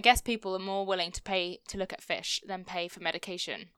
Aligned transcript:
I 0.00 0.02
guess 0.02 0.22
people 0.22 0.56
are 0.56 0.58
more 0.58 0.86
willing 0.86 1.12
to 1.12 1.20
pay 1.20 1.60
to 1.68 1.76
look 1.76 1.92
at 1.92 2.00
fish 2.00 2.40
than 2.46 2.64
pay 2.64 2.88
for 2.88 3.00
medication. 3.00 3.68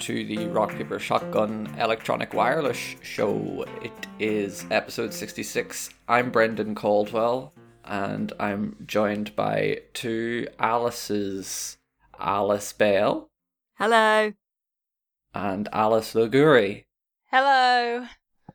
To 0.00 0.24
the 0.24 0.46
Rock 0.48 0.70
Paper 0.70 0.98
Shotgun 0.98 1.72
Electronic 1.78 2.32
Wireless 2.34 2.78
Show. 3.02 3.64
It 3.82 3.92
is 4.18 4.64
episode 4.70 5.12
66. 5.12 5.90
I'm 6.08 6.30
Brendan 6.30 6.74
Caldwell 6.74 7.52
and 7.84 8.32
I'm 8.40 8.76
joined 8.86 9.36
by 9.36 9.82
two 9.94 10.48
Alice's 10.58 11.78
Alice 12.18 12.72
Bell 12.72 13.30
Hello. 13.74 14.32
and 15.34 15.68
Alice 15.72 16.14
Liguri. 16.14 16.84
Hello. 17.30 18.06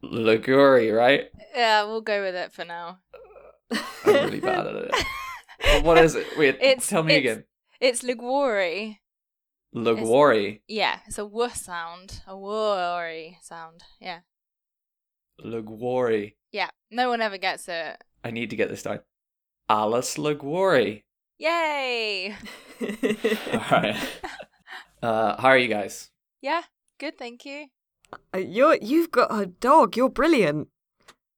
Liguri, 0.03 0.95
right? 0.95 1.25
Yeah, 1.55 1.83
we'll 1.85 2.01
go 2.01 2.21
with 2.23 2.35
it 2.35 2.51
for 2.53 2.65
now. 2.65 2.99
I'm 3.71 3.79
really 4.05 4.39
bad 4.39 4.67
at 4.67 4.75
it. 4.75 4.95
What 5.83 5.97
is 5.97 6.15
it? 6.15 6.27
Wait, 6.37 6.55
It's- 6.61 6.87
tell 6.87 7.03
me 7.03 7.15
it's- 7.15 7.31
again. 7.37 7.45
It's 7.81 8.03
Liguori. 8.03 9.01
Liguori. 9.75 10.61
Yeah, 10.67 10.99
it's 11.05 11.17
a 11.19 11.23
w 11.23 11.49
sound, 11.49 12.21
a 12.25 12.37
worry 12.37 13.37
sound. 13.41 13.83
Yeah, 13.99 14.19
Liguori. 15.39 16.37
yeah. 16.51 16.69
No 16.91 17.09
one 17.09 17.21
ever 17.21 17.37
gets 17.37 17.67
it. 17.67 18.01
I 18.23 18.31
need 18.31 18.49
to 18.51 18.55
get 18.55 18.69
this 18.69 18.83
down. 18.83 19.01
Alice 19.69 20.17
Liguori. 20.17 21.03
Yay! 21.37 22.33
Alright. 23.53 23.97
Uh, 25.01 25.41
how 25.41 25.49
are 25.49 25.57
you 25.57 25.67
guys? 25.67 26.09
Yeah, 26.41 26.63
good. 26.99 27.17
Thank 27.17 27.45
you. 27.45 27.67
Uh, 28.33 28.37
You're 28.37 28.77
you've 28.81 29.11
got 29.11 29.27
a 29.29 29.45
dog. 29.45 29.97
You're 29.97 30.09
brilliant. 30.09 30.69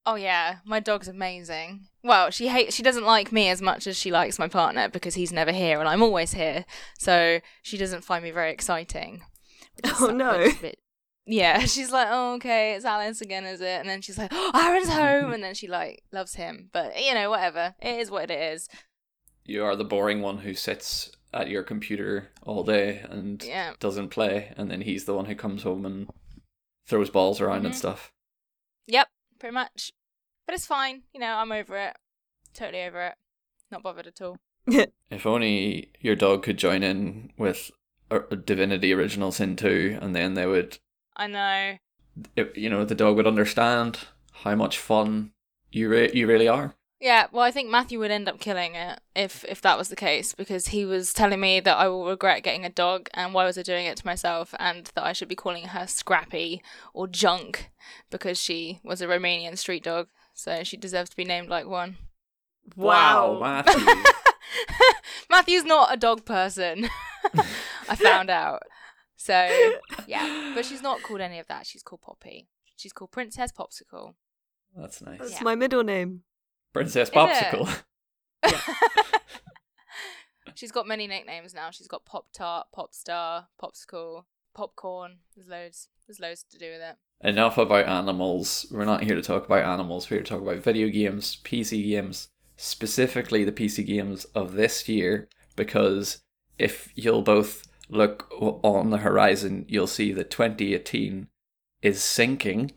Oh 0.06 0.16
yeah, 0.16 0.58
my 0.66 0.80
dog's 0.80 1.08
amazing. 1.08 1.88
Well, 2.08 2.30
she 2.32 2.48
hates 2.48 2.74
she 2.76 2.84
doesn't 2.84 3.06
like 3.06 3.32
me 3.32 3.50
as 3.50 3.62
much 3.62 3.86
as 3.86 3.98
she 3.98 4.12
likes 4.12 4.40
my 4.40 4.48
partner 4.48 4.88
because 4.90 5.16
he's 5.16 5.32
never 5.34 5.52
here 5.52 5.80
and 5.80 5.90
I'm 5.90 6.02
always 6.02 6.34
here. 6.34 6.66
So 6.98 7.42
she 7.62 7.78
doesn't 7.78 8.04
find 8.06 8.24
me 8.24 8.32
very 8.32 8.52
exciting. 8.52 9.24
which 9.84 9.92
is- 9.92 10.02
Oh, 10.02 10.08
no. 10.12 10.38
which 10.40 10.48
is 10.54 10.60
a 10.60 10.62
bit- 10.62 10.80
yeah, 11.30 11.60
she's 11.66 11.92
like, 11.92 12.08
"Oh, 12.10 12.36
okay, 12.36 12.74
it's 12.76 12.86
Alice 12.86 13.20
again, 13.20 13.44
is 13.46 13.60
it?" 13.60 13.80
And 13.82 13.90
then 13.90 14.02
she's 14.02 14.18
like, 14.18 14.32
"Oh, 14.34 14.52
Aaron's 14.56 14.88
home," 14.88 15.34
and 15.34 15.44
then 15.44 15.54
she 15.54 15.68
like 15.68 16.04
loves 16.14 16.36
him. 16.36 16.70
But 16.72 16.98
you 17.04 17.14
know, 17.14 17.30
whatever. 17.30 17.76
It 17.82 18.00
is 18.00 18.10
what 18.10 18.32
it 18.32 18.40
is. 18.54 18.70
You 19.44 19.66
are 19.66 19.76
the 19.76 19.84
boring 19.84 20.22
one 20.22 20.38
who 20.40 20.54
sits 20.54 21.12
at 21.34 21.50
your 21.50 21.64
computer 21.64 22.30
all 22.44 22.64
day 22.64 23.04
and 23.10 23.44
Yeah. 23.44 23.74
doesn't 23.80 24.08
play, 24.10 24.54
and 24.56 24.72
then 24.72 24.82
he's 24.82 25.04
the 25.04 25.14
one 25.16 25.26
who 25.26 25.36
comes 25.36 25.64
home 25.64 25.86
and 25.86 26.10
throws 26.88 27.10
balls 27.10 27.42
around 27.42 27.66
and 27.66 27.76
Mhm. 27.76 27.78
stuff. 27.78 28.14
Yep, 28.88 29.10
pretty 29.40 29.54
much. 29.54 29.92
But 30.48 30.56
it's 30.56 30.66
fine. 30.66 31.04
You 31.14 31.20
know, 31.20 31.36
I'm 31.36 31.52
over 31.52 31.78
it. 31.78 31.96
Totally 32.56 32.82
over 32.84 33.02
it. 33.08 33.14
Not 33.72 33.84
bothered 33.84 34.08
at 34.08 34.22
all. 34.22 34.38
If 35.10 35.26
only 35.26 35.92
your 36.02 36.16
dog 36.16 36.44
could 36.44 36.58
join 36.58 36.84
in 36.84 37.32
with 37.38 37.72
Divinity 38.46 38.94
Original 38.94 39.32
Sin 39.32 39.56
2, 39.56 40.00
and 40.02 40.14
then 40.16 40.34
they 40.34 40.46
would, 40.46 40.80
I 41.16 41.28
know. 41.28 41.78
it- 42.36 42.58
you 42.58 42.70
know, 42.70 42.84
the 42.84 42.96
dog 42.96 43.16
would 43.16 43.28
understand 43.28 44.00
how 44.44 44.56
much 44.56 44.78
fun 44.78 45.32
you 45.72 45.88
re- 45.90 46.12
you 46.14 46.28
really 46.28 46.48
are. 46.50 46.76
Yeah, 47.00 47.28
well, 47.32 47.44
I 47.44 47.52
think 47.52 47.70
Matthew 47.70 48.00
would 48.00 48.10
end 48.12 48.28
up 48.28 48.40
killing 48.40 48.74
it 48.76 49.00
if 49.16 49.46
if 49.46 49.62
that 49.62 49.78
was 49.78 49.90
the 49.90 49.96
case 49.96 50.34
because 50.34 50.70
he 50.70 50.84
was 50.84 51.14
telling 51.14 51.40
me 51.40 51.60
that 51.60 51.78
I 51.78 51.88
will 51.88 52.08
regret 52.08 52.42
getting 52.44 52.66
a 52.66 52.70
dog 52.70 53.08
and 53.14 53.34
why 53.36 53.46
was 53.46 53.58
I 53.58 53.62
doing 53.62 53.86
it 53.86 53.98
to 53.98 54.06
myself 54.06 54.56
and 54.60 54.88
that 54.96 55.06
I 55.06 55.14
should 55.14 55.28
be 55.28 55.36
calling 55.36 55.68
her 55.68 55.86
Scrappy 55.88 56.62
or 56.94 57.08
Junk 57.08 57.70
because 58.10 58.40
she 58.40 58.80
was 58.84 59.00
a 59.02 59.08
Romanian 59.08 59.58
street 59.60 59.84
dog, 59.84 60.08
so 60.38 60.64
she 60.64 60.78
deserves 60.78 61.10
to 61.10 61.16
be 61.16 61.26
named 61.26 61.50
like 61.50 61.66
one. 61.68 61.98
Wow. 62.76 63.40
Matthew. 63.42 63.86
Matthew's 65.32 65.64
not 65.66 65.92
a 65.94 65.98
dog 65.98 66.26
person. 66.26 66.90
I 67.90 67.96
found 67.96 68.30
out. 68.30 68.62
So, 69.16 69.34
yeah, 70.08 70.52
but 70.54 70.64
she's 70.64 70.84
not 70.84 71.02
called 71.02 71.22
any 71.22 71.40
of 71.40 71.48
that. 71.48 71.66
She's 71.66 71.82
called 71.82 72.02
Poppy. 72.02 72.48
She's 72.76 72.94
called 72.94 73.12
Princess 73.12 73.52
Popsicle. 73.52 74.14
That's 74.76 75.02
nice. 75.02 75.20
That's 75.20 75.32
Yeah. 75.34 75.44
my 75.44 75.56
middle 75.56 75.84
name. 75.84 76.22
Princess 76.72 77.10
it? 77.10 77.16
Popsicle. 77.16 77.82
She's 80.56 80.72
got 80.72 80.88
many 80.88 81.08
nicknames 81.08 81.54
now. 81.54 81.72
She's 81.72 81.88
got 81.88 82.06
Pop 82.06 82.28
Tart, 82.32 82.68
Pop 82.74 82.94
Star, 82.94 83.48
Popsicle, 83.62 84.24
Popcorn. 84.58 85.18
There's 85.36 85.48
loads. 85.48 85.88
There's 86.08 86.20
loads 86.20 86.44
to 86.50 86.58
do 86.58 86.72
with 86.72 86.82
it. 86.82 86.96
Enough 87.22 87.60
about 87.60 87.88
animals. 87.88 88.66
We're 88.72 88.86
not 88.86 89.04
here 89.04 89.14
to 89.14 89.22
talk 89.22 89.46
about 89.46 89.64
animals. 89.64 90.10
We're 90.10 90.18
here 90.18 90.24
to 90.24 90.30
talk 90.32 90.42
about 90.42 90.64
video 90.64 90.90
games, 90.90 91.38
PC 91.44 91.88
games, 91.88 92.30
specifically 92.56 93.44
the 93.44 93.52
PC 93.52 93.86
games 93.86 94.26
of 94.34 94.54
this 94.54 94.90
year, 94.90 95.30
because 95.56 96.22
if 96.58 96.92
you'll 96.96 97.22
both 97.22 97.68
look 97.88 98.28
on 98.42 98.90
the 98.90 98.98
horizon, 98.98 99.66
you'll 99.70 99.86
see 99.86 100.12
that 100.14 100.32
2018 100.32 101.28
is 101.84 102.04
sinking. 102.04 102.72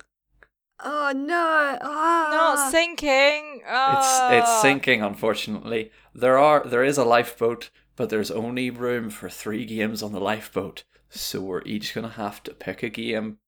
Oh 0.84 1.12
no. 1.16 1.78
Ah. 1.80 2.28
Not 2.30 2.70
sinking. 2.70 3.62
It's 3.66 4.18
it's 4.22 4.60
sinking, 4.60 5.02
unfortunately. 5.02 5.92
There 6.14 6.36
are 6.36 6.62
there 6.62 6.84
is 6.84 6.98
a 6.98 7.04
lifeboat, 7.04 7.70
but 7.96 8.10
there's 8.10 8.30
only 8.30 8.68
room 8.68 9.08
for 9.08 9.30
three 9.30 9.64
games 9.64 10.02
on 10.02 10.12
the 10.12 10.20
lifeboat, 10.20 10.84
so 11.10 11.40
we're 11.40 11.62
each 11.62 11.94
gonna 11.94 12.08
have 12.08 12.42
to 12.44 12.54
pick 12.54 12.82
a 12.82 12.88
game 12.88 13.38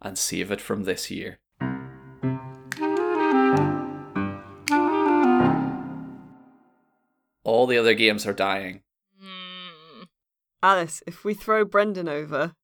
and 0.00 0.16
save 0.18 0.50
it 0.50 0.60
from 0.60 0.84
this 0.84 1.10
year. 1.10 1.38
All 7.42 7.66
the 7.66 7.78
other 7.78 7.94
games 7.94 8.26
are 8.26 8.32
dying. 8.32 8.82
Mm. 9.22 10.06
Alice, 10.62 11.02
if 11.06 11.24
we 11.24 11.34
throw 11.34 11.64
Brendan 11.64 12.08
over, 12.08 12.54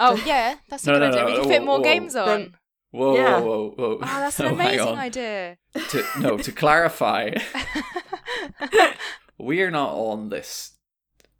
Oh 0.00 0.20
yeah, 0.26 0.56
that's 0.68 0.86
a 0.86 0.92
No, 0.92 0.98
good 0.98 1.00
no, 1.00 1.08
idea. 1.08 1.20
no, 1.20 1.26
we 1.26 1.32
can 1.34 1.42
whoa, 1.44 1.48
fit 1.48 1.64
more 1.64 1.78
whoa. 1.78 1.84
games 1.84 2.16
on. 2.16 2.26
Then- 2.26 2.54
Whoa, 2.90 3.16
Yeah. 3.16 3.40
whoa, 3.40 3.70
whoa, 3.70 3.70
whoa! 3.76 3.98
Oh, 4.02 4.20
that's 4.20 4.38
an 4.38 4.44
No, 4.46 4.54
hang 4.62 4.66
amazing 4.78 4.88
on. 4.92 4.98
idea. 4.98 5.58
To, 5.74 6.04
no, 6.20 6.38
to 6.38 6.52
clarify, 6.52 7.34
we 9.38 9.62
are 9.62 9.70
not 9.72 9.90
on 9.94 10.28
this 10.28 10.73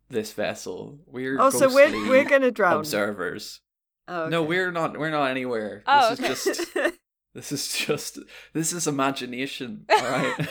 this 0.08 0.32
vessel. 0.32 0.98
We're 1.06 1.40
oh, 1.40 1.50
so 1.50 1.72
we're 1.72 2.08
we're 2.08 2.24
gonna 2.24 2.50
drown. 2.50 2.78
observers. 2.78 3.60
Oh, 4.06 4.28
No, 4.28 4.42
we're 4.42 4.70
not. 4.70 4.98
We're 4.98 5.10
not 5.10 5.30
anywhere. 5.30 5.82
Oh, 5.86 6.10
this 6.14 6.20
okay. 6.20 6.32
is 6.32 6.44
just. 6.44 6.76
This 7.34 7.50
is 7.50 7.76
just. 7.76 8.20
This 8.52 8.72
is 8.72 8.86
imagination. 8.86 9.86
All 9.90 10.04
right. 10.08 10.48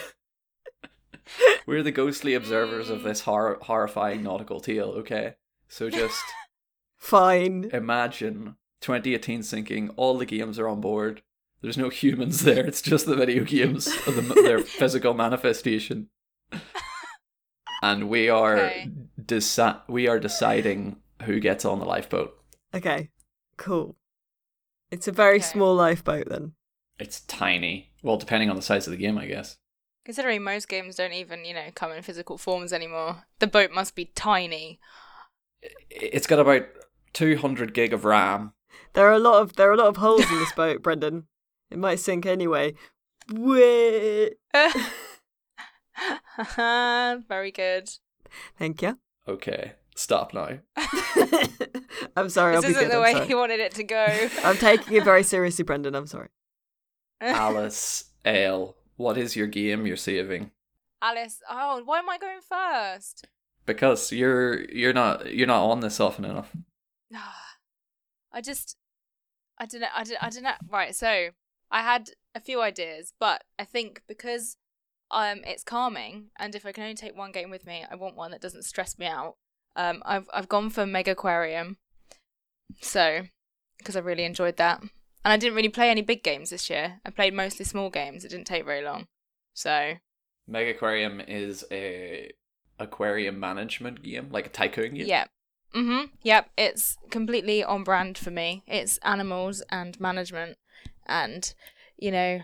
we're 1.65 1.81
the 1.81 1.93
ghostly 1.93 2.33
observers 2.33 2.89
of 2.89 3.03
this 3.03 3.21
hor- 3.21 3.57
horrifying 3.61 4.21
nautical 4.21 4.59
tale. 4.59 4.89
Okay, 4.89 5.35
so 5.69 5.89
just 5.89 6.21
Fine. 6.97 7.69
imagine 7.71 8.57
2018 8.81 9.43
sinking. 9.43 9.91
All 9.95 10.17
the 10.17 10.25
games 10.25 10.59
are 10.59 10.67
on 10.67 10.81
board. 10.81 11.21
There's 11.61 11.77
no 11.77 11.87
humans 11.87 12.41
there. 12.41 12.65
It's 12.65 12.81
just 12.81 13.05
the 13.05 13.15
video 13.15 13.45
games 13.45 13.87
of 14.05 14.15
the, 14.15 14.21
their 14.33 14.59
physical 14.59 15.13
manifestation. 15.13 16.09
And 17.83 18.09
we 18.09 18.29
are 18.29 18.55
Okay. 18.57 18.89
deci- 19.21 19.81
we 19.89 20.07
are 20.07 20.17
deciding 20.17 21.01
who 21.23 21.41
gets 21.41 21.65
on 21.65 21.79
the 21.79 21.85
lifeboat. 21.85 22.33
Okay. 22.73 23.09
Cool. 23.57 23.97
It's 24.89 25.07
a 25.07 25.11
very 25.11 25.35
Okay. 25.39 25.45
small 25.47 25.75
lifeboat 25.75 26.29
then. 26.29 26.53
It's 26.97 27.19
tiny. 27.21 27.91
Well, 28.01 28.15
depending 28.15 28.49
on 28.49 28.55
the 28.55 28.61
size 28.61 28.87
of 28.87 28.91
the 28.91 28.97
game, 28.97 29.17
I 29.17 29.25
guess. 29.25 29.57
Considering 30.05 30.43
most 30.43 30.69
games 30.69 30.95
don't 30.95 31.11
even, 31.11 31.43
you 31.43 31.53
know, 31.53 31.71
come 31.75 31.91
in 31.91 32.01
physical 32.03 32.37
forms 32.37 32.71
anymore, 32.71 33.25
the 33.39 33.47
boat 33.47 33.71
must 33.71 33.95
be 33.95 34.05
tiny. 34.15 34.79
It's 35.89 36.27
got 36.27 36.39
about 36.39 36.63
200 37.11 37.73
gig 37.73 37.91
of 37.93 38.05
RAM. 38.05 38.53
There 38.93 39.07
are 39.07 39.13
a 39.13 39.19
lot 39.19 39.41
of 39.41 39.55
there 39.57 39.69
are 39.69 39.73
a 39.73 39.77
lot 39.77 39.87
of 39.87 39.97
holes 39.97 40.29
in 40.31 40.37
this 40.39 40.53
boat, 40.53 40.81
Brendan. 40.83 41.27
It 41.69 41.77
might 41.79 41.99
sink 41.99 42.25
anyway. 42.25 42.75
Wait. 43.29 44.35
Very 47.27 47.51
good. 47.51 47.89
Thank 48.57 48.81
you. 48.81 48.97
Okay, 49.27 49.73
stop 49.95 50.33
now. 50.33 50.59
I'm 52.15 52.29
sorry. 52.29 52.55
This 52.55 52.65
I'll 52.65 52.71
isn't 52.71 52.73
good. 52.73 52.91
the 52.91 52.95
I'm, 52.95 53.01
way 53.01 53.13
sorry. 53.13 53.29
you 53.29 53.37
wanted 53.37 53.59
it 53.59 53.73
to 53.75 53.83
go. 53.83 54.05
I'm 54.43 54.57
taking 54.57 54.97
it 54.97 55.03
very 55.03 55.23
seriously, 55.23 55.63
Brendan. 55.63 55.95
I'm 55.95 56.07
sorry. 56.07 56.29
Alice 57.21 58.05
L, 58.25 58.75
what 58.97 59.17
is 59.17 59.35
your 59.35 59.47
game 59.47 59.85
you're 59.85 59.95
saving? 59.95 60.51
Alice, 61.01 61.41
oh, 61.49 61.81
why 61.85 61.99
am 61.99 62.09
I 62.09 62.17
going 62.17 62.39
first? 62.41 63.27
Because 63.65 64.11
you're 64.11 64.63
you're 64.71 64.93
not 64.93 65.33
you're 65.33 65.47
not 65.47 65.69
on 65.69 65.79
this 65.79 65.99
often 65.99 66.25
enough. 66.25 66.51
No, 67.09 67.19
I 68.33 68.41
just, 68.41 68.77
I 69.57 69.65
don't 69.65 69.81
know, 69.81 69.87
I 69.95 70.03
don't, 70.03 70.23
I 70.23 70.29
don't 70.29 70.43
know. 70.43 70.53
Right, 70.69 70.95
so 70.95 71.29
I 71.71 71.81
had 71.81 72.09
a 72.35 72.39
few 72.39 72.61
ideas, 72.61 73.13
but 73.19 73.43
I 73.57 73.63
think 73.63 74.01
because 74.07 74.57
um 75.13 75.41
it's 75.45 75.63
calming, 75.63 76.31
and 76.37 76.55
if 76.55 76.65
I 76.65 76.71
can 76.71 76.83
only 76.83 76.95
take 76.95 77.15
one 77.17 77.31
game 77.31 77.49
with 77.49 77.65
me, 77.65 77.85
I 77.89 77.95
want 77.95 78.15
one 78.15 78.31
that 78.31 78.41
doesn't 78.41 78.63
stress 78.63 78.97
me 78.97 79.05
out. 79.05 79.35
Um, 79.75 80.03
I've 80.05 80.27
I've 80.33 80.49
gone 80.49 80.69
for 80.69 80.85
Mega 80.85 81.11
Aquarium, 81.11 81.77
so 82.81 83.23
because 83.77 83.95
I 83.95 83.99
really 83.99 84.23
enjoyed 84.23 84.57
that, 84.57 84.81
and 84.81 84.91
I 85.33 85.37
didn't 85.37 85.55
really 85.55 85.69
play 85.69 85.89
any 85.89 86.01
big 86.01 86.23
games 86.23 86.49
this 86.49 86.69
year. 86.69 86.99
I 87.05 87.09
played 87.09 87.33
mostly 87.33 87.65
small 87.65 87.89
games. 87.89 88.23
It 88.23 88.29
didn't 88.29 88.47
take 88.47 88.65
very 88.65 88.83
long, 88.83 89.07
so 89.53 89.95
Mega 90.47 90.71
Aquarium 90.71 91.21
is 91.21 91.65
a 91.71 92.31
aquarium 92.79 93.39
management 93.39 94.03
game, 94.03 94.29
like 94.31 94.47
a 94.47 94.49
tycoon 94.49 94.95
game. 94.95 95.07
Yeah. 95.07 95.25
Mhm. 95.73 96.11
Yep. 96.21 96.51
It's 96.57 96.97
completely 97.09 97.63
on 97.63 97.83
brand 97.83 98.17
for 98.17 98.29
me. 98.31 98.63
It's 98.67 98.97
animals 98.99 99.63
and 99.69 99.99
management, 99.99 100.57
and 101.05 101.53
you 101.97 102.11
know, 102.11 102.41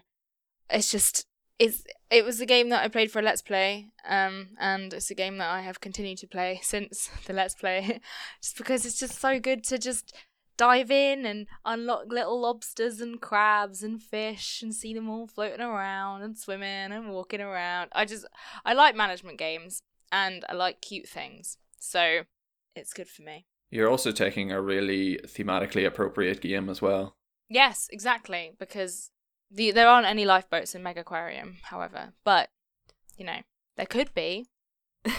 it's 0.69 0.91
just 0.91 1.25
it's 1.59 1.83
it 2.11 2.25
was 2.25 2.41
a 2.41 2.45
game 2.45 2.69
that 2.69 2.83
I 2.83 2.87
played 2.87 3.11
for 3.11 3.19
a 3.19 3.21
Let's 3.21 3.41
Play, 3.41 3.87
um, 4.07 4.49
and 4.59 4.93
it's 4.93 5.11
a 5.11 5.15
game 5.15 5.37
that 5.37 5.49
I 5.49 5.61
have 5.61 5.81
continued 5.81 6.17
to 6.19 6.27
play 6.27 6.59
since 6.63 7.09
the 7.25 7.33
Let's 7.33 7.55
Play, 7.55 7.99
just 8.41 8.57
because 8.57 8.85
it's 8.85 8.99
just 8.99 9.19
so 9.19 9.39
good 9.39 9.63
to 9.65 9.77
just 9.77 10.13
dive 10.57 10.91
in 10.91 11.25
and 11.25 11.47
unlock 11.63 12.11
little 12.11 12.41
lobsters 12.41 12.99
and 12.99 13.21
crabs 13.21 13.81
and 13.81 14.03
fish 14.03 14.61
and 14.61 14.75
see 14.75 14.93
them 14.93 15.09
all 15.09 15.25
floating 15.25 15.61
around 15.61 16.21
and 16.21 16.37
swimming 16.37 16.91
and 16.91 17.11
walking 17.11 17.39
around. 17.39 17.89
I 17.93 18.03
just 18.03 18.25
I 18.65 18.73
like 18.73 18.93
management 18.93 19.37
games 19.37 19.81
and 20.11 20.43
I 20.49 20.53
like 20.53 20.81
cute 20.81 21.07
things. 21.07 21.57
So 21.79 22.23
it's 22.75 22.91
good 22.91 23.07
for 23.07 23.21
me. 23.21 23.45
You're 23.71 23.89
also 23.89 24.11
taking 24.11 24.51
a 24.51 24.61
really 24.61 25.19
thematically 25.25 25.85
appropriate 25.85 26.41
game 26.41 26.69
as 26.69 26.81
well. 26.81 27.15
Yes, 27.49 27.87
exactly. 27.91 28.51
Because 28.59 29.11
the 29.51 29.71
there 29.71 29.87
aren't 29.87 30.07
any 30.07 30.25
lifeboats 30.25 30.75
in 30.75 30.83
Mega 30.83 31.01
Aquarium, 31.01 31.57
however, 31.63 32.13
but 32.23 32.49
you 33.17 33.25
know 33.25 33.41
there 33.75 33.85
could 33.85 34.13
be. 34.13 34.47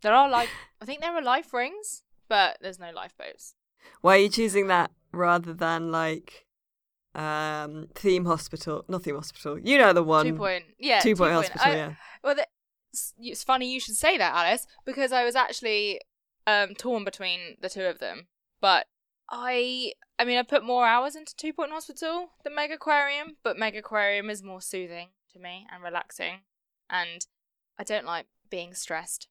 There 0.00 0.14
are 0.14 0.30
like 0.30 0.48
I 0.80 0.84
think 0.84 1.00
there 1.00 1.12
are 1.12 1.22
life 1.22 1.52
rings, 1.52 2.02
but 2.28 2.58
there's 2.60 2.78
no 2.78 2.90
lifeboats. 2.94 3.54
Why 4.00 4.16
are 4.16 4.20
you 4.20 4.28
choosing 4.28 4.68
that 4.68 4.90
rather 5.12 5.52
than 5.52 5.90
like 5.90 6.46
um 7.14 7.88
theme 7.94 8.24
hospital? 8.24 8.84
Not 8.88 9.02
theme 9.02 9.16
hospital. 9.16 9.58
You 9.58 9.78
know 9.78 9.92
the 9.92 10.02
one. 10.04 10.26
two 10.26 10.34
point, 10.34 10.64
yeah, 10.78 11.00
Two 11.00 11.16
point 11.16 11.32
hospital. 11.32 11.72
I- 11.72 11.74
yeah. 11.74 11.92
Well, 12.22 12.34
the, 12.36 12.46
it's, 12.92 13.14
it's 13.18 13.44
funny 13.44 13.72
you 13.72 13.80
should 13.80 13.96
say 13.96 14.18
that, 14.18 14.34
Alice, 14.34 14.66
because 14.84 15.12
I 15.12 15.24
was 15.24 15.34
actually 15.34 16.00
um, 16.46 16.74
torn 16.74 17.04
between 17.04 17.56
the 17.60 17.68
two 17.68 17.84
of 17.84 17.98
them. 17.98 18.28
But 18.60 18.86
I, 19.30 19.92
I 20.18 20.24
mean, 20.24 20.38
I 20.38 20.42
put 20.42 20.64
more 20.64 20.86
hours 20.86 21.14
into 21.14 21.36
Two 21.36 21.52
Point 21.52 21.70
Hospital 21.70 22.30
than 22.42 22.54
Mega 22.54 22.74
Aquarium, 22.74 23.36
but 23.44 23.58
Mega 23.58 23.78
Aquarium 23.78 24.30
is 24.30 24.42
more 24.42 24.60
soothing 24.60 25.08
to 25.32 25.38
me 25.38 25.66
and 25.72 25.82
relaxing, 25.82 26.40
and 26.90 27.26
I 27.78 27.84
don't 27.84 28.06
like 28.06 28.26
being 28.50 28.74
stressed 28.74 29.28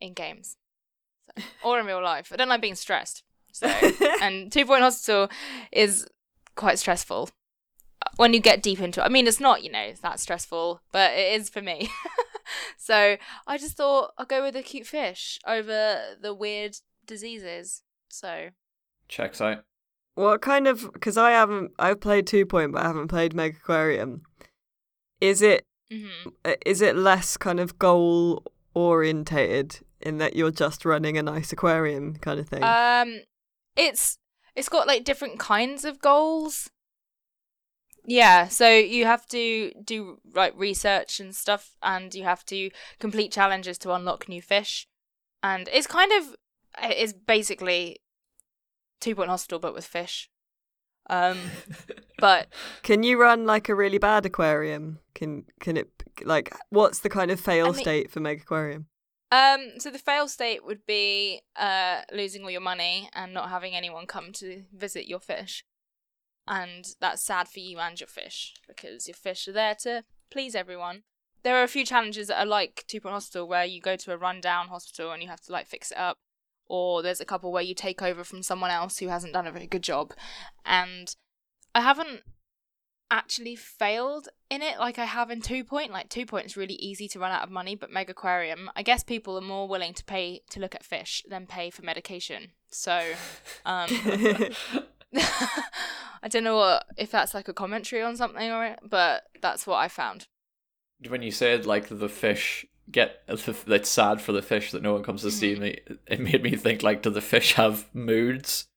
in 0.00 0.14
games 0.14 0.56
so, 1.36 1.44
or 1.64 1.78
in 1.78 1.86
real 1.86 2.02
life. 2.02 2.30
I 2.32 2.36
don't 2.36 2.48
like 2.48 2.60
being 2.60 2.74
stressed. 2.74 3.22
So, 3.52 3.66
and 4.20 4.50
Two 4.50 4.66
Point 4.66 4.82
Hospital 4.82 5.28
is 5.70 6.06
quite 6.56 6.78
stressful 6.78 7.30
when 8.16 8.34
you 8.34 8.40
get 8.40 8.62
deep 8.62 8.80
into 8.80 9.00
it. 9.00 9.04
I 9.04 9.08
mean, 9.08 9.26
it's 9.26 9.40
not, 9.40 9.62
you 9.62 9.70
know, 9.70 9.92
that 10.02 10.20
stressful, 10.20 10.80
but 10.92 11.12
it 11.12 11.40
is 11.40 11.48
for 11.48 11.62
me. 11.62 11.90
so 12.78 13.16
I 13.46 13.58
just 13.58 13.76
thought 13.76 14.12
I'll 14.18 14.26
go 14.26 14.42
with 14.42 14.54
the 14.54 14.62
cute 14.62 14.86
fish 14.86 15.38
over 15.46 16.16
the 16.20 16.34
weird 16.34 16.76
diseases. 17.06 17.82
So 18.08 18.50
Checks 19.08 19.40
out. 19.40 19.64
What 20.16 20.40
kind 20.40 20.66
of? 20.66 20.92
Because 20.92 21.16
I 21.16 21.30
haven't. 21.30 21.72
I've 21.78 22.00
played 22.00 22.26
Two 22.26 22.46
Point, 22.46 22.72
but 22.72 22.82
I 22.82 22.86
haven't 22.86 23.08
played 23.08 23.34
Mega 23.34 23.56
Aquarium. 23.56 24.22
Is 25.20 25.42
it? 25.42 25.62
mhm. 25.92 26.32
Is 26.64 26.80
it 26.80 26.96
less 26.96 27.36
kind 27.36 27.60
of 27.60 27.78
goal 27.78 28.42
orientated 28.74 29.80
in 30.00 30.18
that 30.18 30.34
you're 30.34 30.50
just 30.50 30.84
running 30.84 31.16
a 31.16 31.22
nice 31.22 31.52
aquarium 31.52 32.16
kind 32.16 32.40
of 32.40 32.48
thing? 32.48 32.62
um, 32.64 33.20
it's 33.76 34.16
it's 34.54 34.70
got 34.70 34.86
like 34.86 35.04
different 35.04 35.38
kinds 35.38 35.84
of 35.84 36.00
goals. 36.00 36.70
Yeah, 38.08 38.48
so 38.48 38.70
you 38.70 39.04
have 39.04 39.26
to 39.26 39.72
do 39.84 40.18
like 40.34 40.54
research 40.56 41.20
and 41.20 41.34
stuff, 41.34 41.72
and 41.82 42.14
you 42.14 42.24
have 42.24 42.44
to 42.46 42.70
complete 42.98 43.32
challenges 43.32 43.76
to 43.78 43.92
unlock 43.92 44.28
new 44.30 44.40
fish, 44.40 44.86
and 45.42 45.68
it's 45.72 45.86
kind 45.86 46.10
of 46.12 46.34
it's 46.82 47.12
basically 47.12 47.98
two 49.00 49.14
point 49.14 49.30
hospital 49.30 49.58
but 49.58 49.74
with 49.74 49.84
fish. 49.86 50.30
Um, 51.08 51.38
but 52.18 52.48
Can 52.82 53.02
you 53.02 53.20
run 53.20 53.46
like 53.46 53.68
a 53.68 53.74
really 53.74 53.98
bad 53.98 54.26
aquarium? 54.26 54.98
Can 55.14 55.44
can 55.60 55.76
it 55.76 55.88
like 56.24 56.54
what's 56.70 57.00
the 57.00 57.08
kind 57.08 57.30
of 57.30 57.40
fail 57.40 57.66
I 57.66 57.70
mean- 57.70 57.80
state 57.80 58.10
for 58.10 58.20
Mega 58.20 58.42
Aquarium? 58.42 58.86
Um, 59.32 59.72
so 59.78 59.90
the 59.90 59.98
fail 59.98 60.28
state 60.28 60.64
would 60.64 60.86
be 60.86 61.42
uh 61.56 62.02
losing 62.12 62.44
all 62.44 62.50
your 62.50 62.60
money 62.60 63.10
and 63.12 63.34
not 63.34 63.50
having 63.50 63.74
anyone 63.74 64.06
come 64.06 64.32
to 64.34 64.64
visit 64.72 65.08
your 65.08 65.20
fish. 65.20 65.64
And 66.48 66.86
that's 67.00 67.22
sad 67.22 67.48
for 67.48 67.58
you 67.58 67.78
and 67.80 67.98
your 68.00 68.06
fish 68.06 68.54
because 68.68 69.08
your 69.08 69.16
fish 69.16 69.48
are 69.48 69.52
there 69.52 69.74
to 69.82 70.04
please 70.30 70.54
everyone. 70.54 71.02
There 71.42 71.56
are 71.56 71.64
a 71.64 71.68
few 71.68 71.84
challenges 71.84 72.28
that 72.28 72.38
are 72.38 72.46
like 72.46 72.84
Two 72.86 73.00
Point 73.00 73.14
Hospital 73.14 73.48
where 73.48 73.64
you 73.64 73.80
go 73.80 73.96
to 73.96 74.12
a 74.12 74.16
rundown 74.16 74.68
hospital 74.68 75.10
and 75.12 75.22
you 75.22 75.28
have 75.28 75.40
to 75.42 75.52
like 75.52 75.66
fix 75.66 75.90
it 75.90 75.98
up. 75.98 76.18
Or 76.68 77.02
there's 77.02 77.20
a 77.20 77.24
couple 77.24 77.52
where 77.52 77.62
you 77.62 77.74
take 77.74 78.02
over 78.02 78.24
from 78.24 78.42
someone 78.42 78.70
else 78.70 78.98
who 78.98 79.08
hasn't 79.08 79.32
done 79.32 79.46
a 79.46 79.52
very 79.52 79.66
good 79.66 79.82
job. 79.82 80.12
And 80.64 81.14
I 81.74 81.80
haven't 81.80 82.22
actually 83.10 83.54
failed 83.54 84.28
in 84.50 84.62
it 84.62 84.78
like 84.78 84.98
I 84.98 85.04
have 85.04 85.30
in 85.30 85.40
Two 85.40 85.64
Point. 85.64 85.92
Like 85.92 86.08
Two 86.08 86.26
Point 86.26 86.46
is 86.46 86.56
really 86.56 86.74
easy 86.74 87.08
to 87.08 87.18
run 87.18 87.32
out 87.32 87.42
of 87.42 87.50
money, 87.50 87.74
but 87.74 87.92
Mega 87.92 88.12
Aquarium, 88.12 88.70
I 88.74 88.82
guess 88.82 89.04
people 89.04 89.36
are 89.36 89.42
more 89.42 89.68
willing 89.68 89.94
to 89.94 90.04
pay 90.04 90.42
to 90.50 90.60
look 90.60 90.74
at 90.74 90.84
fish 90.84 91.22
than 91.28 91.46
pay 91.46 91.70
for 91.70 91.82
medication. 91.82 92.48
So, 92.70 93.00
um, 93.64 93.88
I 96.22 96.28
don't 96.28 96.44
know 96.44 96.56
what, 96.56 96.86
if 96.96 97.10
that's 97.10 97.34
like 97.34 97.48
a 97.48 97.54
commentary 97.54 98.02
on 98.02 98.16
something 98.16 98.50
or 98.50 98.64
it, 98.64 98.80
but 98.88 99.24
that's 99.40 99.66
what 99.66 99.76
I 99.76 99.88
found. 99.88 100.26
when 101.08 101.22
you 101.22 101.30
said 101.30 101.66
like 101.66 101.88
the 101.88 102.08
fish 102.08 102.66
get 102.90 103.22
it's 103.28 103.88
sad 103.88 104.20
for 104.20 104.32
the 104.32 104.42
fish 104.42 104.70
that 104.70 104.82
no 104.82 104.92
one 104.92 105.02
comes 105.02 105.22
to 105.22 105.30
see 105.30 105.54
Mhm. 105.56 105.60
me 105.60 105.80
it 106.06 106.20
made 106.20 106.42
me 106.42 106.54
think 106.56 106.82
like 106.82 107.02
do 107.02 107.10
the 107.10 107.20
fish 107.20 107.54
have 107.54 107.88
moods 107.92 108.68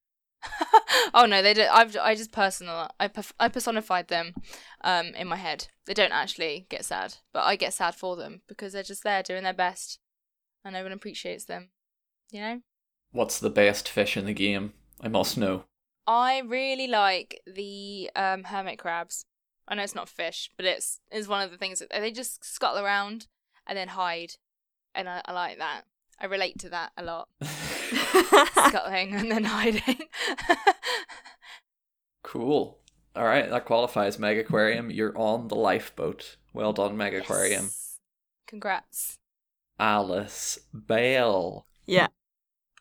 oh 1.13 1.25
no, 1.25 1.41
they 1.41 1.53
did. 1.53 1.67
I've 1.67 1.97
I 1.97 2.15
just 2.15 2.31
personal. 2.31 2.89
I 2.97 3.09
perf- 3.09 3.33
I 3.41 3.49
personified 3.49 4.07
them, 4.07 4.33
um, 4.85 5.07
in 5.07 5.27
my 5.27 5.35
head. 5.35 5.67
They 5.85 5.93
don't 5.93 6.13
actually 6.13 6.65
get 6.69 6.85
sad, 6.85 7.15
but 7.33 7.43
I 7.43 7.57
get 7.57 7.73
sad 7.73 7.93
for 7.95 8.15
them 8.15 8.41
because 8.47 8.71
they're 8.71 8.83
just 8.83 9.03
there 9.03 9.21
doing 9.21 9.43
their 9.43 9.51
best, 9.53 9.99
and 10.63 10.73
no 10.73 10.83
one 10.83 10.93
appreciates 10.93 11.43
them. 11.43 11.71
You 12.31 12.39
know. 12.41 12.61
what's 13.11 13.37
the 13.39 13.49
best 13.49 13.89
fish 13.89 14.15
in 14.15 14.25
the 14.27 14.33
game 14.33 14.71
i 15.01 15.07
must 15.07 15.35
know 15.37 15.63
I 16.07 16.39
really 16.45 16.87
like 16.87 17.41
the 17.45 18.09
um, 18.15 18.43
hermit 18.45 18.79
crabs. 18.79 19.25
I 19.67 19.75
know 19.75 19.83
it's 19.83 19.95
not 19.95 20.07
fish, 20.09 20.49
but 20.55 20.65
it's 20.65 21.01
is 21.11 21.27
one 21.27 21.41
of 21.43 21.51
the 21.51 21.57
things 21.57 21.79
that 21.79 21.89
they 21.89 22.11
just 22.11 22.45
scuttle 22.45 22.83
around 22.83 23.27
and 23.69 23.77
then 23.77 23.87
hide, 23.87 24.33
and 24.93 25.07
I, 25.07 25.21
I 25.23 25.31
like 25.31 25.59
that. 25.59 25.83
I 26.19 26.25
relate 26.25 26.59
to 26.59 26.69
that 26.69 26.91
a 26.97 27.03
lot, 27.03 27.29
scuttling 27.41 29.13
and 29.13 29.31
then 29.31 29.45
hiding. 29.45 29.99
cool 32.23 32.77
all 33.15 33.23
right 33.23 33.49
that 33.49 33.65
qualifies 33.65 34.19
mega 34.19 34.41
aquarium 34.41 34.91
you're 34.91 35.17
on 35.17 35.47
the 35.47 35.55
lifeboat 35.55 36.37
well 36.53 36.73
done 36.73 36.95
mega 36.95 37.17
aquarium 37.17 37.71
Congrats. 38.45 39.17
alice 39.79 40.59
bell 40.71 41.65
yeah. 41.87 42.07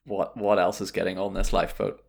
what 0.04 0.36
what 0.36 0.58
else 0.58 0.82
is 0.82 0.90
getting 0.90 1.18
on 1.18 1.32
this 1.32 1.52
lifeboat 1.52 2.02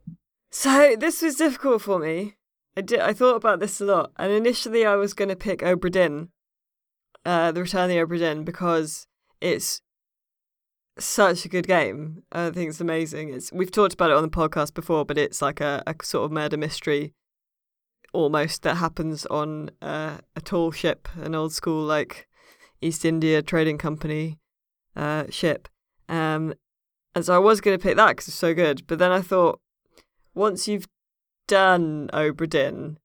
So 0.51 0.95
this 0.99 1.21
was 1.21 1.35
difficult 1.35 1.83
for 1.83 1.99
me. 1.99 2.35
I 2.75 2.81
did. 2.81 2.99
I 2.99 3.13
thought 3.13 3.35
about 3.35 3.59
this 3.59 3.79
a 3.79 3.85
lot, 3.85 4.11
and 4.17 4.31
initially 4.31 4.85
I 4.85 4.95
was 4.95 5.13
going 5.13 5.29
to 5.29 5.35
pick 5.35 5.59
Obra 5.59 5.91
Dinn, 5.91 6.29
uh, 7.25 7.51
the 7.51 7.61
Return 7.61 7.83
of 7.83 7.89
the 7.89 7.97
Obra 7.97 8.19
Dinn, 8.19 8.43
because 8.43 9.07
it's 9.41 9.81
such 10.97 11.45
a 11.45 11.49
good 11.49 11.67
game. 11.67 12.23
I 12.31 12.49
think 12.51 12.69
it's 12.69 12.81
amazing. 12.81 13.33
It's 13.33 13.51
we've 13.51 13.71
talked 13.71 13.93
about 13.93 14.11
it 14.11 14.17
on 14.17 14.23
the 14.23 14.29
podcast 14.29 14.73
before, 14.73 15.05
but 15.05 15.17
it's 15.17 15.41
like 15.41 15.61
a, 15.61 15.83
a 15.87 15.95
sort 16.03 16.25
of 16.25 16.31
murder 16.31 16.57
mystery 16.57 17.13
almost 18.13 18.63
that 18.63 18.75
happens 18.75 19.25
on 19.27 19.69
uh, 19.81 20.17
a 20.35 20.41
tall 20.41 20.71
ship, 20.71 21.07
an 21.21 21.35
old 21.35 21.53
school 21.53 21.83
like 21.83 22.27
East 22.81 23.05
India 23.05 23.41
Trading 23.41 23.77
Company 23.77 24.39
uh, 24.95 25.25
ship. 25.29 25.67
Um, 26.07 26.53
and 27.15 27.25
so 27.25 27.35
I 27.35 27.39
was 27.39 27.61
going 27.61 27.77
to 27.77 27.81
pick 27.81 27.97
that 27.97 28.09
because 28.09 28.27
it's 28.27 28.37
so 28.37 28.53
good. 28.53 28.85
But 28.87 28.99
then 28.99 29.11
I 29.11 29.21
thought, 29.21 29.59
once 30.33 30.67
you've 30.67 30.87
done 31.47 32.09
Obra 32.13 32.49
Dinn, 32.49 32.97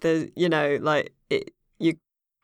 there's 0.00 0.28
you 0.36 0.48
know 0.48 0.78
like 0.80 1.12
it 1.30 1.52
you 1.78 1.94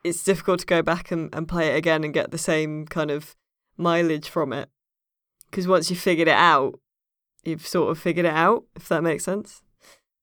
it's 0.04 0.25
difficult 0.25 0.61
to 0.61 0.66
go 0.66 0.82
back 0.82 1.11
and, 1.11 1.35
and 1.35 1.47
play 1.49 1.68
it 1.68 1.76
again 1.76 2.04
and 2.04 2.12
get 2.12 2.30
the 2.30 2.38
same 2.38 2.87
kind 2.87 3.11
of 3.11 3.37
mileage 3.76 4.28
from 4.28 4.52
it. 4.52 4.68
Because 5.50 5.68
once 5.68 5.90
you've 5.90 5.99
figured 5.99 6.28
it 6.28 6.35
out 6.35 6.78
you've 7.44 7.66
sort 7.66 7.90
of 7.90 7.99
figured 7.99 8.26
it 8.26 8.35
out 8.35 8.64
if 8.76 8.88
that 8.88 9.02
makes 9.02 9.25
sense. 9.25 9.62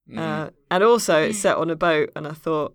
Mm. 0.09 0.17
uh, 0.17 0.49
and 0.71 0.83
also 0.83 1.21
it's 1.21 1.37
set 1.37 1.57
on 1.57 1.69
a 1.69 1.75
boat 1.75 2.09
and 2.15 2.25
i 2.25 2.31
thought 2.31 2.73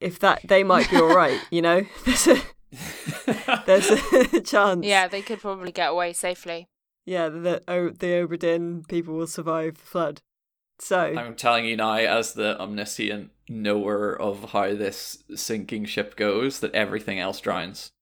if 0.00 0.18
that 0.18 0.40
they 0.42 0.64
might 0.72 0.90
be 0.90 0.96
all 0.96 1.14
right 1.14 1.40
you 1.50 1.62
know? 1.62 1.82
There's 2.04 2.26
a 2.26 2.42
there's 3.66 3.88
a 3.88 4.40
chance. 4.40 4.84
Yeah, 4.84 5.06
they 5.06 5.22
could 5.22 5.38
probably 5.40 5.70
get 5.70 5.90
away 5.90 6.12
safely. 6.12 6.66
yeah 7.06 7.28
the 7.28 7.62
oh, 7.68 7.90
the 7.90 8.06
Obra 8.06 8.36
Dinn 8.36 8.82
people 8.88 9.14
will 9.14 9.28
survive 9.28 9.74
the 9.74 9.84
flood. 9.84 10.22
So 10.80 10.98
I'm 10.98 11.36
telling 11.36 11.66
you 11.66 11.76
now, 11.76 11.94
as 11.94 12.32
the 12.32 12.60
omniscient 12.60 13.30
knower 13.48 14.20
of 14.20 14.50
how 14.52 14.74
this 14.74 15.22
sinking 15.34 15.84
ship 15.86 16.16
goes, 16.16 16.60
that 16.60 16.74
everything 16.74 17.18
else 17.18 17.40
drowns. 17.40 17.92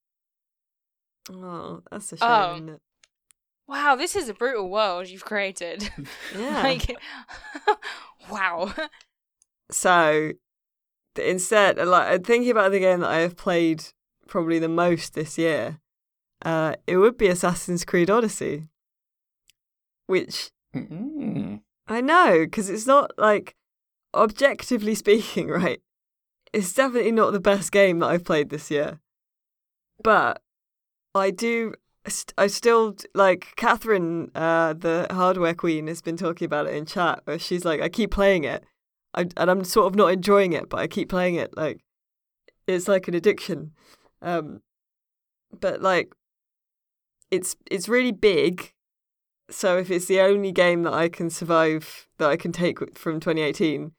oh 1.31 1.83
that's 1.91 2.13
a 2.13 2.17
shame 2.17 2.71
Oh. 2.71 2.79
Wow, 3.69 3.97
this 3.97 4.17
is 4.17 4.29
a 4.29 4.35
brutal 4.35 4.69
world 4.69 5.09
you've 5.09 5.25
created. 5.25 5.89
yeah 6.37 6.63
like, 6.63 6.97
wow. 8.31 8.73
So 9.71 10.33
th- 11.15 11.29
instead, 11.29 11.79
like 11.79 12.09
I'm 12.13 12.23
thinking 12.23 12.51
about 12.51 12.73
the 12.73 12.81
game 12.81 13.01
that 13.01 13.11
I 13.11 13.19
have 13.21 13.37
played 13.37 13.85
probably 14.27 14.59
the 14.59 14.69
most 14.69 15.15
this 15.15 15.39
year, 15.39 15.79
uh, 16.45 16.75
it 16.87 16.97
would 16.99 17.17
be 17.17 17.29
Assassin's 17.29 17.85
Creed 17.85 18.11
Odyssey, 18.11 18.67
which 20.07 20.51
Mm. 20.75 21.61
I 21.87 22.01
know 22.01 22.41
because 22.45 22.69
it's 22.71 22.87
not 22.87 23.13
like 23.19 23.55
objectively 24.15 24.95
speaking, 24.95 25.49
right? 25.63 25.81
It's 26.53 26.73
definitely 26.73 27.13
not 27.13 27.33
the 27.33 27.41
best 27.41 27.73
game 27.73 28.01
that 28.01 28.09
I've 28.09 28.25
played 28.25 28.51
this 28.51 28.71
year, 28.71 29.01
but 30.03 30.43
I 31.15 31.31
do. 31.31 31.75
I 32.37 32.49
still 32.49 32.97
like 33.15 33.55
Katharine, 33.57 34.33
uh, 34.35 34.73
the 34.73 35.07
hardware 35.11 35.55
queen, 35.55 35.87
has 35.87 36.03
been 36.03 36.17
talking 36.17 36.45
about 36.45 36.67
it 36.67 36.75
in 36.75 36.85
chat. 36.85 37.21
Where 37.25 37.39
she's 37.39 37.65
like, 37.65 37.81
I 37.81 37.89
keep 37.89 38.11
playing 38.11 38.45
it, 38.45 38.65
I, 39.15 39.29
and 39.37 39.51
I'm 39.51 39.65
sort 39.65 39.87
of 39.87 39.95
not 39.95 40.13
enjoying 40.13 40.53
it, 40.53 40.69
but 40.69 40.81
I 40.81 40.89
keep 40.89 41.09
playing 41.09 41.37
it. 41.37 41.57
Like 41.57 41.81
it's 42.67 42.89
like 42.89 43.09
an 43.09 43.15
addiction. 43.15 43.73
Um, 44.21 44.63
but 45.59 45.83
like 45.83 46.13
it's 47.31 47.57
it's 47.71 47.89
really 47.89 48.13
big. 48.13 48.73
So 49.51 49.77
if 49.79 49.91
it's 49.91 50.07
the 50.07 50.21
only 50.21 50.53
game 50.53 50.83
that 50.85 50.95
I 50.95 51.09
can 51.09 51.29
survive 51.29 52.09
that 52.19 52.31
I 52.31 52.37
can 52.37 52.53
take 52.53 52.99
from 52.99 53.21
2018, 53.21 53.93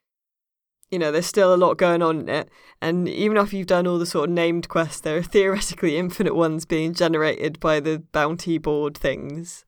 you 0.91 0.99
know, 0.99 1.11
there's 1.11 1.25
still 1.25 1.53
a 1.53 1.57
lot 1.57 1.77
going 1.77 2.01
on 2.01 2.21
in 2.21 2.29
it. 2.29 2.49
And 2.81 3.09
even 3.09 3.37
after 3.37 3.55
you've 3.55 3.67
done 3.67 3.87
all 3.87 3.97
the 3.97 4.05
sort 4.05 4.29
of 4.29 4.35
named 4.35 4.69
quests, 4.69 5.01
there 5.01 5.17
are 5.17 5.23
theoretically 5.23 5.97
infinite 5.97 6.35
ones 6.35 6.65
being 6.65 6.93
generated 6.93 7.59
by 7.59 7.79
the 7.79 8.03
bounty 8.11 8.57
board 8.57 8.97
things. 8.97 9.65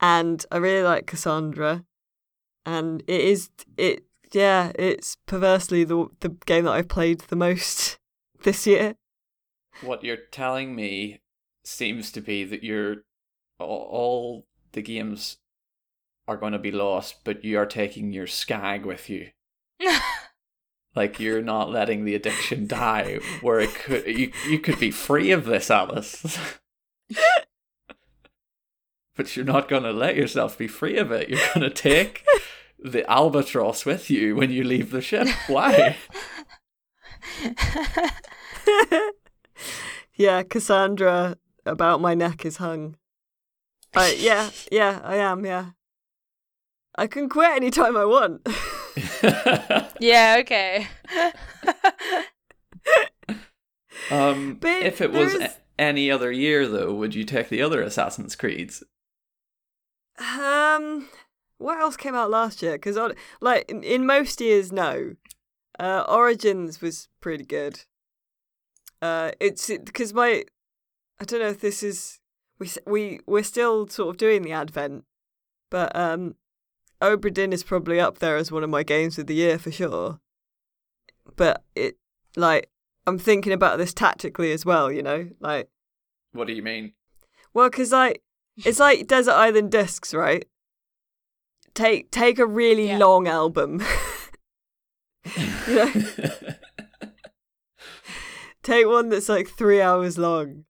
And 0.00 0.44
I 0.50 0.58
really 0.58 0.82
like 0.82 1.06
Cassandra. 1.06 1.84
And 2.64 3.02
it 3.06 3.20
is 3.20 3.50
it 3.76 4.04
yeah, 4.32 4.70
it's 4.76 5.16
perversely 5.26 5.84
the 5.84 6.06
the 6.20 6.30
game 6.46 6.64
that 6.64 6.72
I've 6.72 6.88
played 6.88 7.20
the 7.22 7.36
most 7.36 7.98
this 8.44 8.66
year. 8.66 8.96
What 9.82 10.04
you're 10.04 10.16
telling 10.30 10.74
me 10.74 11.20
seems 11.64 12.12
to 12.12 12.20
be 12.20 12.44
that 12.44 12.62
you're 12.62 12.98
all, 13.58 13.88
all 13.90 14.46
the 14.72 14.82
games 14.82 15.38
are 16.28 16.36
going 16.36 16.52
to 16.52 16.58
be 16.58 16.70
lost, 16.70 17.24
but 17.24 17.44
you 17.44 17.58
are 17.58 17.66
taking 17.66 18.12
your 18.12 18.26
skag 18.26 18.84
with 18.84 19.08
you. 19.08 19.30
Like 20.96 21.20
you're 21.20 21.42
not 21.42 21.70
letting 21.70 22.04
the 22.04 22.16
addiction 22.16 22.66
die. 22.66 23.20
Where 23.42 23.60
it 23.60 23.74
could 23.74 24.06
you 24.06 24.32
you 24.48 24.58
could 24.58 24.80
be 24.80 24.90
free 24.90 25.30
of 25.30 25.44
this, 25.44 25.70
Alice. 25.70 26.36
but 29.16 29.36
you're 29.36 29.44
not 29.44 29.68
going 29.68 29.84
to 29.84 29.92
let 29.92 30.16
yourself 30.16 30.58
be 30.58 30.66
free 30.66 30.96
of 30.96 31.12
it. 31.12 31.28
You're 31.28 31.38
going 31.54 31.60
to 31.60 31.70
take 31.70 32.24
the 32.78 33.08
albatross 33.10 33.86
with 33.86 34.10
you 34.10 34.34
when 34.34 34.50
you 34.50 34.64
leave 34.64 34.90
the 34.90 35.00
ship. 35.00 35.28
Why? 35.46 35.96
yeah, 40.14 40.42
Cassandra 40.42 41.36
about 41.66 42.00
my 42.00 42.14
neck 42.14 42.44
is 42.44 42.56
hung. 42.56 42.96
I, 43.94 44.16
yeah, 44.18 44.50
yeah, 44.72 45.00
I 45.04 45.16
am, 45.16 45.44
yeah. 45.44 45.70
I 46.96 47.06
can 47.06 47.28
quit 47.28 47.50
anytime 47.50 47.96
I 47.96 48.04
want. 48.04 48.48
yeah, 50.00 50.36
okay. 50.40 50.86
um, 54.10 54.56
But 54.60 54.82
if 54.82 55.00
it 55.00 55.12
was 55.12 55.34
a- 55.34 55.50
any 55.78 56.10
other 56.10 56.32
year, 56.32 56.66
though, 56.66 56.92
would 56.94 57.14
you 57.14 57.24
take 57.24 57.48
the 57.48 57.62
other 57.62 57.82
Assassin's 57.82 58.36
Creeds? 58.36 58.82
um, 60.18 61.08
what 61.58 61.80
else 61.80 61.96
came 61.96 62.14
out 62.14 62.30
last 62.30 62.62
year? 62.62 62.72
Because, 62.72 62.98
like, 63.40 63.70
in, 63.70 63.82
in 63.82 64.06
most 64.06 64.40
years, 64.40 64.72
no. 64.72 65.14
Uh, 65.78 66.04
Origins 66.08 66.82
was 66.82 67.08
pretty 67.20 67.44
good. 67.44 67.80
Uh, 69.00 69.30
it's 69.40 69.68
because 69.68 70.12
my, 70.12 70.44
I 71.18 71.24
don't 71.24 71.40
know 71.40 71.48
if 71.48 71.60
this 71.60 71.82
is 71.82 72.18
we 72.58 72.68
we 72.86 73.20
we're 73.26 73.42
still 73.42 73.88
sort 73.88 74.10
of 74.10 74.18
doing 74.18 74.42
the 74.42 74.52
Advent, 74.52 75.04
but 75.70 75.94
um, 75.96 76.34
Obra 77.02 77.32
Dinn 77.32 77.52
is 77.52 77.64
probably 77.64 77.98
up 77.98 78.18
there 78.18 78.36
as 78.36 78.52
one 78.52 78.62
of 78.64 78.70
my 78.70 78.82
games 78.82 79.18
of 79.18 79.26
the 79.26 79.34
year 79.34 79.58
for 79.58 79.70
sure. 79.72 80.20
But 81.36 81.62
it 81.74 81.96
like 82.36 82.70
I'm 83.06 83.18
thinking 83.18 83.52
about 83.52 83.78
this 83.78 83.94
tactically 83.94 84.52
as 84.52 84.64
well, 84.66 84.92
you 84.92 85.02
know, 85.02 85.30
like 85.40 85.68
What 86.32 86.46
do 86.46 86.52
you 86.52 86.62
mean? 86.62 86.92
well, 87.54 87.70
because 87.70 87.92
like 87.92 88.22
it's 88.64 88.78
like 88.80 89.06
Desert 89.06 89.32
Island 89.32 89.70
Discs, 89.72 90.12
right? 90.12 90.46
Take 91.74 92.10
take 92.10 92.38
a 92.38 92.46
really 92.46 92.88
Yeah. 92.88 92.98
long 92.98 93.26
album. 93.28 93.80
you 95.36 95.74
know, 95.74 95.92
take 98.62 98.86
one 98.86 99.08
that's 99.08 99.28
like 99.28 99.48
three 99.48 99.80
hours 99.80 100.18
long. 100.18 100.64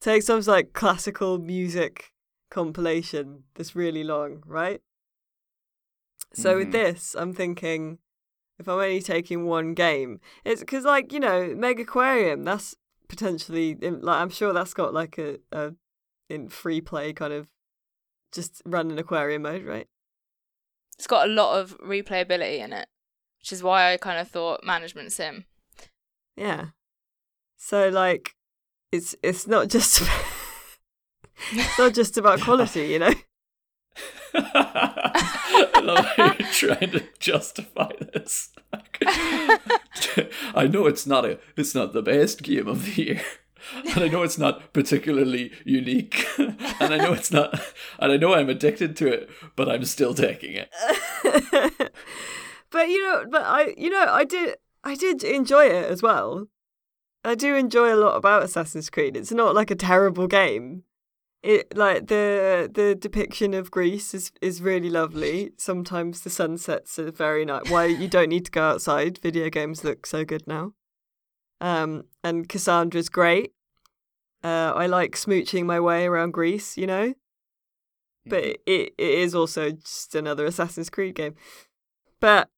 Take 0.00 0.22
some 0.22 0.40
like 0.42 0.72
classical 0.72 1.38
music 1.38 2.12
compilation 2.50 3.44
that's 3.54 3.74
really 3.74 4.04
long, 4.04 4.42
right? 4.46 4.80
So 6.34 6.56
with 6.56 6.68
Mhm. 6.68 6.72
this, 6.72 7.14
I'm 7.14 7.32
thinking 7.34 7.98
if 8.58 8.68
I'm 8.68 8.74
only 8.78 9.02
taking 9.02 9.44
one 9.46 9.74
game, 9.74 10.20
it's 10.44 10.60
because 10.60 10.84
like 10.84 11.12
you 11.12 11.20
know, 11.20 11.54
Mega 11.54 11.82
Aquarium. 11.82 12.44
That's 12.44 12.74
potentially 13.08 13.74
like 13.74 14.20
I'm 14.20 14.30
sure 14.30 14.52
that's 14.52 14.74
got 14.74 14.94
like 14.94 15.18
a, 15.18 15.38
a 15.50 15.72
in 16.28 16.48
free 16.48 16.80
play 16.80 17.12
kind 17.12 17.32
of 17.32 17.48
just 18.32 18.62
run 18.64 18.90
an 18.90 18.98
aquarium 18.98 19.42
mode, 19.42 19.64
right? 19.64 19.88
It's 20.96 21.06
got 21.06 21.28
a 21.28 21.32
lot 21.32 21.58
of 21.60 21.76
replayability 21.78 22.58
in 22.58 22.72
it, 22.72 22.88
which 23.40 23.52
is 23.52 23.62
why 23.62 23.92
I 23.92 23.96
kind 23.96 24.18
of 24.20 24.28
thought 24.28 24.64
management 24.64 25.12
sim. 25.12 25.44
Yeah. 26.36 26.66
So 27.56 27.88
like, 27.88 28.34
it's 28.90 29.14
it's 29.22 29.46
not 29.46 29.68
just 29.68 30.00
it's 31.52 31.78
not 31.78 31.92
just 31.92 32.16
about 32.16 32.40
quality, 32.40 32.86
you 32.88 32.98
know. 32.98 33.12
I 34.34 35.80
love 35.82 36.06
how 36.16 36.34
you're 36.38 36.48
trying 36.48 36.90
to 36.92 37.04
justify 37.18 37.90
this. 38.12 38.50
I 40.54 40.68
know 40.70 40.86
it's 40.86 41.06
not 41.06 41.24
a 41.24 41.38
it's 41.56 41.74
not 41.74 41.92
the 41.92 42.02
best 42.02 42.42
game 42.42 42.68
of 42.68 42.84
the 42.84 43.02
year. 43.02 43.22
And 43.94 44.02
I 44.02 44.08
know 44.08 44.22
it's 44.22 44.38
not 44.38 44.72
particularly 44.72 45.52
unique. 45.64 46.26
And 46.38 46.92
I 46.92 46.96
know 46.96 47.12
it's 47.12 47.30
not 47.30 47.60
and 47.98 48.12
I 48.12 48.16
know 48.16 48.34
I'm 48.34 48.48
addicted 48.48 48.96
to 48.96 49.08
it, 49.08 49.30
but 49.56 49.68
I'm 49.68 49.84
still 49.84 50.14
taking 50.14 50.54
it. 50.54 50.70
but 52.70 52.88
you 52.88 53.02
know, 53.02 53.24
but 53.30 53.42
I 53.42 53.74
you 53.76 53.90
know 53.90 54.06
I 54.08 54.24
did 54.24 54.56
I 54.84 54.94
did 54.94 55.22
enjoy 55.22 55.66
it 55.66 55.90
as 55.90 56.02
well. 56.02 56.48
I 57.24 57.36
do 57.36 57.54
enjoy 57.54 57.94
a 57.94 57.96
lot 57.96 58.16
about 58.16 58.42
Assassin's 58.42 58.90
Creed. 58.90 59.16
It's 59.16 59.30
not 59.30 59.54
like 59.54 59.70
a 59.70 59.76
terrible 59.76 60.26
game. 60.26 60.82
It 61.42 61.76
like 61.76 62.06
the 62.06 62.70
the 62.72 62.94
depiction 62.94 63.52
of 63.52 63.72
Greece 63.72 64.14
is 64.14 64.30
is 64.40 64.62
really 64.62 64.90
lovely. 64.90 65.50
Sometimes 65.56 66.20
the 66.20 66.30
sunsets 66.30 66.98
are 67.00 67.10
very 67.10 67.44
nice. 67.44 67.68
Why 67.68 67.86
you 67.86 68.06
don't 68.06 68.28
need 68.28 68.44
to 68.44 68.50
go 68.52 68.62
outside. 68.62 69.18
Video 69.18 69.50
games 69.50 69.82
look 69.82 70.06
so 70.06 70.24
good 70.24 70.46
now. 70.46 70.74
Um, 71.60 72.04
and 72.22 72.48
Cassandra's 72.48 73.08
great. 73.08 73.52
Uh, 74.44 74.72
I 74.74 74.86
like 74.86 75.12
smooching 75.12 75.64
my 75.64 75.80
way 75.80 76.06
around 76.06 76.32
Greece, 76.32 76.76
you 76.76 76.86
know. 76.86 77.14
But 78.24 78.44
it, 78.44 78.60
it 78.66 78.94
is 78.98 79.34
also 79.34 79.72
just 79.72 80.14
another 80.14 80.46
Assassin's 80.46 80.90
Creed 80.90 81.16
game. 81.16 81.34
But 82.20 82.50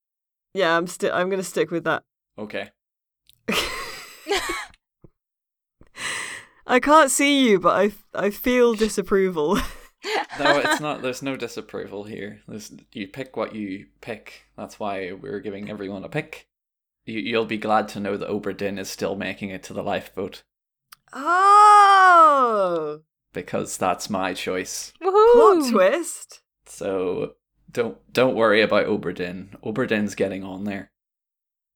Yeah, 0.53 0.77
I'm 0.77 0.87
still. 0.89 1.13
I'm 1.15 1.31
gonna 1.31 1.43
stick 1.43 1.71
with 1.71 1.85
that. 1.85 2.05
Okay. 2.39 2.71
I 6.67 6.81
can't 6.81 7.11
see 7.11 7.49
you, 7.49 7.61
but 7.61 7.77
I 7.77 7.93
I 8.15 8.31
feel 8.31 8.75
disapproval. 8.85 9.59
No, 10.39 10.59
it's 10.59 10.81
not. 10.83 11.01
There's 11.01 11.23
no 11.23 11.35
disapproval 11.35 12.05
here. 12.05 12.43
There's, 12.47 12.71
you 12.93 13.09
pick 13.09 13.39
what 13.39 13.55
you 13.55 13.87
pick. 14.03 14.43
That's 14.55 14.79
why 14.79 15.13
we're 15.13 15.41
giving 15.41 15.71
everyone 15.71 16.05
a 16.05 16.11
pick. 16.11 16.47
You, 17.07 17.21
you'll 17.21 17.47
be 17.47 17.57
glad 17.57 17.89
to 17.89 18.01
know 18.01 18.19
that 18.19 18.29
Obra 18.29 18.55
Dinn 18.55 18.79
is 18.79 18.91
still 18.91 19.17
making 19.17 19.49
it 19.49 19.63
to 19.63 19.73
the 19.73 19.83
lifeboat 19.83 20.43
oh, 21.15 23.01
because 23.33 23.77
that's 23.77 24.11
my 24.11 24.35
choice. 24.35 24.93
Woohoo! 25.03 25.33
plot 25.33 25.71
twist. 25.71 26.43
So 26.67 27.35
don't 27.71 27.97
don't 28.13 28.35
worry 28.35 28.61
about 28.61 28.87
Obra 28.87 29.15
Dinn. 29.15 29.57
Oberdin's 29.65 30.15
getting 30.15 30.45
on 30.45 30.65
there 30.65 30.91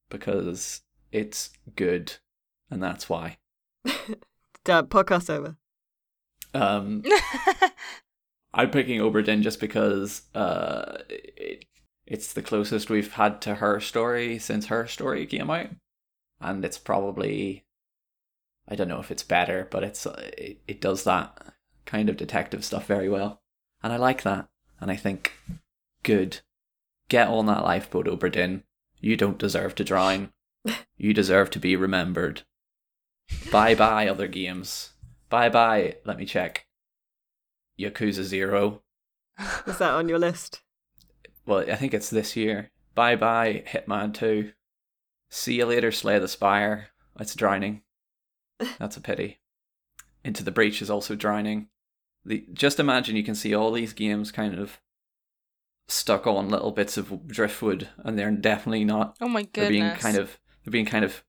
because 0.09 0.81
it's 1.11 1.51
good, 1.75 2.13
and 2.69 2.83
that's 2.83 3.09
why. 3.09 3.37
Damn, 4.65 4.87
podcast 4.87 5.29
over. 5.29 5.55
Um, 6.53 7.03
I'm 8.53 8.71
picking 8.71 8.99
Obra 8.99 9.23
Dinn 9.23 9.43
just 9.43 9.59
because 9.59 10.23
uh, 10.33 10.97
it, 11.09 11.65
it's 12.05 12.33
the 12.33 12.41
closest 12.41 12.89
we've 12.89 13.13
had 13.13 13.41
to 13.41 13.55
her 13.55 13.79
story 13.79 14.39
since 14.39 14.67
her 14.67 14.87
story 14.87 15.25
came 15.25 15.49
out, 15.49 15.67
and 16.41 16.65
it's 16.65 16.77
probably 16.77 17.65
I 18.67 18.75
don't 18.75 18.87
know 18.87 18.99
if 18.99 19.11
it's 19.11 19.23
better, 19.23 19.67
but 19.69 19.83
it's 19.83 20.05
it, 20.05 20.61
it 20.67 20.81
does 20.81 21.03
that 21.03 21.53
kind 21.85 22.09
of 22.09 22.17
detective 22.17 22.65
stuff 22.65 22.85
very 22.85 23.09
well, 23.09 23.41
and 23.83 23.93
I 23.93 23.97
like 23.97 24.23
that, 24.23 24.47
and 24.79 24.91
I 24.91 24.95
think 24.95 25.33
good. 26.03 26.39
Get 27.07 27.27
on 27.27 27.47
that 27.47 27.63
lifeboat, 27.63 28.05
Obra 28.05 28.31
Dinn. 28.31 28.63
You 28.99 29.17
don't 29.17 29.39
deserve 29.39 29.75
to 29.75 29.83
drown. 29.83 30.31
You 31.01 31.13
deserve 31.13 31.49
to 31.51 31.59
be 31.59 31.77
remembered. 31.77 32.41
Bye 33.51 33.75
bye, 33.75 34.07
other 34.07 34.27
games. 34.27 34.91
Bye 35.29 35.49
bye. 35.49 35.95
Let 36.05 36.17
me 36.17 36.25
check. 36.25 36.65
Yakuza 37.79 38.23
Zero. 38.23 38.81
Is 39.65 39.77
that 39.77 39.91
on 39.93 40.09
your 40.09 40.19
list? 40.19 40.61
Well, 41.45 41.59
I 41.69 41.75
think 41.75 41.93
it's 41.93 42.09
this 42.09 42.35
year. 42.35 42.71
Bye 42.95 43.15
bye, 43.15 43.63
Hitman 43.67 44.13
2. 44.13 44.51
See 45.29 45.55
you 45.55 45.65
later, 45.65 45.91
Slay 45.91 46.19
the 46.19 46.27
Spire. 46.27 46.89
It's 47.19 47.35
drowning. 47.35 47.81
That's 48.77 48.97
a 48.97 49.01
pity. 49.01 49.39
Into 50.23 50.43
the 50.43 50.51
Breach 50.51 50.81
is 50.81 50.89
also 50.89 51.15
drowning. 51.15 51.69
The, 52.25 52.45
just 52.51 52.79
imagine 52.79 53.15
you 53.15 53.23
can 53.23 53.35
see 53.35 53.53
all 53.55 53.71
these 53.71 53.93
games 53.93 54.31
kind 54.31 54.55
of 54.59 54.79
stuck 55.87 56.27
on 56.27 56.49
little 56.49 56.71
bits 56.71 56.97
of 56.97 57.27
driftwood, 57.27 57.87
and 57.99 58.19
they're 58.19 58.31
definitely 58.31 58.83
not. 58.83 59.15
oh 59.21 59.29
my 59.29 59.47
They're 59.53 59.69
goodness. 59.69 59.69
being 59.69 59.95
kind 59.95 60.17
of 60.17 60.37
they're 60.63 60.71
being 60.71 60.85
kind 60.85 61.05
of 61.05 61.23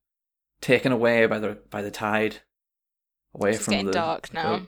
taken 0.61 0.91
away 0.91 1.25
by 1.25 1.39
the 1.39 1.57
by 1.69 1.81
the 1.81 1.91
tide, 1.91 2.37
away 3.33 3.51
This 3.51 3.59
is 3.59 3.65
from 3.65 3.71
getting 3.71 3.85
the 3.87 3.91
dark 3.93 4.33
now. 4.33 4.67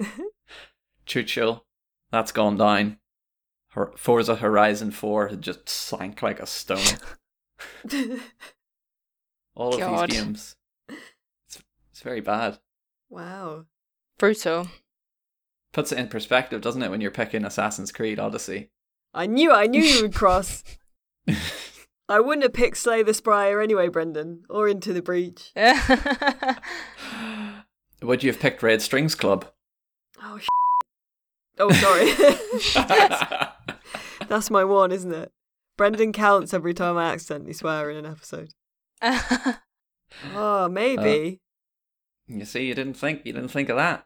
Chuchel, 1.06 1.62
that's 2.10 2.32
gone 2.32 2.56
down. 2.56 2.98
Hor- 3.72 3.94
Forza 3.96 4.36
Horizon 4.36 4.90
Four 4.90 5.28
had 5.28 5.42
just 5.42 5.68
sank 5.68 6.22
like 6.22 6.40
a 6.40 6.46
stone. 6.46 6.98
All 9.54 9.74
of 9.74 10.08
these 10.08 10.18
games, 10.18 10.56
it's 10.88 11.62
it's 11.90 12.00
very 12.02 12.20
bad. 12.20 12.58
wow. 13.10 13.66
Brutal. 14.18 14.68
Puts 15.72 15.90
it 15.90 15.98
in 15.98 16.06
perspective, 16.08 16.60
doesn't 16.60 16.82
it, 16.82 16.90
when 16.90 17.00
you're 17.00 17.10
picking 17.10 17.44
Assassin's 17.44 17.90
Creed 17.90 18.20
Odyssey? 18.20 18.70
I 19.14 19.26
knew. 19.26 19.50
I 19.50 19.66
knew 19.66 19.82
you 19.82 20.02
would 20.02 20.14
cross. 20.14 20.62
I 22.08 22.20
wouldn't 22.20 22.42
have 22.42 22.52
picked 22.52 22.76
Slay 22.76 23.02
the 23.02 23.14
Spire 23.14 23.60
anyway, 23.60 23.88
Brendan, 23.88 24.44
or 24.50 24.68
Into 24.68 24.92
the 24.92 25.02
Breach. 25.02 25.52
Would 28.02 28.22
you 28.24 28.32
have 28.32 28.40
picked 28.40 28.62
Red 28.62 28.82
Strings 28.82 29.14
Club? 29.14 29.46
Oh, 30.22 30.38
sh- 30.38 30.48
oh, 31.58 31.72
sorry. 31.72 32.12
That's 34.28 34.50
my 34.50 34.64
one, 34.64 34.92
isn't 34.92 35.12
it? 35.12 35.32
Brendan 35.76 36.12
counts 36.12 36.52
every 36.52 36.74
time 36.74 36.98
I 36.98 37.12
accidentally 37.12 37.54
swear 37.54 37.90
in 37.90 38.04
an 38.04 38.06
episode. 38.06 38.50
Oh, 40.34 40.68
maybe. 40.70 41.40
Uh, 42.28 42.34
you 42.38 42.44
see, 42.44 42.66
you 42.66 42.74
didn't 42.74 42.94
think 42.94 43.22
you 43.24 43.32
didn't 43.32 43.50
think 43.50 43.68
of 43.68 43.76
that. 43.76 44.04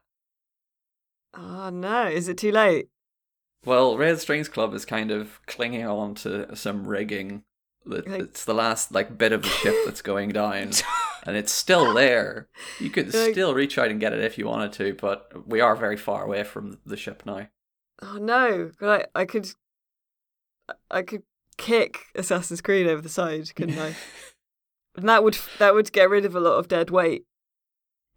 oh 1.35 1.71
no, 1.71 2.07
is 2.07 2.29
it 2.29 2.39
too 2.39 2.53
late? 2.53 2.89
Well, 3.65 3.99
Red 3.99 4.21
Strings 4.21 4.49
Club 4.49 4.75
is 4.75 4.85
kind 4.85 5.11
of 5.11 5.41
clinging 5.47 5.87
on 5.87 6.15
to 6.17 6.55
some 6.55 6.87
rigging. 6.87 7.43
It's 7.89 8.45
the 8.45 8.55
last 8.55 8.93
like 8.93 9.17
bit 9.17 9.33
of 9.33 9.43
the 9.43 9.49
ship 9.49 9.75
that's 9.85 10.03
going 10.03 10.31
down, 10.31 10.71
and 11.27 11.37
it's 11.37 11.53
still 11.53 11.95
there. 11.95 12.49
You 12.81 12.91
could 12.91 13.15
Like- 13.15 13.33
still 13.33 13.55
reach 13.55 13.79
out 13.79 13.89
and 13.91 14.01
get 14.01 14.13
it 14.13 14.23
if 14.25 14.37
you 14.39 14.47
wanted 14.47 14.73
to, 14.75 14.95
but 14.95 15.47
we 15.47 15.61
are 15.61 15.77
very 15.77 15.97
far 15.97 16.25
away 16.25 16.43
from 16.45 16.79
the 16.85 16.97
ship 16.97 17.23
now. 17.25 17.49
Oh 18.03 18.19
no, 18.19 18.71
but 18.79 19.09
I, 19.15 19.21
I 19.21 19.25
could, 19.25 19.49
I 20.91 21.03
could 21.03 21.23
kick 21.57 22.07
Assassin's 22.15 22.61
Creed 22.61 22.87
over 22.87 23.01
the 23.01 23.09
side, 23.09 23.55
couldn't 23.55 23.79
I? 23.79 23.95
And 24.99 25.11
that 25.11 25.23
would 25.23 25.37
that 25.59 25.75
would 25.75 25.93
get 25.93 26.09
rid 26.09 26.25
of 26.25 26.35
a 26.35 26.41
lot 26.41 26.55
of 26.57 26.69
dead 26.69 26.89
weight. 26.89 27.27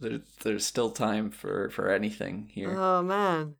There's 0.00 0.64
still 0.64 0.90
time 0.90 1.30
for 1.30 1.68
for 1.70 1.90
anything 1.90 2.48
here. 2.52 2.76
Oh 2.78 3.02
man. 3.02 3.56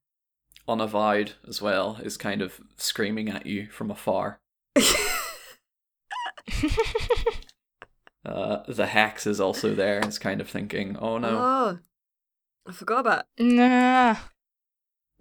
Unavowed 0.68 1.32
as 1.48 1.62
well 1.62 1.98
is 2.02 2.16
kind 2.16 2.42
of 2.42 2.60
screaming 2.76 3.28
at 3.30 3.46
you 3.46 3.68
from 3.70 3.90
afar. 3.90 4.40
Uh, 8.24 8.62
the 8.68 8.86
hex 8.86 9.26
is 9.26 9.40
also 9.40 9.74
there. 9.74 10.00
It's 10.00 10.18
kind 10.18 10.40
of 10.40 10.50
thinking, 10.50 10.96
oh 10.98 11.16
no. 11.18 11.38
Oh, 11.38 11.78
I 12.66 12.72
forgot 12.72 13.00
about. 13.00 13.24
nah. 13.38 14.16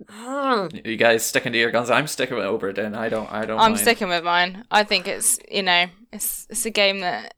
Oh. 0.10 0.70
You 0.84 0.98
guys 0.98 1.26
sticking 1.26 1.54
to 1.54 1.58
your 1.58 1.72
guns? 1.72 1.90
I'm 1.90 2.08
sticking 2.08 2.36
with 2.36 2.46
Obra 2.46 2.74
Dinn. 2.74 2.96
I 2.96 3.08
don't. 3.10 3.32
I 3.32 3.46
don't. 3.46 3.60
I'm 3.60 3.72
mind. 3.72 3.80
sticking 3.80 4.10
with 4.10 4.24
mine. 4.24 4.66
I 4.70 4.84
think 4.84 5.08
it's 5.08 5.40
you 5.50 5.64
know 5.64 5.86
it's 6.12 6.48
it's 6.50 6.66
a 6.66 6.70
game 6.70 7.00
that 7.00 7.34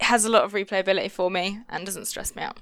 has 0.00 0.24
a 0.24 0.30
lot 0.30 0.44
of 0.44 0.52
replayability 0.52 1.10
for 1.10 1.30
me 1.30 1.60
and 1.68 1.84
doesn't 1.84 2.06
stress 2.06 2.34
me 2.34 2.42
out. 2.42 2.58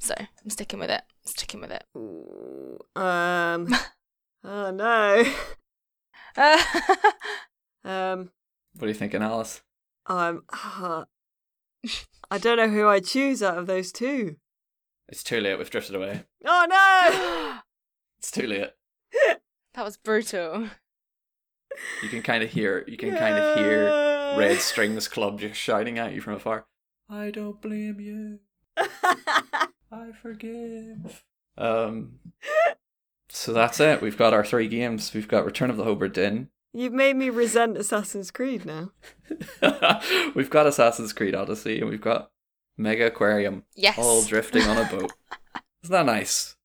So 0.00 0.14
I'm 0.18 0.50
sticking 0.50 0.80
with 0.80 0.90
it. 0.90 1.02
Sticking 1.26 1.60
with 1.60 1.70
it. 1.70 1.84
Ooh, 1.96 2.78
Um. 2.96 3.74
oh 4.44 4.70
no. 4.70 5.24
Um. 7.84 8.30
What 8.76 8.86
are 8.86 8.88
you 8.88 8.94
thinking, 8.94 9.22
Alice? 9.22 9.62
I'm. 10.06 10.42
uh, 10.52 11.04
I 12.30 12.38
don't 12.38 12.56
know 12.56 12.68
who 12.68 12.88
I 12.88 13.00
choose 13.00 13.42
out 13.42 13.58
of 13.58 13.66
those 13.66 13.92
two. 13.92 14.36
It's 15.08 15.22
too 15.22 15.40
late. 15.40 15.58
We've 15.58 15.68
drifted 15.70 15.94
away. 15.94 16.24
Oh 16.44 16.66
no! 16.68 17.58
It's 18.18 18.30
too 18.30 18.46
late. 18.46 18.70
that 19.74 19.84
was 19.84 19.98
brutal. 19.98 20.70
You 22.02 22.08
can 22.08 22.22
kind 22.22 22.42
of 22.42 22.50
hear. 22.50 22.84
You 22.88 22.96
can 22.96 23.14
kind 23.14 23.36
of 23.36 23.58
hear 23.58 23.84
Red 24.38 24.60
Strings 24.60 25.08
Club 25.08 25.40
just 25.40 25.60
shouting 25.60 25.98
at 25.98 26.14
you 26.14 26.22
from 26.22 26.34
afar. 26.34 26.64
I 27.10 27.30
don't 27.30 27.60
blame 27.60 28.00
you. 28.00 28.38
I 29.94 30.12
forgive. 30.12 31.24
Um. 31.56 32.18
So 33.28 33.52
that's 33.52 33.80
it. 33.80 34.00
We've 34.00 34.18
got 34.18 34.32
our 34.32 34.44
three 34.44 34.68
games. 34.68 35.12
We've 35.14 35.28
got 35.28 35.44
Return 35.44 35.70
of 35.70 35.76
the 35.76 35.84
Obra 35.84 36.12
Dinn. 36.12 36.48
You've 36.72 36.92
made 36.92 37.16
me 37.16 37.30
resent 37.30 37.76
Assassin's 37.76 38.30
Creed 38.30 38.64
now. 38.64 38.90
we've 40.34 40.50
got 40.50 40.66
Assassin's 40.66 41.12
Creed 41.12 41.34
Odyssey, 41.34 41.80
and 41.80 41.88
we've 41.88 42.00
got 42.00 42.30
Mega 42.76 43.06
Aquarium. 43.06 43.64
Yes. 43.76 43.98
All 43.98 44.22
drifting 44.26 44.62
on 44.62 44.78
a 44.78 44.88
boat. 44.90 45.12
Isn't 45.84 45.92
that 45.92 46.06
nice? 46.06 46.56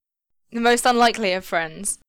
The 0.51 0.61
most 0.61 0.85
unlikely 0.85 1.33
of 1.33 1.45
friends. 1.45 1.99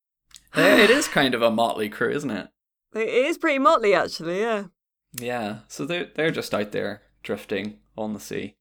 It 0.55 0.91
is 0.91 1.09
kind 1.09 1.35
of 1.35 1.43
a 1.43 1.51
motley 1.51 1.89
crew, 1.89 2.11
isn't 2.11 2.31
it? 2.31 2.49
It 2.95 3.09
is 3.09 3.39
pretty 3.39 3.59
motley, 3.59 3.95
actually. 3.95 4.41
Yeah. 4.41 4.65
Yeah. 5.13 5.59
So 5.69 5.85
they're 5.85 6.09
they're 6.15 6.31
just 6.31 6.55
out 6.55 6.73
there 6.73 7.03
drifting 7.23 7.79
on 7.97 8.15
the 8.15 8.21
sea, 8.21 8.57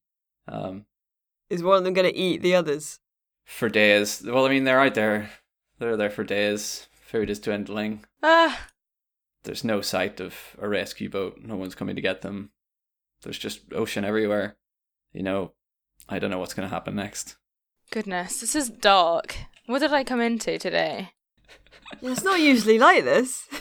um, 0.48 0.86
Is 1.50 1.64
one 1.64 1.78
of 1.78 1.84
them 1.84 1.94
going 1.94 2.10
to 2.12 2.16
eat 2.18 2.42
the 2.42 2.56
others? 2.56 3.00
for 3.46 3.68
days. 3.68 4.22
Well, 4.24 4.46
I 4.46 4.50
mean, 4.50 4.64
they're 4.66 4.80
out 4.80 4.94
there. 4.94 5.32
They're 5.80 5.98
there 5.98 6.12
for 6.12 6.24
days. 6.24 6.88
Food 6.92 7.32
is 7.32 7.40
dwindling. 7.40 8.06
Ah, 8.22 8.68
There's 9.44 9.64
no 9.64 9.82
sight 9.82 10.20
of 10.20 10.36
a 10.62 10.68
rescue 10.70 11.10
boat. 11.10 11.40
No 11.42 11.56
one's 11.56 11.74
coming 11.74 11.96
to 11.96 12.02
get 12.02 12.22
them. 12.22 12.52
There's 13.24 13.40
just 13.40 13.62
ocean 13.74 14.06
everywhere. 14.06 14.58
You 15.14 15.24
know, 15.24 15.54
I 16.08 16.20
don't 16.20 16.30
know 16.30 16.38
what's 16.38 16.54
going 16.54 16.70
to 16.70 16.74
happen 16.74 16.96
next. 16.96 17.38
goodness, 17.90 18.40
this 18.40 18.54
is 18.56 18.70
dark. 18.70 19.36
What 19.66 19.80
did 19.80 19.94
I 19.94 20.04
come 20.04 20.22
into 20.22 20.60
today? 20.60 21.10
It's 22.04 22.24
not 22.24 22.40
usually 22.40 22.78
like 22.78 23.04
this. 23.04 23.48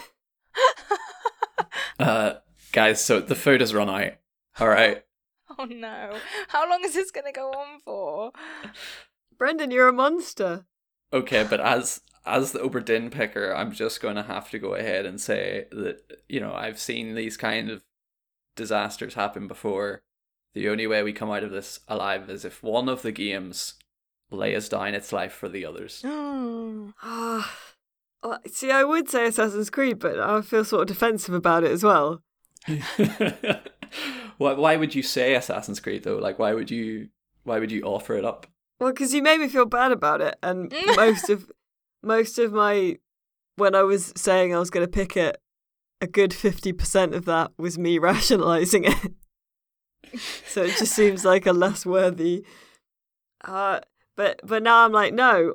Uh, 1.98 2.34
guys, 2.72 3.04
so 3.04 3.18
the 3.20 3.34
food 3.34 3.60
has 3.60 3.74
run 3.74 3.90
out. 3.90 4.12
All 4.60 4.68
right. 4.68 5.02
Oh 5.60 5.64
no. 5.64 6.16
How 6.48 6.70
long 6.70 6.84
is 6.84 6.94
this 6.94 7.10
going 7.10 7.26
to 7.26 7.32
go 7.32 7.50
on 7.50 7.80
for? 7.80 8.30
Brendan, 9.36 9.72
you're 9.72 9.88
a 9.88 9.92
monster. 9.92 10.66
Okay, 11.12 11.44
but 11.48 11.58
as 11.58 12.00
as 12.24 12.52
the 12.52 12.60
Obra 12.60 12.84
Dinn 12.84 13.10
picker, 13.10 13.52
I'm 13.52 13.72
just 13.72 14.00
going 14.00 14.14
to 14.14 14.22
have 14.22 14.50
to 14.50 14.60
go 14.60 14.74
ahead 14.74 15.04
and 15.04 15.20
say 15.20 15.66
that 15.72 16.22
you 16.28 16.38
know 16.38 16.54
I've 16.54 16.78
seen 16.78 17.16
these 17.16 17.36
kind 17.36 17.70
of 17.70 17.82
disasters 18.54 19.14
happen 19.14 19.48
before. 19.48 20.02
The 20.54 20.68
only 20.68 20.86
way 20.86 21.02
we 21.02 21.12
come 21.12 21.30
out 21.30 21.42
of 21.42 21.50
this 21.50 21.80
alive 21.88 22.30
is 22.30 22.44
if 22.44 22.62
one 22.62 22.88
of 22.88 23.02
the 23.02 23.12
games 23.12 23.74
lays 24.30 24.68
down 24.68 24.94
its 24.94 25.12
life 25.12 25.32
for 25.32 25.48
the 25.48 25.64
others. 25.64 26.04
Ah, 28.22 28.40
see, 28.46 28.70
I 28.70 28.82
would 28.84 29.08
say 29.08 29.26
Assassin's 29.26 29.70
Creed, 29.70 30.00
but 30.00 30.18
I 30.18 30.40
feel 30.42 30.64
sort 30.64 30.82
of 30.82 30.88
defensive 30.88 31.34
about 31.34 31.62
it 31.62 31.70
as 31.70 31.84
well. 31.84 32.20
why, 34.38 34.52
why 34.54 34.76
would 34.76 34.94
you 34.94 35.02
say 35.02 35.34
Assassin's 35.34 35.80
Creed 35.80 36.04
though? 36.04 36.16
Like, 36.16 36.38
why 36.38 36.54
would 36.54 36.70
you 36.70 37.08
why 37.44 37.58
would 37.58 37.72
you 37.72 37.82
offer 37.82 38.14
it 38.14 38.24
up? 38.24 38.46
Well, 38.80 38.92
because 38.92 39.12
you 39.12 39.22
made 39.22 39.40
me 39.40 39.48
feel 39.48 39.66
bad 39.66 39.92
about 39.92 40.20
it, 40.20 40.36
and 40.42 40.72
most 40.96 41.28
of 41.28 41.50
most 42.02 42.38
of 42.38 42.52
my 42.52 42.98
when 43.56 43.74
I 43.74 43.82
was 43.82 44.12
saying 44.16 44.54
I 44.54 44.58
was 44.58 44.70
going 44.70 44.86
to 44.86 44.90
pick 44.90 45.16
it, 45.16 45.40
a 46.00 46.06
good 46.06 46.32
fifty 46.32 46.72
percent 46.72 47.14
of 47.14 47.24
that 47.26 47.50
was 47.58 47.78
me 47.78 47.98
rationalizing 48.00 48.84
it. 48.84 49.12
so 50.46 50.62
it 50.62 50.76
just 50.76 50.94
seems 50.94 51.24
like 51.24 51.44
a 51.44 51.52
less 51.52 51.84
worthy. 51.84 52.44
Uh, 53.44 53.80
but 54.16 54.40
but 54.44 54.62
now 54.62 54.84
I'm 54.84 54.92
like, 54.92 55.12
no, 55.12 55.54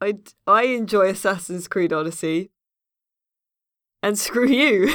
I 0.00 0.14
I 0.46 0.64
enjoy 0.64 1.08
Assassin's 1.08 1.68
Creed 1.68 1.92
Odyssey, 1.92 2.50
and 4.02 4.18
screw 4.18 4.46
you. 4.46 4.94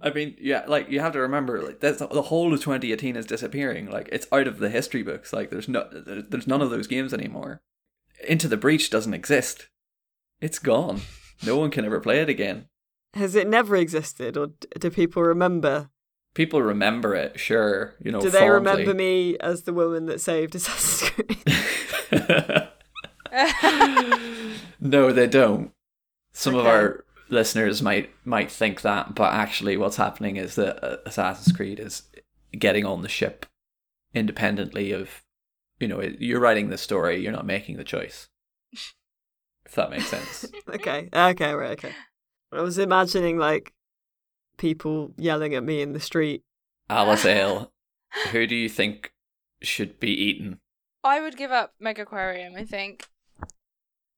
I 0.00 0.10
mean, 0.10 0.36
yeah, 0.38 0.64
like 0.66 0.90
you 0.90 1.00
have 1.00 1.12
to 1.12 1.20
remember, 1.20 1.62
like 1.62 1.80
that's 1.80 1.98
the 1.98 2.22
whole 2.22 2.52
of 2.52 2.60
2018 2.60 3.16
is 3.16 3.26
disappearing. 3.26 3.90
Like 3.90 4.08
it's 4.12 4.26
out 4.30 4.46
of 4.46 4.58
the 4.58 4.68
history 4.68 5.02
books. 5.02 5.32
Like 5.32 5.50
there's 5.50 5.68
no, 5.68 5.88
there's 5.90 6.46
none 6.46 6.62
of 6.62 6.70
those 6.70 6.86
games 6.86 7.14
anymore. 7.14 7.62
Into 8.26 8.48
the 8.48 8.56
Breach 8.56 8.90
doesn't 8.90 9.14
exist. 9.14 9.68
It's 10.40 10.58
gone. 10.58 11.00
No 11.44 11.56
one 11.56 11.70
can 11.70 11.84
ever 11.84 12.00
play 12.00 12.20
it 12.20 12.28
again. 12.28 12.68
Has 13.14 13.34
it 13.34 13.48
never 13.48 13.76
existed, 13.76 14.36
or 14.36 14.50
do 14.78 14.90
people 14.90 15.22
remember? 15.22 15.90
People 16.34 16.60
remember 16.60 17.14
it, 17.14 17.40
sure. 17.40 17.94
You 18.02 18.12
know, 18.12 18.20
do 18.20 18.28
they 18.28 18.40
fondly. 18.40 18.54
remember 18.54 18.94
me 18.94 19.38
as 19.38 19.62
the 19.62 19.72
woman 19.72 20.04
that 20.06 20.20
saved 20.20 20.54
Assassin's 20.54 21.10
Creed? 21.10 21.42
no, 24.80 25.12
they 25.12 25.26
don't. 25.26 25.72
Some 26.32 26.54
okay. 26.54 26.60
of 26.60 26.66
our 26.66 27.04
listeners 27.28 27.82
might 27.82 28.10
might 28.24 28.50
think 28.50 28.82
that, 28.82 29.14
but 29.14 29.32
actually, 29.32 29.76
what's 29.76 29.96
happening 29.96 30.36
is 30.36 30.54
that 30.56 30.82
uh, 30.84 30.96
Assassin's 31.06 31.54
Creed 31.56 31.80
is 31.80 32.02
getting 32.56 32.84
on 32.84 33.02
the 33.02 33.08
ship 33.08 33.46
independently 34.14 34.92
of, 34.92 35.22
you 35.78 35.88
know, 35.88 36.00
you're 36.00 36.40
writing 36.40 36.70
the 36.70 36.78
story, 36.78 37.22
you're 37.22 37.32
not 37.32 37.46
making 37.46 37.76
the 37.76 37.84
choice. 37.84 38.28
if 38.72 39.74
that 39.74 39.90
makes 39.90 40.06
sense. 40.06 40.46
okay. 40.68 41.08
Okay. 41.12 41.52
Right. 41.52 41.72
Okay. 41.72 41.92
I 42.52 42.60
was 42.60 42.78
imagining 42.78 43.38
like 43.38 43.72
people 44.56 45.12
yelling 45.18 45.54
at 45.54 45.64
me 45.64 45.82
in 45.82 45.92
the 45.92 46.00
street. 46.00 46.42
Alice 46.88 47.24
Ale, 47.26 47.72
who 48.30 48.46
do 48.46 48.54
you 48.54 48.68
think 48.68 49.12
should 49.62 49.98
be 50.00 50.10
eaten? 50.10 50.58
I 51.04 51.20
would 51.20 51.36
give 51.36 51.50
up 51.52 51.74
Megaquarium. 51.82 52.56
I 52.56 52.64
think 52.64 53.08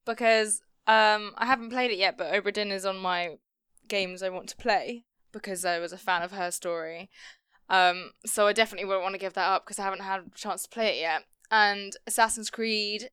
because 0.07 0.63
um, 0.89 1.35
I 1.37 1.45
haven't 1.45 1.71
played 1.71 1.91
it 1.91 1.99
yet, 1.99 2.17
but 2.17 2.33
Obra 2.33 2.53
Dinn 2.53 2.73
is 2.73 2.87
on 2.87 2.97
my 2.97 3.37
games 3.87 4.23
I 4.23 4.31
want 4.31 4.49
to 4.49 4.57
play 4.57 5.05
because 5.33 5.65
I 5.65 5.79
was 5.79 5.93
a 5.93 5.99
fan 5.99 6.23
of 6.23 6.33
her 6.33 6.51
story. 6.51 7.11
Um, 7.69 8.13
so 8.25 8.47
I 8.47 8.55
definitely 8.55 8.89
won't 8.89 9.03
want 9.03 9.15
to 9.15 9.21
give 9.21 9.35
that 9.35 9.47
up 9.49 9.65
because 9.65 9.79
I 9.79 9.85
haven't 9.85 10.01
had 10.01 10.21
a 10.21 10.39
chance 10.39 10.63
to 10.63 10.71
play 10.71 10.97
it 10.97 11.01
yet. 11.01 11.25
And 11.51 11.93
Assassin's 12.07 12.49
Creed, 12.49 13.11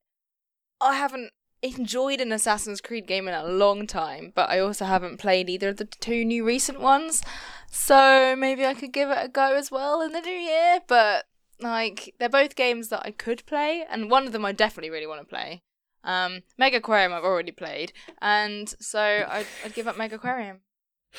I 0.79 0.95
haven't 0.95 1.31
enjoyed 1.61 2.21
an 2.21 2.31
Assassin's 2.31 2.79
Creed 2.79 3.07
game 3.07 3.27
in 3.27 3.33
a 3.33 3.45
long 3.45 3.87
time, 3.87 4.31
but 4.33 4.49
I 4.49 4.59
also 4.59 4.85
haven't 4.85 5.19
played 5.19 5.49
either 5.49 5.69
of 5.69 5.77
the 5.77 5.85
two 5.85 6.23
new 6.23 6.45
recent 6.45 6.79
ones. 6.79 7.21
So 7.69 8.37
maybe 8.37 8.65
I 8.65 8.73
could 8.73 8.93
give 8.93 9.09
it 9.09 9.17
a 9.19 9.27
go 9.27 9.53
as 9.53 9.69
well 9.69 10.01
in 10.01 10.13
the 10.13 10.21
new 10.21 10.29
year. 10.29 10.79
But 10.87 11.25
like, 11.59 12.15
they're 12.19 12.29
both 12.29 12.55
games 12.55 12.87
that 12.87 13.01
I 13.05 13.11
could 13.11 13.45
play, 13.45 13.85
and 13.89 14.09
one 14.09 14.25
of 14.25 14.31
them 14.31 14.45
I 14.45 14.53
definitely 14.53 14.91
really 14.91 15.07
want 15.07 15.19
to 15.19 15.27
play. 15.27 15.61
Um, 16.05 16.43
Megaquarium 16.59 17.11
I've 17.11 17.23
already 17.23 17.51
played, 17.51 17.91
and 18.21 18.73
so 18.79 18.99
I'd, 18.99 19.47
I'd 19.65 19.73
give 19.73 19.87
up 19.87 19.97
Megaquarium. 19.97 20.59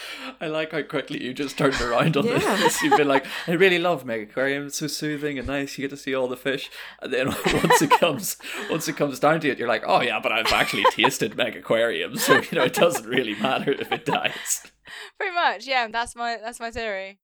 I 0.41 0.47
like 0.47 0.73
how 0.73 0.83
quickly 0.83 1.23
you 1.23 1.35
just 1.35 1.59
turned 1.59 1.81
around 1.81 2.17
on 2.17 2.27
yeah. 2.27 2.39
this. 2.57 2.83
You've 2.83 2.97
been 2.97 3.09
like, 3.09 3.27
I 3.47 3.53
really 3.53 3.79
love 3.79 4.05
Megaquarium. 4.05 4.67
It's 4.67 4.79
so 4.79 4.87
soothing 4.87 5.39
and 5.39 5.47
nice. 5.47 5.77
You 5.77 5.83
get 5.83 5.91
to 5.91 5.97
see 5.97 6.15
all 6.15 6.29
the 6.29 6.37
fish, 6.37 6.71
and 7.01 7.13
then 7.13 7.29
once 7.53 7.83
it 7.83 7.91
comes, 7.91 8.37
once 8.71 8.89
it 8.89 8.97
comes 8.97 9.19
down 9.19 9.41
to 9.41 9.49
it, 9.49 9.59
you're 9.59 9.69
like, 9.69 9.85
oh 9.87 10.01
yeah, 10.01 10.21
but 10.21 10.33
I've 10.33 10.53
actually 10.53 10.85
tasted 10.91 11.33
Megaquarium, 11.33 12.19
so 12.19 12.35
you 12.37 12.59
know 12.59 12.65
it 12.65 12.75
doesn't 12.75 13.07
really 13.07 13.35
matter 13.35 13.73
if 13.73 13.93
it 13.93 14.05
dies. 14.05 14.73
Pretty 15.19 15.35
much, 15.35 15.67
yeah. 15.67 15.89
That's 15.89 16.15
my 16.15 16.39
that's 16.43 16.61
my 16.61 16.71
theory. 16.71 17.19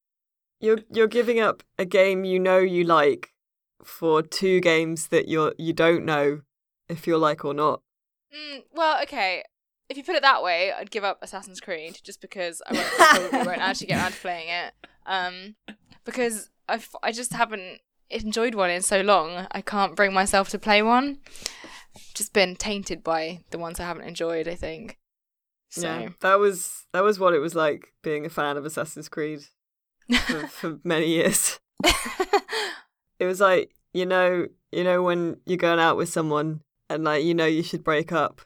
You're 0.61 0.81
you're 0.91 1.09
giving 1.09 1.41
up 1.41 1.63
a 1.79 1.85
game 1.85 2.25
you 2.25 2.39
know 2.39 2.59
you 2.59 2.85
like 2.85 3.33
for 3.85 4.23
two 4.23 4.61
games 4.61 5.09
that 5.09 5.29
you're 5.29 5.55
you 5.59 5.73
don't 5.73 6.05
know 6.05 6.43
if 6.93 7.07
you're 7.07 7.19
like 7.19 7.45
or 7.45 7.55
not. 7.55 7.83
Mm, 8.35 8.63
well, 8.73 9.03
okay. 9.03 9.43
If 9.89 9.97
you 9.97 10.05
put 10.05 10.15
it 10.15 10.23
that 10.23 10.43
way, 10.43 10.73
I'd 10.73 10.91
give 10.91 11.05
up 11.05 11.19
Assassin's 11.23 11.61
Creed 11.61 11.99
just 12.03 12.21
because 12.21 12.63
I 12.67 12.75
won't, 12.75 13.31
probably 13.31 13.47
won't 13.47 13.61
actually 13.63 13.89
get 13.89 14.01
around 14.01 14.13
to 14.13 14.21
playing 14.21 14.49
it. 14.49 14.75
Um, 15.07 15.57
because 16.05 16.51
I 16.69 16.81
I 17.03 17.13
just 17.13 17.33
haven't 17.33 17.81
enjoyed 18.11 18.55
one 18.55 18.71
in 18.71 18.83
so 18.83 19.01
long. 19.01 19.47
I 19.51 19.61
can't 19.61 19.97
bring 19.97 20.13
myself 20.13 20.49
to 20.51 20.59
play 20.59 20.83
one. 20.83 21.19
Just 22.15 22.33
been 22.33 22.57
tainted 22.57 23.03
by 23.03 23.41
the 23.51 23.59
ones 23.59 23.81
I 23.81 23.85
haven't 23.85 24.05
enjoyed. 24.05 24.49
I 24.49 24.55
think. 24.55 24.99
So. 25.71 25.83
Yeah, 25.83 26.09
that 26.21 26.39
was 26.39 26.87
that 26.93 27.03
was 27.03 27.19
what 27.19 27.35
it 27.35 27.39
was 27.39 27.55
like 27.55 27.95
being 28.03 28.27
a 28.27 28.31
fan 28.31 28.57
of 28.57 28.65
Assassin's 28.65 29.09
Creed 29.09 29.41
for, 30.27 30.47
for 30.49 30.79
many 30.85 31.09
years. 31.09 31.59
it 33.19 33.25
was 33.25 33.41
like 33.41 33.75
you 33.93 34.07
know 34.07 34.47
you 34.71 34.85
know 34.85 35.03
when 35.03 35.39
you're 35.47 35.57
going 35.57 35.81
out 35.81 35.97
with 35.97 36.09
someone 36.09 36.61
and 36.95 37.05
like 37.05 37.25
you 37.25 37.35
know 37.35 37.47
you 37.47 37.63
should 37.63 37.85
break 37.85 38.13
up. 38.13 38.41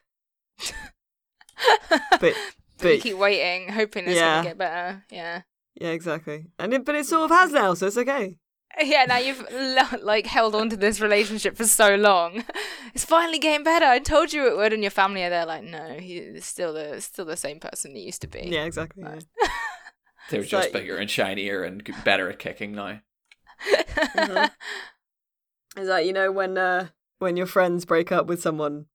but 2.20 2.34
but 2.78 2.94
you 2.94 3.00
keep 3.00 3.16
waiting, 3.16 3.68
hoping 3.68 4.04
it's 4.06 4.16
yeah. 4.16 4.36
gonna 4.36 4.48
get 4.48 4.58
better. 4.58 5.04
Yeah. 5.10 5.42
Yeah, 5.78 5.90
exactly. 5.90 6.46
And 6.58 6.72
it, 6.72 6.84
but 6.86 6.94
it 6.94 7.04
sort 7.04 7.30
of 7.30 7.36
has 7.36 7.52
now, 7.52 7.74
so 7.74 7.86
it's 7.86 7.98
okay. 7.98 8.38
Yeah, 8.82 9.06
now 9.06 9.16
you've 9.16 9.42
like 10.02 10.26
held 10.26 10.54
on 10.54 10.68
to 10.68 10.76
this 10.76 11.00
relationship 11.00 11.56
for 11.56 11.64
so 11.64 11.94
long. 11.94 12.44
It's 12.94 13.04
finally 13.04 13.38
getting 13.38 13.62
better. 13.62 13.84
I 13.84 13.98
told 13.98 14.32
you 14.32 14.46
it 14.46 14.56
would, 14.56 14.72
and 14.72 14.82
your 14.82 14.90
family 14.90 15.22
are 15.22 15.28
there 15.28 15.44
like, 15.44 15.62
no, 15.62 15.98
he's 15.98 16.46
still 16.46 16.72
the 16.72 16.98
still 17.02 17.26
the 17.26 17.36
same 17.36 17.60
person 17.60 17.94
he 17.94 18.02
used 18.02 18.22
to 18.22 18.26
be. 18.26 18.48
Yeah, 18.50 18.64
exactly. 18.64 19.02
Yeah. 19.02 19.18
They're 20.30 20.40
it's 20.40 20.50
just 20.50 20.66
like... 20.66 20.72
bigger 20.72 20.96
and 20.96 21.10
shinier 21.10 21.62
and 21.62 21.86
better 22.04 22.30
at 22.30 22.38
kicking 22.38 22.72
now. 22.72 23.00
mm-hmm. 23.70 24.46
Is 25.80 25.88
that 25.88 26.06
you 26.06 26.14
know 26.14 26.32
when 26.32 26.56
uh, 26.56 26.88
when 27.18 27.36
your 27.36 27.46
friends 27.46 27.84
break 27.84 28.12
up 28.12 28.26
with 28.26 28.40
someone 28.40 28.86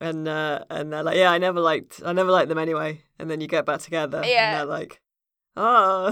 and 0.00 0.26
uh, 0.26 0.64
and 0.68 0.92
they're 0.92 1.02
like, 1.02 1.16
yeah, 1.16 1.30
I 1.30 1.38
never 1.38 1.60
liked, 1.60 2.00
I 2.04 2.12
never 2.12 2.30
liked 2.30 2.48
them 2.48 2.58
anyway, 2.58 3.02
and 3.18 3.30
then 3.30 3.40
you 3.40 3.46
get 3.46 3.66
back 3.66 3.80
together, 3.80 4.22
yeah, 4.24 4.50
and 4.50 4.60
they're 4.60 4.78
like, 4.78 5.00
oh, 5.56 6.10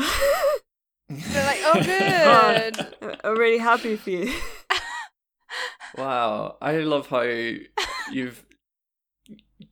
they're 1.08 1.46
like, 1.46 1.60
oh, 1.64 1.82
good, 1.84 2.96
oh, 3.02 3.14
I'm 3.24 3.38
really 3.38 3.58
happy 3.58 3.96
for 3.96 4.10
you. 4.10 4.32
wow, 5.96 6.56
I 6.62 6.78
love 6.78 7.08
how 7.08 7.22
you've 8.12 8.44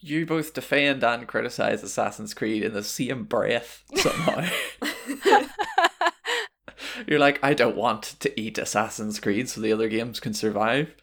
you 0.00 0.26
both 0.26 0.54
defend 0.54 1.02
and 1.02 1.26
criticize 1.26 1.82
Assassin's 1.82 2.34
Creed 2.34 2.62
in 2.62 2.72
the 2.72 2.82
same 2.82 3.24
breath 3.24 3.82
somehow. 3.94 4.46
You're 7.06 7.18
like, 7.18 7.38
I 7.42 7.54
don't 7.54 7.76
want 7.76 8.02
to 8.20 8.40
eat 8.40 8.58
Assassin's 8.58 9.20
Creed 9.20 9.48
so 9.48 9.60
the 9.60 9.72
other 9.72 9.88
games 9.88 10.20
can 10.20 10.34
survive. 10.34 10.94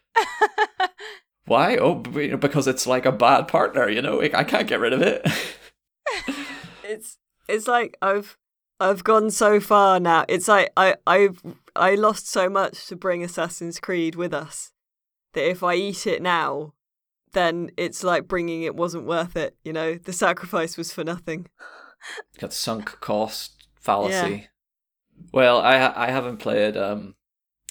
Why? 1.46 1.78
Oh, 1.78 1.96
because 1.96 2.68
it's 2.68 2.88
like 2.88 3.06
a 3.06 3.12
bad 3.12 3.48
partner, 3.48 3.88
you 3.88 4.02
know. 4.02 4.22
I 4.22 4.44
can't 4.44 4.68
get 4.68 4.80
rid 4.80 4.94
of 4.94 5.02
it. 5.02 5.26
it's 6.84 7.18
it's 7.48 7.68
like 7.68 7.98
I've 8.02 8.38
I've 8.80 9.04
gone 9.04 9.30
so 9.30 9.60
far 9.60 10.00
now. 10.00 10.26
It's 10.28 10.48
like 10.48 10.72
I 10.76 10.96
I've 11.06 11.42
I 11.76 11.96
lost 11.96 12.28
so 12.28 12.50
much 12.50 12.88
to 12.88 12.96
bring 12.96 13.24
Assassin's 13.24 13.80
Creed 13.80 14.16
with 14.16 14.34
us 14.34 14.72
that 15.34 15.48
if 15.48 15.62
I 15.62 15.76
eat 15.76 16.08
it 16.08 16.22
now, 16.22 16.74
then 17.34 17.70
it's 17.78 18.04
like 18.04 18.28
bringing 18.28 18.64
it 18.64 18.76
wasn't 18.76 19.06
worth 19.06 19.36
it. 19.36 19.56
You 19.64 19.74
know, 19.74 19.96
the 19.96 20.14
sacrifice 20.14 20.78
was 20.78 20.92
for 20.92 21.04
nothing. 21.04 21.48
Got 22.40 22.54
sunk 22.54 23.00
cost 23.02 23.68
fallacy. 23.80 24.36
Yeah. 24.36 24.42
Well, 25.32 25.60
I 25.62 25.94
I 25.96 26.10
haven't 26.10 26.38
played 26.38 26.76
um 26.76 27.16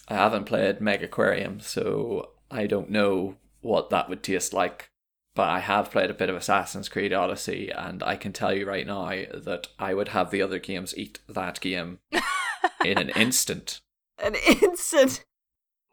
I 0.07 0.15
haven't 0.15 0.45
played 0.45 0.79
Megaquarium, 0.79 1.63
so 1.63 2.34
I 2.55 2.67
don't 2.67 2.89
know 2.91 3.37
what 3.61 3.91
that 3.91 4.09
would 4.09 4.23
taste 4.23 4.53
like. 4.53 4.91
But 5.35 5.49
I 5.49 5.59
have 5.59 5.91
played 5.91 6.11
a 6.11 6.15
bit 6.15 6.31
of 6.31 6.37
Assassin's 6.37 6.89
Creed 6.89 7.13
Odyssey, 7.13 7.69
and 7.69 8.05
I 8.05 8.15
can 8.15 8.33
tell 8.33 8.55
you 8.55 8.65
right 8.67 8.87
now 8.87 9.09
that 9.35 9.67
I 9.81 9.93
would 9.93 10.09
have 10.09 10.31
the 10.31 10.41
other 10.41 10.61
games 10.61 10.97
eat 10.97 11.19
that 11.29 11.61
game 11.61 11.99
in 12.85 12.99
an 12.99 13.09
instant. 13.11 13.81
An 14.23 14.37
instant? 14.63 15.25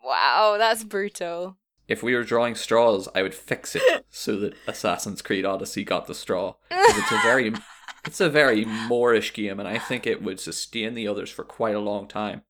Wow, 0.04 0.58
that's 0.60 0.84
brutal. 0.84 1.58
if 1.88 2.04
we 2.04 2.14
were 2.14 2.24
drawing 2.24 2.54
straws, 2.54 3.10
I 3.16 3.24
would 3.24 3.34
fix 3.34 3.76
it 3.76 4.06
so 4.12 4.38
that 4.38 4.54
Assassin's 4.68 5.24
Creed 5.24 5.44
Odyssey 5.44 5.84
got 5.84 6.06
the 6.06 6.14
straw. 6.14 6.54
It's 6.70 7.12
a 7.12 7.20
very, 7.24 7.52
it's 8.06 8.22
a 8.22 8.30
very 8.30 8.64
moreish 8.64 9.34
game, 9.34 9.60
and 9.60 9.68
I 9.68 9.80
think 9.80 10.06
it 10.06 10.22
would 10.22 10.40
sustain 10.40 10.94
the 10.94 11.08
others 11.08 11.32
for 11.32 11.44
quite 11.44 11.74
a 11.76 11.80
long 11.80 12.08
time. 12.08 12.44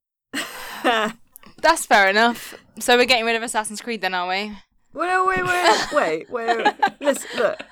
That's 1.61 1.85
fair 1.85 2.09
enough. 2.09 2.55
So 2.79 2.97
we're 2.97 3.05
getting 3.05 3.25
rid 3.25 3.35
of 3.35 3.43
Assassin's 3.43 3.81
Creed 3.81 4.01
then, 4.01 4.13
are 4.13 4.27
we? 4.27 4.51
Well, 4.93 5.27
wait, 5.27 5.43
wait, 5.45 5.87
wait, 5.93 6.27
wait, 6.29 6.57
wait. 6.65 6.73
Listen, 6.99 7.29
look. 7.37 7.63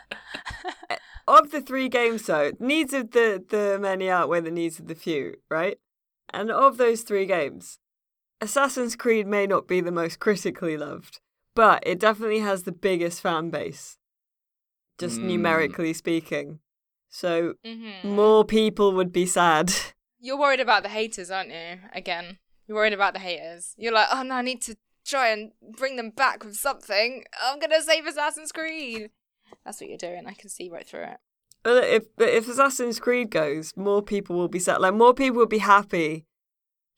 Of 1.28 1.52
the 1.52 1.62
three 1.62 1.90
games, 1.90 2.24
though, 2.24 2.52
needs 2.60 2.92
of 2.94 3.12
the 3.12 3.44
the 3.48 3.78
many 3.80 4.10
outweigh 4.10 4.42
the 4.42 4.50
needs 4.52 4.80
of 4.80 4.88
the 4.88 4.96
few, 4.96 5.36
right? 5.50 5.78
And 6.34 6.50
of 6.52 6.78
those 6.78 7.02
three 7.04 7.26
games, 7.28 7.78
Assassin's 8.42 8.96
Creed 8.96 9.28
may 9.28 9.46
not 9.46 9.68
be 9.68 9.80
the 9.82 9.92
most 9.92 10.20
critically 10.20 10.76
loved, 10.78 11.20
but 11.56 11.84
it 11.86 12.00
definitely 12.00 12.40
has 12.40 12.64
the 12.64 12.72
biggest 12.72 13.22
fan 13.22 13.50
base, 13.52 13.98
just 14.98 15.20
Mm. 15.22 15.26
numerically 15.26 15.94
speaking. 15.94 16.60
So 17.10 17.56
Mm-hmm. 17.66 18.10
more 18.10 18.44
people 18.46 18.94
would 18.94 19.12
be 19.12 19.26
sad. 19.28 19.72
You're 20.20 20.38
worried 20.40 20.60
about 20.60 20.84
the 20.84 20.90
haters, 20.90 21.30
aren't 21.32 21.50
you? 21.52 21.80
Again, 21.94 22.40
you're 22.70 22.78
worried 22.78 22.94
about 22.94 23.14
the 23.14 23.20
haters. 23.20 23.74
You're 23.78 23.92
like, 23.94 24.08
oh 24.12 24.22
no, 24.22 24.36
I 24.36 24.42
need 24.44 24.62
to 24.62 24.76
try 25.04 25.30
and 25.30 25.52
bring 25.76 25.96
them 25.96 26.12
back 26.12 26.46
with 26.46 26.56
something. 26.56 27.24
I'm 27.44 27.58
gonna 27.60 27.82
save 27.82 28.06
Assassin's 28.06 28.52
Creed. 28.52 29.10
That's 29.66 29.82
what 29.82 29.90
you're 29.90 29.98
doing. 29.98 30.28
I 30.28 30.34
can 30.34 30.50
see 30.50 30.70
right 30.70 30.88
through 30.88 31.06
it. 31.06 31.18
Well, 31.66 31.84
If 31.84 32.16
but 32.16 32.30
if 32.30 32.48
Assassin's 32.48 33.00
Creed 33.00 33.32
goes, 33.32 33.74
more 33.76 34.04
people 34.04 34.36
will 34.36 34.48
be 34.48 34.60
sad. 34.60 34.82
Like 34.82 34.94
more 34.94 35.16
people 35.16 35.40
will 35.40 35.48
be 35.48 35.58
happy 35.58 36.28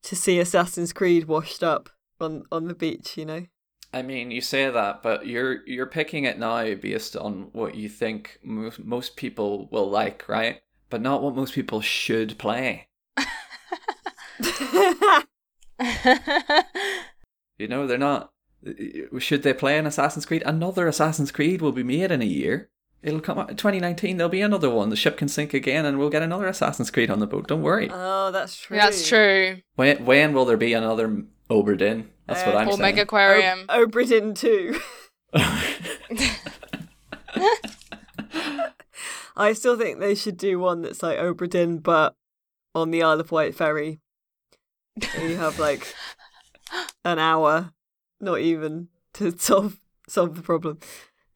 to 0.03 0.15
see 0.15 0.39
Assassin's 0.39 0.91
Creed 0.91 1.29
washed 1.29 1.63
up 1.63 1.89
on 2.19 2.43
on 2.51 2.67
the 2.67 2.75
beach. 2.75 3.17
You 3.17 3.25
know. 3.25 3.45
I 3.93 4.01
mean, 4.01 4.29
you 4.29 4.41
say 4.41 4.69
that, 4.69 5.01
but 5.01 5.25
you're 5.25 5.65
you're 5.65 5.85
picking 5.85 6.25
it 6.25 6.37
now 6.37 6.75
based 6.75 7.15
on 7.15 7.47
what 7.53 7.75
you 7.75 7.87
think 7.87 8.39
most, 8.43 8.83
most 8.83 9.15
people 9.15 9.69
will 9.71 9.89
like, 9.89 10.27
right? 10.27 10.61
But 10.89 11.01
not 11.01 11.23
what 11.23 11.33
most 11.33 11.53
people 11.53 11.79
should 11.79 12.37
play. 12.37 12.89
You 17.57 17.67
know, 17.67 17.85
they're 17.85 17.97
not. 17.99 18.31
Should 19.19 19.43
they 19.43 19.53
play 19.53 19.77
an 19.77 19.85
Assassin's 19.85 20.25
Creed? 20.25 20.41
Another 20.47 20.87
Assassin's 20.87 21.31
Creed 21.31 21.61
will 21.61 21.71
be 21.71 21.83
made 21.83 22.09
in 22.11 22.19
a 22.21 22.25
year. 22.25 22.69
It'll 23.03 23.19
come 23.19 23.37
out 23.37 23.51
in 23.51 23.55
2019. 23.57 24.17
There'll 24.17 24.29
be 24.31 24.41
another 24.41 24.69
one. 24.69 24.89
The 24.89 24.95
ship 24.95 25.15
can 25.17 25.27
sink 25.27 25.53
again, 25.53 25.85
and 25.85 25.99
we'll 25.99 26.09
get 26.09 26.23
another 26.23 26.47
Assassin's 26.47 26.89
Creed 26.89 27.11
on 27.11 27.19
the 27.19 27.27
boat. 27.27 27.47
Don't 27.47 27.61
worry. 27.61 27.87
oh, 27.91 28.31
that's 28.31 28.55
true. 28.57 28.77
That's 28.77 29.07
true. 29.07 29.57
When 29.75 30.05
when 30.05 30.33
will 30.33 30.45
there 30.45 30.57
be 30.57 30.73
another 30.73 31.23
Obra 31.51 31.77
Dinn? 31.77 32.09
That's 32.27 32.43
what 32.45 32.55
Uh, 32.55 32.59
I'm 32.59 32.67
Or 32.67 32.71
saying. 32.71 32.79
Or 32.81 32.83
Mega 32.83 33.01
Aquarium. 33.03 33.65
Oh, 33.69 33.85
Britain 33.85 34.33
too. 34.33 34.79
I 39.35 39.53
still 39.53 39.77
think 39.77 39.99
they 39.99 40.15
should 40.15 40.37
do 40.37 40.59
one 40.59 40.81
that's 40.81 41.01
like 41.03 41.17
Obra 41.19 41.49
Dinn, 41.49 41.79
but 41.79 42.15
on 42.75 42.91
the 42.91 43.03
Isle 43.03 43.19
of 43.19 43.31
Wight 43.31 43.55
ferry. 43.55 43.99
And 44.95 45.29
you 45.29 45.37
have 45.37 45.59
like 45.59 45.93
an 47.05 47.19
hour, 47.19 47.71
not 48.19 48.39
even, 48.39 48.89
to 49.13 49.31
solve 49.37 49.79
solve 50.07 50.35
the 50.35 50.41
problem. 50.41 50.79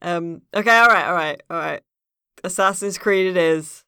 Um. 0.02 0.42
Okay. 0.54 0.78
All 0.78 0.88
right. 0.88 1.06
All 1.08 1.14
right. 1.14 1.42
All 1.50 1.58
right. 1.58 1.82
Assassin's 2.44 2.98
Creed. 2.98 3.28
It 3.28 3.38
is. 3.38 3.84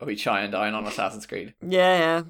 Are 0.00 0.06
we 0.06 0.16
chiming 0.16 0.50
down 0.50 0.74
on 0.74 0.86
Assassin's 0.86 1.26
Creed? 1.26 1.54
Yeah. 1.60 1.98
Yeah. 1.98 2.22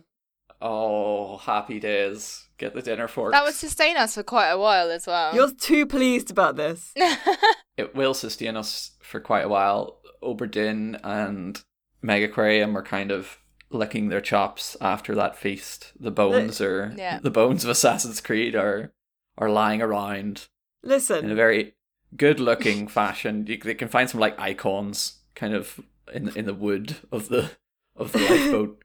Oh, 0.60 1.38
happy 1.38 1.80
days. 1.80 2.48
Get 2.56 2.74
the 2.74 2.82
dinner 2.82 3.08
forks. 3.08 3.32
that 3.32 3.44
would 3.44 3.54
sustain 3.54 3.96
us 3.96 4.14
for 4.14 4.22
quite 4.22 4.50
a 4.50 4.58
while 4.58 4.90
as 4.90 5.06
well. 5.08 5.34
You're 5.34 5.50
too 5.50 5.86
pleased 5.86 6.30
about 6.30 6.54
this. 6.54 6.92
it 7.76 7.96
will 7.96 8.14
sustain 8.14 8.56
us 8.56 8.92
for 9.02 9.18
quite 9.18 9.44
a 9.44 9.48
while. 9.48 9.98
Obra 10.22 10.48
Dinn 10.48 10.96
and 11.02 11.60
Megaquarium 12.04 12.76
are 12.76 12.82
kind 12.84 13.10
of 13.10 13.38
licking 13.72 14.08
their 14.08 14.20
chops 14.20 14.76
after 14.80 15.14
that 15.14 15.36
feast. 15.36 15.92
The 15.98 16.10
bones 16.10 16.60
are 16.60 16.92
Yeah. 16.96 17.18
the 17.20 17.30
bones 17.30 17.64
of 17.64 17.70
Assassin's 17.70 18.20
Creed 18.20 18.54
are 18.54 18.92
are 19.38 19.50
lying 19.50 19.80
around 19.82 20.48
Listen, 20.82 21.24
in 21.24 21.30
a 21.30 21.34
very 21.34 21.74
good 22.16 22.38
looking 22.40 22.86
fashion. 23.00 23.46
You, 23.46 23.58
they 23.58 23.74
can 23.74 23.88
find 23.88 24.08
some 24.10 24.20
like 24.20 24.38
icons 24.38 25.20
kind 25.34 25.54
of 25.54 25.80
in 26.12 26.28
in 26.36 26.44
the 26.44 26.54
wood 26.54 26.96
of 27.10 27.28
the 27.28 27.50
of 27.96 28.12
the 28.12 28.18
lifeboat. 28.18 28.82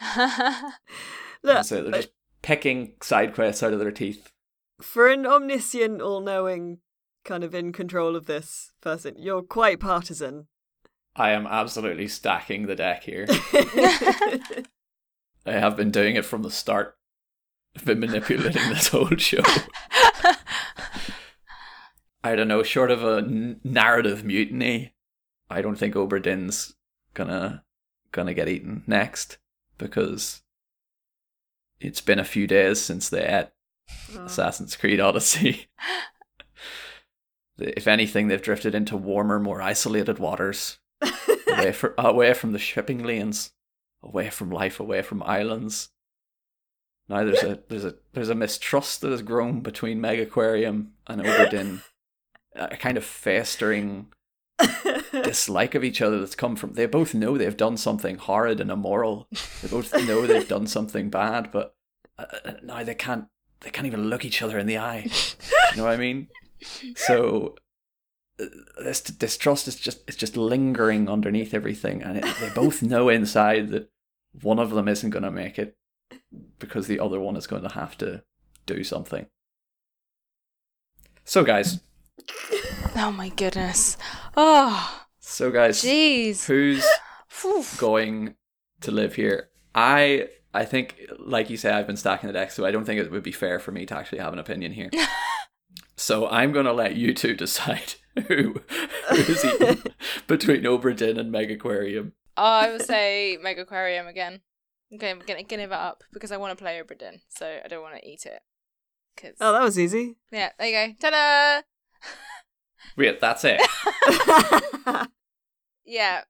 Look. 1.42 1.64
so 1.64 1.82
they're 1.82 1.92
just 2.02 2.12
picking 2.42 2.94
side 3.02 3.34
quests 3.34 3.62
out 3.62 3.72
of 3.72 3.78
their 3.80 3.90
teeth. 3.90 4.30
for 4.80 5.08
an 5.08 5.26
omniscient, 5.26 6.00
all-knowing, 6.00 6.78
kind 7.24 7.44
of 7.44 7.54
in 7.54 7.72
control 7.72 8.16
of 8.16 8.26
this 8.26 8.72
person, 8.80 9.14
you're 9.16 9.42
quite 9.42 9.78
partisan. 9.80 10.46
I 11.14 11.30
am 11.32 11.46
absolutely 11.46 12.08
stacking 12.08 12.66
the 12.66 12.74
deck 12.74 13.04
here. 13.04 13.26
I 15.44 15.52
have 15.52 15.76
been 15.76 15.90
doing 15.90 16.16
it 16.16 16.24
from 16.24 16.42
the 16.42 16.50
start. 16.50 16.96
I've 17.76 17.84
been 17.84 18.00
manipulating 18.00 18.68
this 18.68 18.88
whole 18.88 19.08
show. 19.16 19.42
I 22.24 22.36
don't 22.36 22.48
know, 22.48 22.62
short 22.62 22.90
of 22.90 23.02
a 23.02 23.16
n- 23.18 23.60
narrative 23.64 24.24
mutiny, 24.24 24.94
I 25.50 25.60
don't 25.60 25.76
think 25.76 25.94
Obra 25.94 26.22
Dinn's 26.22 26.74
gonna 27.14 27.64
gonna 28.12 28.32
get 28.34 28.48
eaten 28.48 28.84
next 28.86 29.38
because 29.76 30.42
it's 31.80 32.00
been 32.00 32.18
a 32.18 32.24
few 32.24 32.46
days 32.46 32.80
since 32.80 33.08
they 33.08 33.24
ate 33.26 33.48
Oh. 34.16 34.24
Assassin's 34.24 34.76
Creed 34.76 35.00
Odyssey. 35.00 35.66
if 37.58 37.86
anything, 37.86 38.28
they've 38.28 38.40
drifted 38.40 38.74
into 38.74 38.96
warmer, 38.96 39.38
more 39.38 39.60
isolated 39.60 40.18
waters, 40.18 40.78
away 41.48 41.72
from 41.72 41.94
away 41.98 42.34
from 42.34 42.52
the 42.52 42.58
shipping 42.58 43.02
lanes, 43.04 43.52
away 44.02 44.30
from 44.30 44.50
life, 44.50 44.80
away 44.80 45.02
from 45.02 45.22
islands. 45.22 45.90
Now 47.08 47.24
there's 47.24 47.42
a 47.42 47.60
there's 47.68 47.84
a 47.84 47.94
there's 48.12 48.28
a 48.28 48.34
mistrust 48.34 49.00
that 49.00 49.10
has 49.10 49.22
grown 49.22 49.60
between 49.60 50.00
Megaquarium 50.00 50.88
and 51.06 51.22
Obra 51.22 51.50
Dinn, 51.50 51.82
a 52.54 52.76
kind 52.76 52.96
of 52.96 53.04
festering 53.04 54.08
dislike 55.12 55.74
of 55.74 55.84
each 55.84 56.00
other 56.00 56.20
that's 56.20 56.34
come 56.34 56.56
from. 56.56 56.74
They 56.74 56.86
both 56.86 57.14
know 57.14 57.36
they've 57.36 57.56
done 57.56 57.76
something 57.76 58.16
horrid 58.16 58.60
and 58.60 58.70
immoral. 58.70 59.28
They 59.60 59.68
both 59.68 59.92
know 60.06 60.26
they've 60.26 60.48
done 60.48 60.66
something 60.66 61.10
bad, 61.10 61.50
but 61.50 61.74
uh, 62.18 62.24
uh, 62.44 62.52
now 62.62 62.82
they 62.82 62.94
can't. 62.94 63.26
They 63.60 63.70
can't 63.70 63.86
even 63.86 64.08
look 64.08 64.24
each 64.24 64.42
other 64.42 64.58
in 64.58 64.66
the 64.66 64.78
eye. 64.78 65.08
you 65.70 65.76
know 65.76 65.84
what 65.84 65.92
I 65.92 65.96
mean? 65.96 66.26
So 66.96 67.54
this 68.38 69.00
distrust 69.00 69.68
is 69.68 69.76
just 69.76 70.02
it's 70.08 70.16
just 70.16 70.36
lingering 70.36 71.08
underneath 71.08 71.54
everything, 71.54 72.02
and 72.02 72.18
it, 72.18 72.24
they 72.40 72.50
both 72.50 72.82
know 72.82 73.08
inside 73.08 73.70
that 73.70 73.90
one 74.40 74.58
of 74.58 74.70
them 74.70 74.88
isn't 74.88 75.10
going 75.10 75.22
to 75.22 75.30
make 75.30 75.58
it 75.58 75.76
because 76.58 76.86
the 76.86 77.00
other 77.00 77.20
one 77.20 77.36
is 77.36 77.46
going 77.46 77.62
to 77.62 77.74
have 77.74 77.96
to 77.98 78.22
do 78.66 78.82
something. 78.82 79.26
So, 81.24 81.44
guys, 81.44 81.80
oh 82.96 83.12
my 83.16 83.28
goodness. 83.30 83.96
Oh, 84.36 85.04
so 85.20 85.50
guys, 85.50 85.82
jeez. 85.82 86.46
who's 86.46 86.86
going 87.76 88.34
to 88.80 88.90
live 88.90 89.14
here? 89.14 89.50
I 89.74 90.28
I 90.54 90.64
think, 90.64 91.00
like 91.18 91.48
you 91.48 91.56
say, 91.56 91.70
I've 91.70 91.86
been 91.86 91.96
stacking 91.96 92.26
the 92.26 92.32
deck, 92.32 92.50
so 92.50 92.66
I 92.66 92.70
don't 92.70 92.84
think 92.84 93.00
it 93.00 93.10
would 93.10 93.22
be 93.22 93.32
fair 93.32 93.58
for 93.58 93.72
me 93.72 93.86
to 93.86 93.96
actually 93.96 94.18
have 94.18 94.32
an 94.32 94.38
opinion 94.38 94.72
here. 94.72 94.90
so 95.96 96.28
I'm 96.28 96.52
going 96.52 96.66
to 96.66 96.72
let 96.72 96.96
you 96.96 97.14
two 97.14 97.34
decide 97.36 97.94
who 98.28 98.56
who's 99.08 99.44
eating 99.44 99.82
between 100.26 100.62
Obra 100.62 100.94
Dinn 100.96 101.18
and 101.18 101.32
Megaquarium. 101.32 102.12
Oh, 102.36 102.42
I 102.44 102.72
would 102.72 102.82
say 102.82 103.38
Mega 103.40 103.62
Aquarium 103.62 104.06
again. 104.06 104.40
Okay, 104.94 105.10
I'm 105.10 105.20
gonna 105.20 105.42
give 105.42 105.60
it 105.60 105.72
up 105.72 106.04
because 106.12 106.32
I 106.32 106.36
want 106.36 106.56
to 106.56 106.62
play 106.62 106.78
Obra 106.78 106.98
Dinn, 106.98 107.20
so 107.30 107.60
I 107.64 107.68
don't 107.68 107.82
want 107.82 107.96
to 107.96 108.06
eat 108.06 108.26
it. 108.26 108.40
Cause 109.16 109.34
oh, 109.40 109.52
that 109.52 109.62
was 109.62 109.78
easy. 109.78 110.16
yeah, 110.30 110.50
there 110.58 110.68
you 110.68 110.94
go. 111.00 111.10
Ta-da! 111.10 111.62
Wait, 112.96 113.20
that's 113.20 113.44
it. 113.44 113.60
Yeah. 115.84 116.22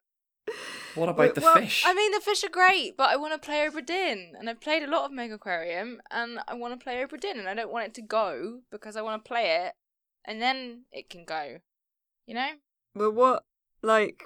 What 0.95 1.09
about 1.09 1.19
Wait, 1.19 1.35
the 1.35 1.41
well, 1.41 1.55
fish? 1.55 1.85
I 1.87 1.95
mean, 1.95 2.13
the 2.13 2.21
fish 2.21 2.45
are 2.45 2.51
great, 2.51 2.97
but 2.97 3.09
I 3.09 3.17
want 3.17 3.33
to 3.33 3.39
play 3.39 3.67
Obra 3.67 3.85
Dinn, 3.85 4.35
and 4.39 4.49
I've 4.49 4.61
played 4.61 4.83
a 4.83 4.91
lot 4.91 5.07
of 5.07 5.13
Mega 5.13 5.35
Aquarium, 5.35 6.01
and 6.11 6.41
I 6.47 6.55
want 6.55 6.79
to 6.79 6.83
play 6.83 6.97
Obra 6.97 7.19
Dinn, 7.21 7.39
and 7.39 7.49
I 7.49 7.55
don't 7.55 7.73
want 7.73 7.87
it 7.87 7.95
to 7.95 8.03
go 8.03 8.61
because 8.71 8.97
I 8.97 9.03
want 9.03 9.25
to 9.25 9.29
play 9.29 9.65
it, 9.65 9.73
and 10.25 10.41
then 10.43 10.83
it 10.93 11.09
can 11.09 11.25
go. 11.25 11.59
You 12.27 12.35
know? 12.35 12.51
but 12.95 13.13
what, 13.13 13.45
like, 13.83 14.23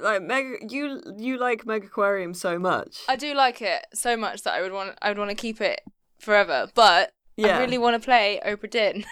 like 0.00 0.22
Mega? 0.22 0.56
You 0.68 1.02
you 1.16 1.38
like 1.38 1.66
Mega 1.66 1.86
Aquarium 1.86 2.34
so 2.34 2.58
much? 2.58 2.98
I 3.08 3.16
do 3.16 3.34
like 3.34 3.60
it 3.60 3.86
so 3.94 4.16
much 4.16 4.42
that 4.42 4.54
I 4.54 4.62
would 4.62 4.72
want 4.72 4.96
I 5.02 5.08
would 5.08 5.18
want 5.18 5.30
to 5.30 5.36
keep 5.36 5.60
it 5.60 5.80
forever, 6.18 6.68
but 6.74 7.12
yeah. 7.36 7.56
I 7.56 7.60
really 7.60 7.78
want 7.84 8.00
to 8.00 8.04
play 8.04 8.40
Obra 8.46 8.70
Dinn. 8.70 9.04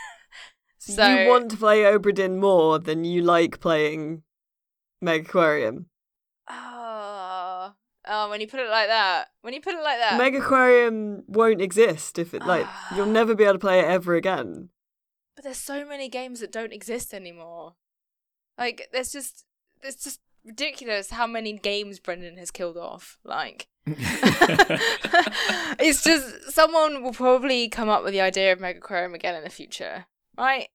so, 0.79 0.93
so- 0.93 1.09
you 1.09 1.29
want 1.29 1.51
to 1.51 1.57
play 1.57 1.81
Obra 1.81 2.15
Dinn 2.15 2.39
more 2.39 2.79
than 2.79 3.05
you 3.05 3.23
like 3.23 3.61
playing 3.61 4.23
Megaquarium. 5.05 5.77
Oh, 5.79 5.96
oh, 8.07 8.31
when 8.31 8.41
you 8.41 8.47
put 8.47 8.61
it 8.61 8.69
like 8.69 8.89
that, 8.89 9.29
when 9.43 9.55
you 9.55 9.61
put 9.61 9.75
it 9.75 9.83
like 9.83 9.99
that, 9.99 10.19
Mega 10.19 10.39
Aquarium 10.39 11.25
won't 11.27 11.61
exist 11.61 12.19
if 12.19 12.35
it 12.35 12.45
like 12.45 12.67
you'll 12.97 13.07
never 13.07 13.35
be 13.35 13.45
able 13.45 13.55
to 13.55 13.59
play 13.59 13.81
it 13.81 13.85
ever 13.85 14.15
again. 14.15 14.71
But 15.35 15.45
there's 15.45 15.59
so 15.59 15.87
many 15.87 16.09
games 16.09 16.41
that 16.41 16.53
don't 16.53 16.73
exist 16.73 17.13
anymore. 17.13 17.75
Like 18.59 18.89
there's 18.93 19.13
just 19.13 19.45
it's 19.83 20.03
just 20.03 20.21
ridiculous 20.45 21.11
how 21.11 21.27
many 21.27 21.53
games 21.53 22.01
Brendan 22.01 22.37
has 22.39 22.51
killed 22.51 22.77
off. 22.77 23.19
Like 23.25 23.69
it's 23.87 24.73
just 26.03 26.53
someone 26.53 27.03
will 27.03 27.13
probably 27.13 27.69
come 27.69 27.89
up 27.89 28.03
with 28.03 28.13
the 28.13 28.21
idea 28.21 28.53
of 28.53 28.61
Mega 28.61 28.79
Aquarium 28.79 29.15
again 29.15 29.35
in 29.35 29.45
the 29.45 29.51
future, 29.51 30.07
right? 30.37 30.69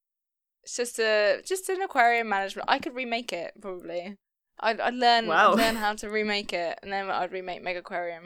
It's 0.63 0.75
just 0.75 0.99
a 0.99 1.41
just 1.45 1.69
an 1.69 1.81
aquarium 1.81 2.29
management. 2.29 2.69
I 2.69 2.79
could 2.79 2.95
remake 2.95 3.33
it 3.33 3.53
probably. 3.59 4.17
I'd, 4.61 4.79
I'd 4.79 4.93
learn 4.93 5.27
Wow. 5.27 5.53
I'd 5.53 5.57
learn 5.57 5.75
how 5.75 5.93
to 5.95 6.09
remake 6.09 6.53
it, 6.53 6.79
and 6.83 6.91
then 6.91 7.09
I'd 7.09 7.31
remake 7.31 7.63
Megaquarium, 7.65 8.25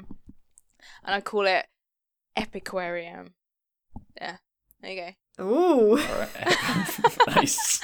and 1.03 1.15
I'd 1.15 1.23
call 1.23 1.45
it 1.47 1.65
Epiquarium. 2.37 3.29
Yeah, 4.19 4.37
there 4.81 4.91
you 4.91 5.01
go. 5.37 5.43
Ooh. 5.43 5.99
Alright. 5.99 6.29
nice. 7.35 7.81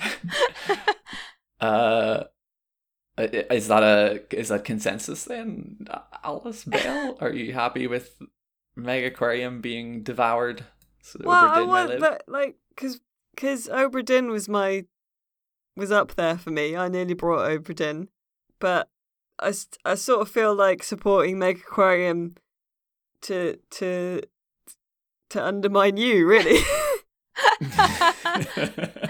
uh, 1.60 2.24
is 3.18 3.68
that 3.68 3.82
a 3.82 4.20
is 4.36 4.48
that 4.48 4.64
consensus 4.64 5.24
then, 5.24 5.86
Alice 6.22 6.64
Bell? 6.64 7.16
Are 7.20 7.32
you 7.32 7.52
happy 7.52 7.86
with 7.86 8.20
Megaquarium 8.78 9.62
being 9.62 10.02
devoured? 10.02 10.64
So 11.02 11.18
that 11.18 11.26
Well, 11.26 11.44
I 11.44 11.48
Obra 11.48 11.54
Dinn 11.54 11.66
may 11.66 11.68
want 11.68 11.88
live? 11.90 12.00
that 12.00 12.22
like 12.28 12.56
because 12.70 13.00
because 13.34 13.68
Obra 13.68 14.04
Dinn 14.04 14.30
was 14.30 14.48
my 14.48 14.84
was 15.76 15.92
up 15.92 16.14
there 16.14 16.38
for 16.38 16.50
me. 16.50 16.74
I 16.76 16.88
nearly 16.88 17.14
brought 17.14 17.48
Obra 17.48 17.74
Dinn, 17.74 18.08
but 18.58 18.88
I, 19.38 19.52
I 19.84 19.94
sort 19.94 20.22
of 20.22 20.30
feel 20.30 20.54
like 20.54 20.82
supporting 20.82 21.36
Megaquarium 21.36 22.36
to 23.22 23.58
to 23.72 24.22
to 25.30 25.44
undermine 25.44 25.96
you, 25.96 26.26
really. 26.26 26.60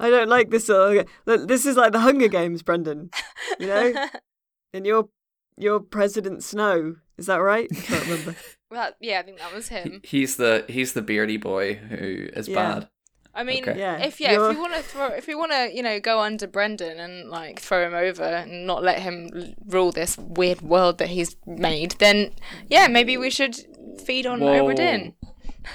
I 0.00 0.10
don't 0.10 0.28
like 0.28 0.50
this 0.50 0.66
sort 0.66 0.96
of. 0.98 1.06
Look, 1.26 1.48
This 1.48 1.66
is 1.66 1.76
like 1.76 1.92
the 1.92 2.00
Hunger 2.00 2.28
Games, 2.28 2.62
Brendan. 2.62 3.10
You 3.58 3.66
know, 3.66 4.06
and 4.72 4.86
you're 4.86 5.08
you're 5.56 5.80
President 5.80 6.44
Snow. 6.44 6.96
Is 7.16 7.26
that 7.26 7.38
right? 7.38 7.68
I 7.70 7.74
can't 7.74 8.06
remember. 8.06 8.36
well, 8.70 8.92
yeah, 9.00 9.18
I 9.18 9.22
think 9.22 9.38
that 9.38 9.52
was 9.52 9.68
him. 9.68 10.00
he's 10.04 10.36
the 10.36 10.64
he's 10.68 10.92
the 10.92 11.02
beardy 11.02 11.36
boy 11.36 11.74
who 11.74 12.28
is 12.32 12.46
Yeah. 12.48 12.54
bad. 12.54 12.88
I 13.34 13.44
mean, 13.44 13.68
Okay. 13.68 13.78
Yeah, 13.78 13.98
if 14.04 14.20
yeah, 14.20 14.32
you're- 14.32 14.50
if 14.50 14.56
you 14.56 14.60
want 14.62 14.74
to 14.74 14.82
throw, 14.82 15.06
if 15.08 15.28
you 15.28 15.38
want 15.38 15.52
to, 15.52 15.70
you 15.72 15.82
know, 15.82 16.00
go 16.00 16.18
under 16.20 16.46
Brendan 16.46 16.98
and 16.98 17.28
like 17.30 17.60
throw 17.60 17.86
him 17.86 17.94
over 17.94 18.24
and 18.24 18.66
not 18.66 18.82
let 18.82 19.00
him 19.00 19.54
rule 19.66 19.92
this 19.92 20.16
weird 20.18 20.60
world 20.60 20.98
that 20.98 21.08
he's 21.08 21.36
made, 21.46 21.92
then 21.98 22.32
yeah, 22.68 22.88
maybe 22.88 23.16
we 23.16 23.30
should 23.30 23.54
feed 24.04 24.26
on 24.26 24.40
Obra 24.40 24.74
Dinn. 24.74 25.14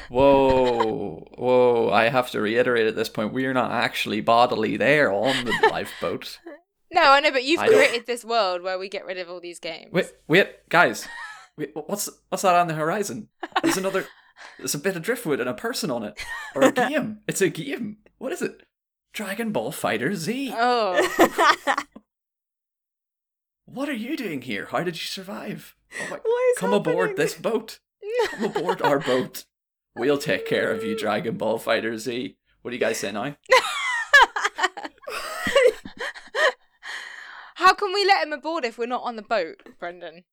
Whoa, 0.09 1.27
whoa! 1.37 1.89
I 1.91 2.09
have 2.09 2.31
to 2.31 2.41
reiterate 2.41 2.87
at 2.87 2.95
this 2.95 3.09
point: 3.09 3.33
we 3.33 3.45
are 3.45 3.53
not 3.53 3.71
actually 3.71 4.21
bodily 4.21 4.77
there 4.77 5.11
on 5.11 5.45
the 5.45 5.51
lifeboat. 5.71 6.39
No, 6.91 7.01
I 7.01 7.19
know, 7.19 7.31
but 7.31 7.43
you've 7.43 7.59
I 7.59 7.67
don't- 7.67 7.75
created 7.75 8.05
this 8.05 8.23
world 8.23 8.61
where 8.61 8.77
we 8.79 8.89
get 8.89 9.05
rid 9.05 9.17
of 9.17 9.29
all 9.29 9.39
these 9.39 9.59
games. 9.59 9.91
Wait, 9.91 10.11
wait, 10.27 10.69
guys! 10.69 11.07
Wait, 11.57 11.71
what's 11.73 12.09
what's 12.29 12.43
that 12.43 12.55
on 12.55 12.67
the 12.67 12.73
horizon? 12.73 13.29
There's 13.61 13.77
another. 13.77 14.05
There's 14.57 14.75
a 14.75 14.79
bit 14.79 14.95
of 14.95 15.01
driftwood 15.03 15.39
and 15.39 15.49
a 15.49 15.53
person 15.53 15.89
on 15.91 16.03
it, 16.03 16.19
or 16.55 16.63
a 16.63 16.71
game. 16.89 17.19
It's 17.27 17.41
a 17.41 17.49
game. 17.49 17.97
What 18.17 18.31
is 18.31 18.41
it? 18.41 18.63
Dragon 19.13 19.51
Ball 19.51 19.71
Fighter 19.71 20.13
Z. 20.15 20.53
Oh, 20.55 21.75
What 23.65 23.89
are 23.89 23.93
you 23.93 24.15
doing 24.15 24.41
here? 24.41 24.67
How 24.71 24.83
did 24.83 24.95
you 24.95 25.01
survive? 25.07 25.75
Oh 25.99 26.07
my- 26.11 26.17
What 26.17 26.51
is 26.51 26.57
Come 26.59 26.73
aboard 26.73 27.15
this 27.17 27.33
boat. 27.35 27.79
Come 28.27 28.43
aboard 28.45 28.81
our 28.81 28.99
boat. 28.99 29.45
We'll 29.95 30.17
take 30.19 30.45
care 30.47 30.71
of 30.71 30.83
you, 30.83 30.95
Dragon 30.97 31.37
Ball 31.37 31.57
Fighter 31.57 31.97
Z. 31.97 32.37
What 32.61 32.71
do 32.71 32.75
you 32.77 32.79
guys 32.79 32.97
say 32.99 33.11
now? 33.11 33.35
how 37.55 37.73
can 37.73 37.93
we 37.93 38.05
let 38.05 38.25
him 38.25 38.33
aboard 38.33 38.65
if 38.65 38.77
we're 38.77 38.85
not 38.87 39.03
on 39.03 39.15
the 39.15 39.21
boat, 39.21 39.61
Brendan? 39.79 40.23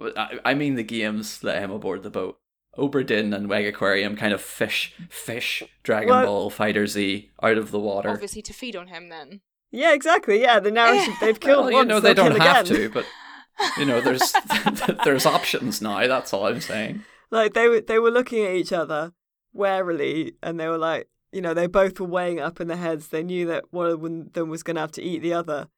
I, 0.00 0.38
I 0.44 0.54
mean 0.54 0.74
the 0.74 0.82
games 0.82 1.44
let 1.44 1.62
him 1.62 1.70
aboard 1.70 2.02
the 2.02 2.10
boat. 2.10 2.38
Obra 2.78 3.04
Dinn 3.06 3.32
and 3.34 3.48
Megaquarium 3.48 4.16
kind 4.16 4.32
of 4.32 4.40
fish, 4.40 4.94
fish 5.10 5.62
Dragon 5.82 6.08
Well- 6.10 6.26
Ball 6.26 6.50
Fighter 6.50 6.86
Z 6.86 7.30
out 7.42 7.58
of 7.58 7.70
the 7.70 7.78
water. 7.80 8.08
Obviously, 8.08 8.42
to 8.42 8.52
feed 8.52 8.76
on 8.76 8.88
him, 8.88 9.08
then. 9.08 9.40
yeah, 9.70 9.92
exactly. 9.92 10.40
Yeah, 10.40 10.58
the 10.60 10.70
narrative 10.70 11.14
they've 11.20 11.38
killed 11.38 11.66
well, 11.72 11.82
you 11.82 11.84
know 11.84 12.00
they 12.00 12.14
don't 12.14 12.38
have 12.40 12.66
again. 12.66 12.76
to, 12.76 12.88
but 12.90 13.04
you 13.78 13.84
know 13.84 14.00
there's 14.00 14.32
there's 15.04 15.26
options 15.26 15.82
now. 15.82 16.06
That's 16.06 16.32
all 16.32 16.46
I'm 16.46 16.60
saying. 16.60 17.04
Like 17.30 17.52
they 17.54 17.68
were 17.68 17.80
they 17.80 17.98
were 17.98 18.10
looking 18.10 18.44
at 18.44 18.54
each 18.54 18.72
other 18.72 19.12
warily, 19.52 20.34
and 20.42 20.58
they 20.58 20.68
were 20.68 20.78
like, 20.78 21.08
you 21.30 21.40
know, 21.42 21.54
they 21.54 21.66
both 21.66 22.00
were 22.00 22.06
weighing 22.06 22.40
up 22.40 22.60
in 22.60 22.68
their 22.68 22.76
heads. 22.78 23.08
They 23.08 23.22
knew 23.22 23.46
that 23.46 23.64
one 23.70 23.86
of 23.86 24.32
them 24.32 24.48
was 24.48 24.62
going 24.62 24.76
to 24.76 24.80
have 24.82 24.92
to 24.92 25.02
eat 25.02 25.20
the 25.20 25.34
other, 25.34 25.68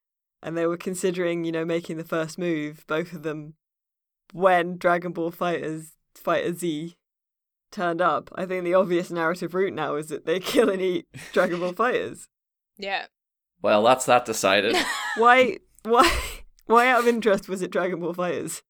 and 0.42 0.56
they 0.56 0.66
were 0.66 0.76
considering, 0.76 1.44
you 1.44 1.52
know, 1.52 1.64
making 1.64 1.96
the 1.96 2.04
first 2.04 2.38
move. 2.38 2.84
Both 2.86 3.12
of 3.12 3.22
them, 3.24 3.54
when 4.32 4.76
Dragon 4.78 5.12
Ball 5.12 5.30
Fighters 5.32 5.92
Fighter 6.16 6.54
Z 6.54 6.94
turned 7.70 8.00
up. 8.00 8.30
I 8.34 8.46
think 8.46 8.64
the 8.64 8.74
obvious 8.74 9.10
narrative 9.10 9.54
route 9.54 9.74
now 9.74 9.96
is 9.96 10.08
that 10.08 10.26
they 10.26 10.40
kill 10.40 10.70
and 10.70 10.80
eat 10.80 11.06
Dragon 11.32 11.60
Ball 11.60 11.72
Fighters. 11.72 12.28
Yeah. 12.78 13.06
Well, 13.62 13.82
that's 13.82 14.06
that 14.06 14.24
decided. 14.24 14.76
Why? 15.16 15.58
Why? 15.82 16.10
Why, 16.66 16.88
out 16.88 17.00
of 17.00 17.08
interest, 17.08 17.48
was 17.48 17.60
it 17.62 17.70
Dragon 17.70 18.00
Ball 18.00 18.14
Fighters? 18.14 18.62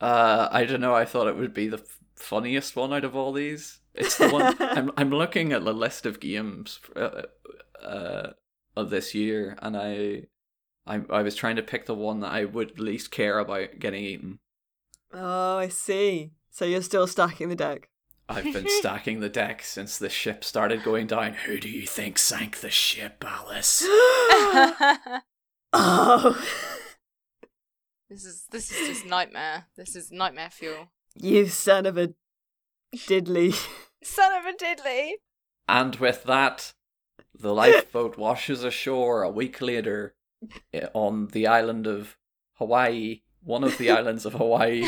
Uh, 0.00 0.48
I 0.50 0.64
don't 0.64 0.80
know. 0.80 0.94
I 0.94 1.04
thought 1.04 1.28
it 1.28 1.36
would 1.36 1.54
be 1.54 1.68
the 1.68 1.78
f- 1.78 1.98
funniest 2.14 2.76
one 2.76 2.92
out 2.92 3.04
of 3.04 3.14
all 3.14 3.32
these. 3.32 3.80
It's 3.94 4.18
the 4.18 4.28
one 4.28 4.56
I'm. 4.60 4.90
I'm 4.96 5.10
looking 5.10 5.52
at 5.52 5.64
the 5.64 5.72
list 5.74 6.06
of 6.06 6.20
games 6.20 6.80
uh, 6.96 7.22
uh, 7.82 8.30
of 8.76 8.90
this 8.90 9.14
year, 9.14 9.56
and 9.60 9.76
I, 9.76 10.24
I, 10.86 11.02
I 11.10 11.22
was 11.22 11.34
trying 11.34 11.56
to 11.56 11.62
pick 11.62 11.86
the 11.86 11.94
one 11.94 12.20
that 12.20 12.32
I 12.32 12.44
would 12.44 12.80
least 12.80 13.10
care 13.10 13.38
about 13.38 13.78
getting 13.78 14.04
eaten. 14.04 14.38
Oh, 15.12 15.58
I 15.58 15.68
see. 15.68 16.32
So 16.54 16.64
you're 16.64 16.82
still 16.82 17.08
stacking 17.08 17.48
the 17.48 17.56
deck. 17.56 17.88
I've 18.28 18.44
been 18.44 18.68
stacking 18.78 19.18
the 19.18 19.28
deck 19.28 19.64
since 19.64 19.98
the 19.98 20.08
ship 20.08 20.44
started 20.44 20.84
going 20.84 21.08
down. 21.08 21.32
Who 21.32 21.58
do 21.58 21.68
you 21.68 21.84
think 21.84 22.16
sank 22.16 22.60
the 22.60 22.70
ship, 22.70 23.24
Alice? 23.26 23.82
oh, 25.72 26.40
this 28.08 28.24
is 28.24 28.44
this 28.52 28.70
is 28.70 28.86
just 28.86 29.04
nightmare. 29.04 29.66
This 29.76 29.96
is 29.96 30.12
nightmare 30.12 30.48
fuel. 30.48 30.92
you 31.16 31.48
son 31.48 31.86
of 31.86 31.98
a 31.98 32.14
diddly. 32.94 33.52
Son 34.04 34.32
of 34.32 34.46
a 34.46 34.56
diddly. 34.56 35.14
And 35.68 35.96
with 35.96 36.22
that, 36.22 36.72
the 37.36 37.52
lifeboat 37.52 38.16
washes 38.16 38.62
ashore 38.62 39.24
a 39.24 39.28
week 39.28 39.60
later 39.60 40.14
eh, 40.72 40.86
on 40.94 41.26
the 41.32 41.48
island 41.48 41.88
of 41.88 42.16
Hawaii, 42.58 43.22
one 43.42 43.64
of 43.64 43.76
the 43.76 43.90
islands 43.98 44.24
of 44.24 44.34
Hawaii, 44.34 44.86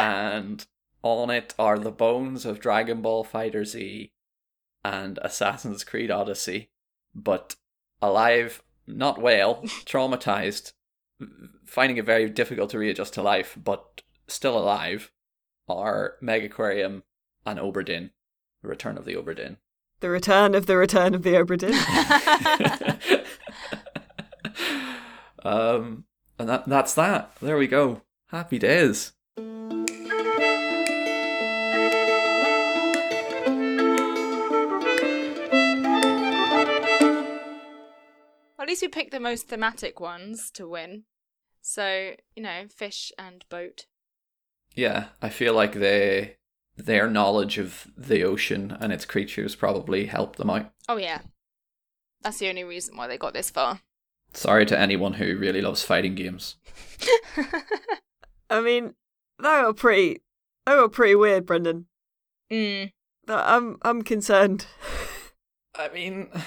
and 0.00 0.66
on 1.02 1.30
it 1.30 1.54
are 1.58 1.78
the 1.78 1.90
bones 1.90 2.46
of 2.46 2.60
Dragon 2.60 3.02
Ball 3.02 3.24
Fighter 3.24 3.64
Z 3.64 4.10
and 4.84 5.18
Assassin's 5.22 5.84
Creed 5.84 6.10
Odyssey, 6.10 6.70
but 7.14 7.56
alive, 8.00 8.62
not 8.86 9.20
well, 9.20 9.56
traumatized, 9.84 10.72
finding 11.64 11.96
it 11.96 12.04
very 12.06 12.28
difficult 12.28 12.70
to 12.70 12.78
readjust 12.78 13.14
to 13.14 13.22
life, 13.22 13.56
but 13.62 14.02
still 14.26 14.58
alive, 14.58 15.10
are 15.68 16.16
Megaquarium 16.22 17.02
and 17.46 17.58
Obra 17.58 17.84
Dinn, 17.84 18.10
the 18.62 18.68
return 18.68 18.98
of 18.98 19.04
the 19.04 19.14
Obra 19.14 19.36
Dinn. 19.36 19.58
The 20.00 20.10
return 20.10 20.54
of 20.54 20.66
the 20.66 20.76
return 20.76 21.14
of 21.14 21.22
the 21.22 21.32
Obra 21.32 21.58
Dinn. 21.58 21.74
um, 25.42 26.04
and 26.38 26.48
that 26.48 26.66
that's 26.66 26.94
that. 26.94 27.34
There 27.40 27.56
we 27.56 27.66
go. 27.66 28.02
Happy 28.28 28.58
days. 28.58 29.12
At 38.64 38.68
least 38.68 38.80
we 38.80 38.88
picked 38.88 39.10
the 39.10 39.20
most 39.20 39.48
thematic 39.48 40.00
ones 40.00 40.50
to 40.52 40.66
win. 40.66 41.02
So, 41.60 42.14
you 42.34 42.42
know, 42.42 42.64
fish 42.74 43.12
and 43.18 43.44
boat. 43.50 43.84
Yeah, 44.74 45.08
I 45.20 45.28
feel 45.28 45.52
like 45.52 45.74
they 45.74 46.36
their 46.74 47.10
knowledge 47.10 47.58
of 47.58 47.88
the 47.94 48.24
ocean 48.24 48.74
and 48.80 48.90
its 48.90 49.04
creatures 49.04 49.54
probably 49.54 50.06
helped 50.06 50.38
them 50.38 50.48
out. 50.48 50.72
Oh, 50.88 50.96
yeah. 50.96 51.18
That's 52.22 52.38
the 52.38 52.48
only 52.48 52.64
reason 52.64 52.96
why 52.96 53.06
they 53.06 53.18
got 53.18 53.34
this 53.34 53.50
far. 53.50 53.80
Sorry 54.32 54.64
to 54.64 54.78
anyone 54.78 55.12
who 55.12 55.36
really 55.36 55.60
loves 55.60 55.82
fighting 55.82 56.14
games. 56.14 56.56
I 58.48 58.62
mean, 58.62 58.94
they 59.42 59.60
were 59.62 59.74
pretty. 59.74 60.22
They 60.64 60.74
were 60.74 60.88
pretty 60.88 61.16
weird, 61.16 61.44
Brendan. 61.44 61.84
mm. 62.50 62.90
I'm 63.28 63.76
I'm 63.82 64.00
concerned. 64.00 64.64
I 65.74 65.90
mean, 65.90 66.30
it, 66.32 66.42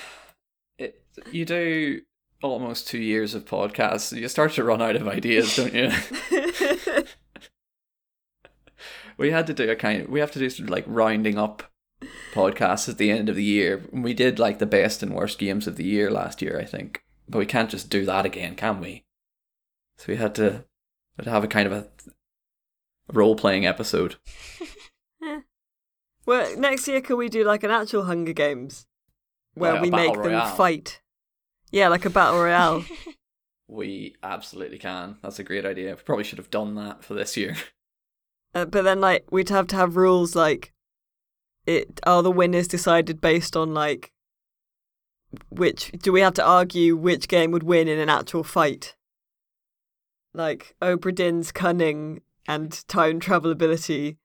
you 1.31 1.45
do 1.45 2.01
almost 2.41 2.87
two 2.87 2.99
years 2.99 3.33
of 3.33 3.45
podcasts, 3.45 4.15
you 4.15 4.27
start 4.27 4.53
to 4.53 4.63
run 4.63 4.81
out 4.81 4.95
of 4.95 5.07
ideas, 5.07 5.55
don't 5.55 5.73
you? 5.73 5.91
we 9.17 9.31
had 9.31 9.47
to 9.47 9.53
do 9.53 9.69
a 9.69 9.75
kind 9.75 10.03
of, 10.03 10.09
we 10.09 10.19
have 10.19 10.31
to 10.31 10.39
do 10.39 10.49
some 10.49 10.67
like 10.67 10.85
rounding 10.87 11.37
up 11.37 11.63
podcasts 12.33 12.87
at 12.87 12.97
the 12.97 13.11
end 13.11 13.29
of 13.29 13.35
the 13.35 13.43
year. 13.43 13.83
We 13.91 14.13
did 14.13 14.39
like 14.39 14.59
the 14.59 14.65
best 14.65 15.01
and 15.01 15.13
worst 15.13 15.39
games 15.39 15.67
of 15.67 15.75
the 15.75 15.85
year 15.85 16.11
last 16.11 16.41
year, 16.41 16.59
I 16.59 16.65
think. 16.65 17.03
But 17.27 17.39
we 17.39 17.45
can't 17.45 17.69
just 17.69 17.89
do 17.89 18.05
that 18.05 18.25
again, 18.25 18.55
can 18.55 18.79
we? 18.79 19.03
So 19.97 20.05
we 20.07 20.15
had 20.17 20.35
to, 20.35 20.65
had 21.17 21.25
to 21.25 21.31
have 21.31 21.43
a 21.43 21.47
kind 21.47 21.67
of 21.67 21.73
a 21.73 21.87
role 23.11 23.35
playing 23.35 23.65
episode. 23.65 24.15
Well, 26.27 26.59
next 26.59 26.89
year 26.89 26.99
can 26.99 27.15
we 27.15 27.29
do 27.29 27.45
like 27.45 27.63
an 27.63 27.71
actual 27.71 28.03
Hunger 28.03 28.33
Games 28.33 28.85
where 29.53 29.77
a 29.77 29.81
we 29.81 29.89
make 29.89 30.13
them 30.21 30.55
fight? 30.57 31.01
Yeah, 31.71 31.89
like 31.89 32.05
a 32.05 32.09
battle 32.09 32.39
royale. 32.39 32.85
We 33.67 34.15
absolutely 34.23 34.77
can. 34.77 35.17
That's 35.21 35.39
a 35.39 35.43
great 35.43 35.65
idea. 35.65 35.95
We 35.95 36.01
probably 36.01 36.23
should 36.23 36.37
have 36.37 36.49
done 36.49 36.75
that 36.75 37.03
for 37.03 37.13
this 37.13 37.35
year. 37.35 37.57
uh, 38.55 38.65
but 38.65 38.83
then 38.83 39.01
like 39.01 39.25
we'd 39.29 39.49
have 39.49 39.67
to 39.67 39.75
have 39.75 39.97
rules 39.97 40.35
like 40.35 40.73
it 41.65 41.99
are 42.03 42.23
the 42.23 42.31
winners 42.31 42.67
decided 42.67 43.19
based 43.19 43.57
on 43.57 43.73
like 43.73 44.13
which 45.49 45.91
do 46.01 46.13
we 46.13 46.21
have 46.21 46.33
to 46.35 46.45
argue 46.45 46.95
which 46.95 47.27
game 47.27 47.51
would 47.51 47.63
win 47.63 47.89
in 47.89 47.99
an 47.99 48.09
actual 48.09 48.43
fight? 48.43 48.95
Like 50.33 50.75
Obra 50.81 51.13
Dinn's 51.13 51.51
cunning 51.51 52.21
and 52.47 52.87
time 52.87 53.19
travel 53.19 53.51
ability 53.51 54.17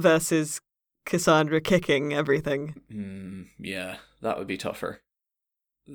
versus 0.00 0.62
Cassandra 1.04 1.60
kicking 1.60 2.14
everything. 2.14 2.80
Mm, 2.90 3.48
yeah, 3.58 3.96
that 4.22 4.38
would 4.38 4.46
be 4.46 4.56
tougher. 4.56 5.01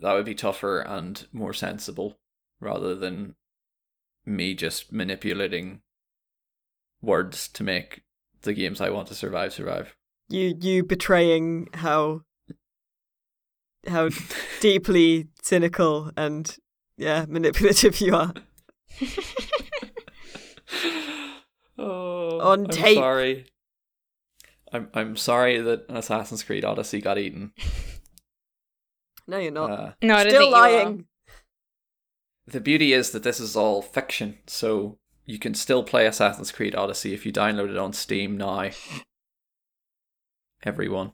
That 0.02 0.14
would 0.14 0.26
be 0.26 0.36
tougher 0.36 0.80
and 0.80 1.26
more 1.32 1.54
sensible 1.54 2.18
rather 2.60 2.96
than 2.96 3.36
me 4.26 4.54
just 4.54 4.92
manipulating 4.92 5.82
words 7.02 7.48
to 7.50 7.64
make 7.64 8.02
the 8.42 8.54
games 8.54 8.82
I 8.82 8.90
want 8.90 9.08
to 9.10 9.16
survive 9.16 9.54
survive. 9.54 9.96
You 10.30 10.56
you 10.60 10.84
betraying 10.84 11.70
how 11.74 12.22
how 13.88 14.10
deeply 14.60 15.28
cynical 15.42 16.12
and 16.18 16.56
yeah 16.98 17.26
manipulative 17.28 18.02
you 18.02 18.16
are. 18.16 18.34
oh, 21.78 22.40
On 22.40 22.66
I'm 22.66 22.68
tape. 22.68 22.98
sorry. 22.98 23.46
I'm 24.74 24.90
I'm 24.94 25.16
sorry 25.16 25.60
that 25.62 25.86
Assassin's 25.90 26.44
Creed 26.44 26.66
Odyssey 26.66 27.00
got 27.02 27.18
eaten. 27.18 27.54
No, 29.28 29.38
you're 29.38 29.52
not. 29.52 29.72
Uh, 29.72 29.92
No, 30.02 30.16
I 30.16 30.24
don't 30.24 30.32
Still 30.32 30.42
think 30.42 30.52
you 30.52 30.56
are. 30.56 30.62
lying. 30.84 31.06
the 32.48 32.62
beauty 32.62 32.94
is 32.94 33.12
that 33.12 33.24
this 33.24 33.40
is 33.40 33.56
all 33.56 33.82
fiction, 33.82 34.38
so 34.48 34.98
you 35.26 35.38
can 35.40 35.54
still 35.54 35.84
play 35.84 36.06
Assassin's 36.08 36.52
Creed 36.52 36.76
Odyssey 36.76 37.14
if 37.14 37.26
you 37.26 37.34
download 37.34 37.70
it 37.70 37.78
on 37.78 37.92
Steam 37.94 38.38
now. 38.38 38.70
Everyone. 40.64 41.12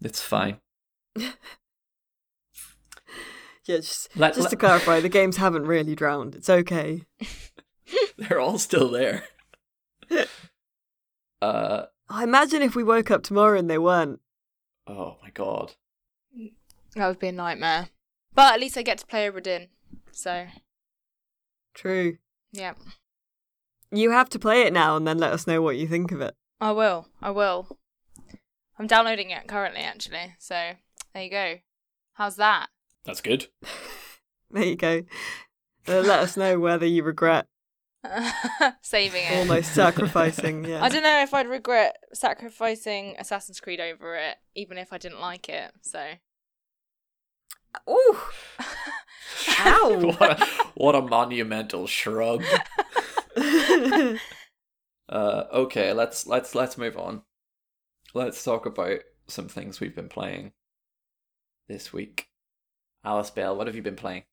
It's 0.00 0.22
fine. 0.22 0.58
Yeah, 3.66 3.76
just 3.76 4.08
Let- 4.16 4.30
just 4.32 4.44
let- 4.44 4.50
to 4.50 4.56
clarify, 4.56 5.00
the 5.00 5.10
games 5.10 5.36
haven't 5.36 5.66
really 5.66 5.94
drowned. 5.94 6.34
It's 6.34 6.48
okay. 6.48 7.02
They're 8.16 8.40
all 8.40 8.58
still 8.58 8.88
there. 8.90 9.24
uh 11.42 11.82
I 12.08 12.22
imagine 12.24 12.62
if 12.62 12.74
we 12.74 12.82
woke 12.82 13.10
up 13.10 13.22
tomorrow 13.22 13.58
and 13.58 13.68
they 13.68 13.76
weren't. 13.76 14.20
oh 14.86 15.18
my 15.22 15.28
god. 15.28 15.74
That 16.94 17.06
would 17.08 17.18
be 17.18 17.28
a 17.28 17.32
nightmare. 17.32 17.88
But 18.34 18.54
at 18.54 18.60
least 18.60 18.76
I 18.78 18.82
get 18.82 18.98
to 18.98 19.06
play 19.06 19.28
Obra 19.28 19.42
Dinn. 19.42 19.68
So, 20.12 20.46
True. 21.74 22.18
yeah. 22.52 22.74
You 23.90 24.10
have 24.10 24.28
to 24.30 24.38
play 24.38 24.62
it 24.62 24.72
now 24.72 24.96
and 24.96 25.06
then 25.06 25.18
let 25.18 25.32
us 25.32 25.46
know 25.46 25.62
what 25.62 25.76
you 25.76 25.86
think 25.86 26.12
of 26.12 26.20
it. 26.20 26.34
I 26.60 26.72
will. 26.72 27.08
I 27.22 27.30
will. 27.30 27.78
I'm 28.78 28.86
downloading 28.86 29.30
it 29.30 29.48
currently, 29.48 29.80
actually. 29.80 30.34
So, 30.38 30.72
there 31.14 31.22
you 31.22 31.30
go. 31.30 31.54
How's 32.14 32.36
that? 32.36 32.68
That's 33.04 33.20
good. 33.20 33.46
There 34.50 34.64
you 34.64 34.76
go. 34.76 35.02
Uh, 35.86 36.00
let 36.00 36.20
us 36.20 36.34
know 36.34 36.58
whether 36.58 36.86
you 36.86 37.02
regret 37.02 37.44
Saving 38.80 39.24
it. 39.24 39.36
almost 39.36 39.74
sacrificing. 39.74 40.64
Yeah. 40.64 40.82
I 40.82 40.88
don't 40.88 41.02
know 41.02 41.22
if 41.22 41.34
I'd 41.34 41.46
regret 41.46 41.96
sacrificing 42.14 43.14
Assassin's 43.18 43.60
Creed 43.60 43.78
over 43.78 44.16
it, 44.16 44.36
even 44.54 44.78
if 44.78 44.90
I 44.90 44.96
didn't 44.96 45.20
like 45.20 45.50
it. 45.50 45.70
So, 45.82 46.02
Ooh. 47.88 48.18
Ow. 49.60 50.14
what, 50.18 50.40
a, 50.40 50.46
what 50.74 50.94
a 50.94 51.02
monumental 51.02 51.86
shrug. 51.86 52.44
Uh, 55.08 55.44
okay, 55.52 55.92
let's 55.94 56.26
let's 56.26 56.54
let's 56.54 56.76
move 56.76 56.98
on. 56.98 57.22
Let's 58.12 58.44
talk 58.44 58.66
about 58.66 59.00
some 59.26 59.48
things 59.48 59.80
we've 59.80 59.94
been 59.94 60.08
playing 60.10 60.52
this 61.66 61.92
week. 61.92 62.28
Alice 63.04 63.30
Bell, 63.30 63.56
what 63.56 63.66
have 63.66 63.76
you 63.76 63.82
been 63.82 63.96
playing? 63.96 64.24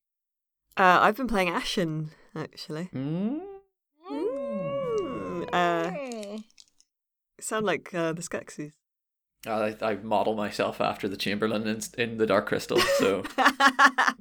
uh, 0.78 1.00
I've 1.02 1.16
been 1.16 1.28
playing 1.28 1.50
Ashen 1.50 2.12
actually. 2.36 2.90
Mm? 2.94 3.40
Mm, 4.12 5.50
uh, 5.54 6.40
sound 7.40 7.66
like 7.66 7.94
uh, 7.94 8.12
the 8.12 8.22
Skeksis. 8.22 8.74
I, 9.46 9.76
I 9.82 9.96
model 9.96 10.36
myself 10.36 10.82
after 10.82 11.08
the 11.08 11.18
Chamberlain 11.18 11.68
in, 11.68 11.80
in 11.98 12.18
the 12.18 12.26
Dark 12.26 12.48
Crystal, 12.48 12.80
so. 12.80 13.24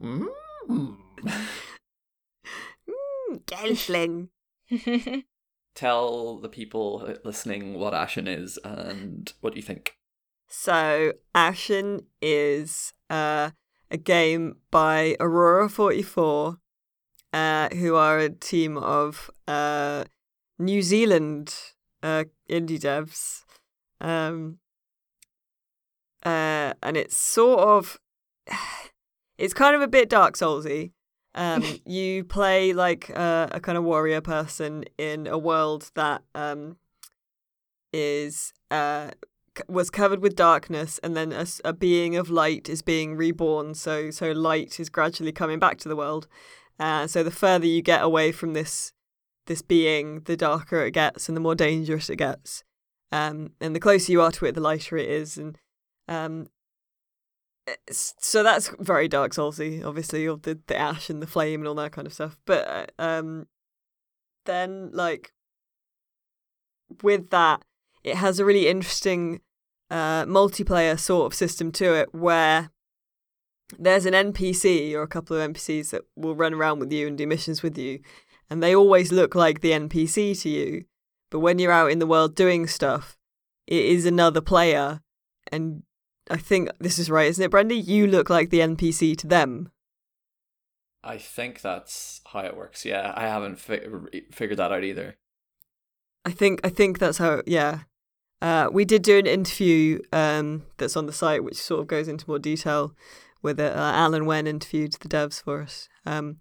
Mm. 0.01 0.27
mm, 0.69 0.97
Gelfling. 3.47 4.29
Tell 5.75 6.39
the 6.39 6.49
people 6.49 7.17
listening 7.25 7.75
what 7.75 7.95
Ashen 7.95 8.29
is 8.29 8.59
and 8.65 9.33
what 9.41 9.55
do 9.55 9.59
you 9.59 9.63
think. 9.63 9.97
So 10.49 11.13
Ashen 11.35 12.07
is 12.23 12.93
uh, 13.11 13.51
a 13.91 13.97
game 13.97 14.57
by 14.71 15.17
Aurora 15.21 15.69
Forty 15.69 16.03
Four, 16.03 16.59
uh, 17.33 17.69
who 17.71 17.97
are 17.97 18.19
a 18.19 18.31
team 18.31 18.77
of 18.77 19.31
uh, 19.49 20.05
New 20.59 20.83
Zealand 20.83 21.55
uh, 22.03 22.25
indie 22.49 22.79
devs, 22.81 23.43
um, 24.01 24.59
uh, 26.25 26.75
and 26.83 26.97
it's 26.97 27.17
sort 27.17 27.61
of 27.61 27.99
it's 29.39 29.55
kind 29.55 29.75
of 29.75 29.83
a 29.83 29.89
bit 29.89 30.09
Dark 30.09 30.37
Soulsy. 30.37 30.93
Um, 31.35 31.65
you 31.87 32.25
play 32.25 32.73
like 32.73 33.11
uh, 33.15 33.49
a 33.51 33.61
kind 33.61 33.77
of 33.77 33.85
warrior 33.85 34.21
person 34.21 34.85
in 34.99 35.27
a 35.27 35.39
world 35.39 35.91
that 35.95 36.23
um, 36.35 36.77
is 37.93 38.53
uh, 38.71 39.11
c- 39.57 39.65
was 39.69 39.91
covered 39.91 40.21
with 40.21 40.37
darkness, 40.37 40.99
and 41.03 41.17
then 41.17 41.35
a 41.65 41.73
being 41.73 42.17
of 42.17 42.31
light 42.31 42.69
is 42.69 42.83
being 42.83 43.17
reborn. 43.17 43.75
So 43.75 44.11
so 44.11 44.33
light 44.33 44.79
is 44.81 44.89
gradually 44.89 45.33
coming 45.33 45.59
back 45.59 45.79
to 45.79 45.89
the 45.89 45.97
world. 45.97 46.29
Uh, 46.79 47.07
so 47.07 47.23
the 47.23 47.31
further 47.31 47.67
you 47.67 47.83
get 47.83 48.03
away 48.03 48.33
from 48.33 48.53
this 48.53 48.93
this 49.47 49.63
being, 49.63 50.21
the 50.21 50.37
darker 50.37 50.85
it 50.85 50.93
gets, 50.93 51.29
and 51.29 51.37
the 51.37 51.41
more 51.41 51.55
dangerous 51.55 52.09
it 52.09 52.17
gets. 52.17 52.65
Um, 53.13 53.53
and 53.61 53.77
the 53.77 53.81
closer 53.81 54.11
you 54.11 54.23
are 54.23 54.33
to 54.33 54.47
it, 54.47 54.55
the 54.55 54.61
lighter 54.61 54.97
it 54.97 55.09
is, 55.09 55.37
and 55.37 55.59
um, 56.09 56.49
so 57.91 58.43
that's 58.43 58.71
very 58.79 59.09
Dark 59.09 59.33
Soulsy, 59.33 59.85
obviously, 59.85 60.27
of 60.27 60.43
the 60.43 60.59
the 60.67 60.77
ash 60.77 61.09
and 61.09 61.23
the 61.23 61.27
flame 61.27 61.61
and 61.61 61.69
all 61.69 61.75
that 61.77 61.93
kind 61.93 62.07
of 62.07 62.13
stuff. 62.13 62.37
But 62.45 62.93
uh, 62.99 63.03
um, 63.03 63.47
then 64.45 64.91
like 64.93 65.33
with 67.03 67.31
that, 67.31 67.65
it 68.03 68.17
has 68.17 68.39
a 68.39 68.45
really 68.45 68.69
interesting 68.69 69.41
uh, 69.91 70.25
multiplayer 70.25 70.99
sort 70.99 71.27
of 71.27 71.35
system 71.35 71.73
to 71.73 71.95
it 71.95 72.15
where 72.15 72.71
there's 73.79 74.07
an 74.07 74.13
NPC 74.13 74.93
or 74.93 75.03
a 75.03 75.09
couple 75.09 75.37
of 75.37 75.51
NPCs 75.51 75.91
that 75.91 76.03
will 76.17 76.37
run 76.37 76.55
around 76.55 76.81
with 76.81 76.93
you 76.93 77.07
and 77.07 77.17
do 77.17 77.27
missions 77.27 77.63
with 77.63 77.79
you, 77.79 78.01
and 78.51 78.63
they 78.63 78.75
always 78.75 79.11
look 79.11 79.35
like 79.35 79.61
the 79.61 79.71
NPC 79.71 80.41
to 80.43 80.49
you. 80.49 80.85
But 81.31 81.41
when 81.41 81.59
you're 81.59 81.73
out 81.73 81.91
in 81.91 81.99
the 81.99 82.07
world 82.07 82.37
doing 82.37 82.67
stuff, 82.67 83.17
it 83.67 83.85
is 83.87 84.05
another 84.05 84.43
player, 84.43 85.01
and 85.51 85.83
I 86.31 86.37
think 86.37 86.71
this 86.79 86.99
is 86.99 87.11
right, 87.11 87.29
isn't 87.29 87.45
it, 87.45 87.51
Brenda? 87.51 87.75
You 87.75 88.07
look 88.07 88.31
like 88.31 88.51
the 88.51 88.61
NPC 88.61 89.17
to 89.19 89.27
them. 89.27 89.71
I 91.03 91.19
think 91.19 91.61
that's 91.61 92.23
how 92.27 92.41
it 92.41 92.57
works. 92.57 92.85
Yeah, 92.85 93.13
I 93.15 93.27
haven't 93.27 93.59
fi- 93.59 93.87
figured 94.33 94.59
that 94.59 94.73
out 94.73 94.85
either. 94.85 95.17
I 96.25 96.31
think 96.31 96.61
I 96.65 96.71
think 96.71 96.99
that's 96.99 97.19
how. 97.19 97.43
Yeah, 97.47 97.81
uh, 98.41 98.69
we 98.73 98.87
did 98.87 99.03
do 99.03 99.19
an 99.19 99.27
interview 99.27 100.01
um, 100.13 100.65
that's 100.79 100.97
on 100.97 101.07
the 101.07 101.13
site, 101.13 101.45
which 101.45 101.57
sort 101.57 101.81
of 101.81 101.87
goes 101.87 102.09
into 102.09 102.25
more 102.27 102.39
detail 102.39 102.95
with 103.43 103.61
it. 103.61 103.77
Uh, 103.77 103.93
Alan 103.95 104.25
Wen 104.25 104.47
interviewed 104.47 104.95
the 104.95 105.09
devs 105.09 105.43
for 105.43 105.61
us. 105.61 105.89
Um, 106.07 106.39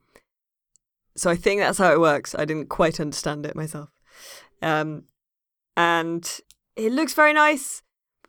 so 1.16 1.30
I 1.30 1.36
think 1.36 1.60
that's 1.60 1.78
how 1.78 1.92
it 1.92 2.00
works. 2.00 2.34
I 2.34 2.46
didn't 2.46 2.70
quite 2.70 3.02
understand 3.02 3.46
it 3.46 3.56
myself, 3.58 3.90
um, 4.62 5.04
and 5.76 6.40
it 6.78 6.94
looks 6.94 7.14
very 7.14 7.34
nice, 7.34 7.84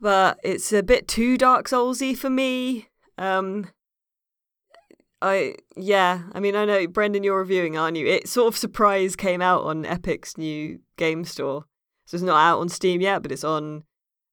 but 0.05 0.39
it's 0.45 0.71
a 0.71 0.83
bit 0.83 1.09
too 1.09 1.39
Dark 1.39 1.67
Soulsy 1.67 2.15
for 2.15 2.29
me. 2.29 2.89
Um, 3.17 3.71
I 5.23 5.55
yeah, 5.79 6.25
I 6.35 6.41
mean 6.41 6.55
I 6.55 6.67
know 6.67 6.87
Brendan, 6.87 7.25
you're 7.25 7.39
reviewing, 7.39 7.79
aren't 7.79 7.97
you? 7.97 8.07
It 8.07 8.29
sort 8.29 8.49
of 8.49 8.59
surprise 8.59 9.17
came 9.17 9.41
out 9.41 9.63
on 9.63 9.87
Epic's 9.87 10.37
new 10.37 10.81
game 10.99 11.25
store, 11.25 11.65
So 12.05 12.17
it's 12.17 12.23
not 12.23 12.37
out 12.37 12.61
on 12.61 12.69
Steam 12.69 13.01
yet, 13.01 13.23
but 13.23 13.33
it's 13.33 13.45
on 13.45 13.85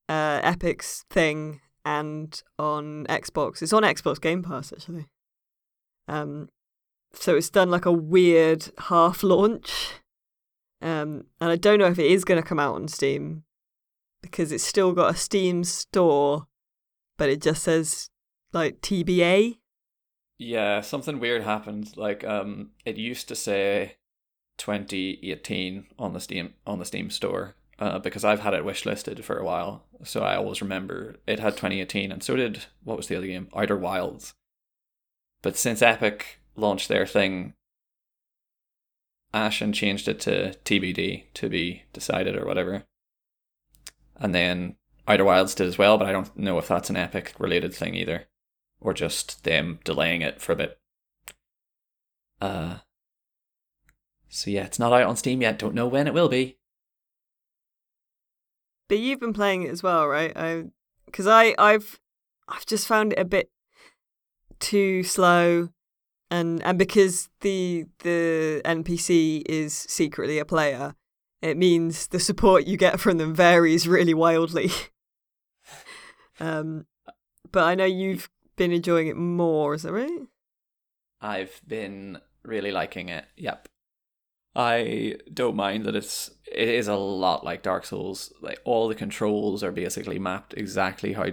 uh, 0.09 0.41
Epic's 0.43 1.05
thing 1.09 1.61
and 1.85 2.43
on 2.59 3.05
Xbox. 3.05 3.61
It's 3.61 3.71
on 3.71 3.83
Xbox 3.83 4.19
Game 4.19 4.43
Pass 4.43 4.73
actually. 4.73 5.07
Um, 6.09 6.49
so 7.13 7.37
it's 7.37 7.49
done 7.49 7.71
like 7.71 7.85
a 7.85 7.93
weird 7.93 8.73
half 8.89 9.23
launch. 9.23 10.01
Um, 10.81 11.27
and 11.39 11.49
I 11.49 11.55
don't 11.55 11.79
know 11.79 11.85
if 11.85 11.97
it 11.97 12.11
is 12.11 12.25
going 12.25 12.41
to 12.41 12.47
come 12.47 12.59
out 12.59 12.75
on 12.75 12.89
Steam 12.89 13.45
because 14.21 14.51
it's 14.51 14.63
still 14.63 14.93
got 14.93 15.13
a 15.13 15.17
Steam 15.17 15.63
store, 15.63 16.47
but 17.17 17.29
it 17.29 17.41
just 17.41 17.63
says 17.63 18.09
like 18.53 18.81
TBA. 18.81 19.57
Yeah, 20.37 20.81
something 20.81 21.19
weird 21.19 21.43
happened. 21.43 21.95
Like, 21.95 22.23
um, 22.23 22.71
it 22.83 22.97
used 22.97 23.27
to 23.27 23.35
say 23.35 23.97
2018 24.57 25.87
on 25.99 26.13
the 26.13 26.19
Steam 26.19 26.53
on 26.65 26.79
the 26.79 26.85
Steam 26.85 27.09
store, 27.09 27.55
uh, 27.79 27.99
because 27.99 28.23
I've 28.23 28.41
had 28.41 28.53
it 28.53 28.65
wishlisted 28.65 29.23
for 29.23 29.37
a 29.37 29.43
while, 29.43 29.85
so 30.03 30.21
I 30.21 30.35
always 30.35 30.61
remember 30.61 31.17
it 31.27 31.39
had 31.39 31.53
2018, 31.53 32.11
and 32.11 32.23
so 32.23 32.35
did 32.35 32.65
what 32.83 32.97
was 32.97 33.07
the 33.07 33.15
other 33.15 33.27
game, 33.27 33.49
Outer 33.55 33.77
Wilds. 33.77 34.33
But 35.41 35.57
since 35.57 35.81
Epic 35.81 36.39
launched 36.55 36.89
their 36.89 37.05
thing, 37.05 37.53
Ashen 39.33 39.73
changed 39.73 40.07
it 40.07 40.19
to 40.21 40.55
TBD 40.65 41.25
to 41.35 41.49
be 41.49 41.83
decided 41.93 42.35
or 42.35 42.45
whatever, 42.45 42.83
and 44.21 44.33
then 44.35 44.75
Outer 45.07 45.25
Wilds 45.25 45.55
did 45.55 45.67
as 45.67 45.77
well, 45.77 45.97
but 45.97 46.07
I 46.07 46.11
don't 46.11 46.37
know 46.37 46.57
if 46.59 46.67
that's 46.67 46.89
an 46.89 46.95
Epic 46.95 47.33
related 47.39 47.73
thing 47.73 47.95
either, 47.95 48.27
or 48.79 48.93
just 48.93 49.43
them 49.43 49.79
delaying 49.83 50.21
it 50.21 50.39
for 50.39 50.53
a 50.53 50.55
bit. 50.55 50.79
Uh. 52.39 52.77
So 54.29 54.49
yeah, 54.49 54.63
it's 54.63 54.79
not 54.79 54.93
out 54.93 55.07
on 55.07 55.17
Steam 55.17 55.41
yet. 55.41 55.59
Don't 55.59 55.75
know 55.75 55.87
when 55.87 56.07
it 56.07 56.13
will 56.13 56.29
be. 56.29 56.57
But 58.87 58.99
you've 58.99 59.19
been 59.19 59.33
playing 59.33 59.63
it 59.63 59.71
as 59.71 59.83
well, 59.83 60.07
right? 60.07 60.31
I 60.35 60.65
because 61.05 61.27
I 61.27 61.55
I've 61.57 61.99
I've 62.47 62.65
just 62.65 62.87
found 62.87 63.13
it 63.13 63.19
a 63.19 63.25
bit 63.25 63.49
too 64.59 65.03
slow, 65.03 65.69
and 66.29 66.61
and 66.63 66.77
because 66.77 67.29
the 67.41 67.85
the 67.99 68.61
NPC 68.63 69.43
is 69.47 69.73
secretly 69.73 70.37
a 70.39 70.45
player, 70.45 70.95
it 71.41 71.57
means 71.57 72.07
the 72.07 72.19
support 72.19 72.67
you 72.67 72.77
get 72.77 72.99
from 72.99 73.17
them 73.17 73.33
varies 73.33 73.87
really 73.87 74.13
wildly. 74.13 74.69
um, 76.39 76.85
but 77.51 77.63
I 77.63 77.75
know 77.75 77.85
you've 77.85 78.29
been 78.55 78.71
enjoying 78.71 79.07
it 79.07 79.17
more, 79.17 79.73
is 79.73 79.83
that 79.83 79.93
right? 79.93 80.27
I've 81.19 81.61
been 81.67 82.19
really 82.43 82.71
liking 82.71 83.09
it. 83.09 83.25
Yep. 83.37 83.67
I 84.55 85.15
don't 85.33 85.55
mind 85.55 85.85
that 85.85 85.95
it's 85.95 86.29
it 86.51 86.67
is 86.67 86.87
a 86.87 86.95
lot 86.95 87.45
like 87.45 87.63
Dark 87.63 87.85
Souls. 87.85 88.33
Like 88.41 88.59
all 88.65 88.87
the 88.87 88.95
controls 88.95 89.63
are 89.63 89.71
basically 89.71 90.19
mapped 90.19 90.53
exactly 90.55 91.13
how 91.13 91.27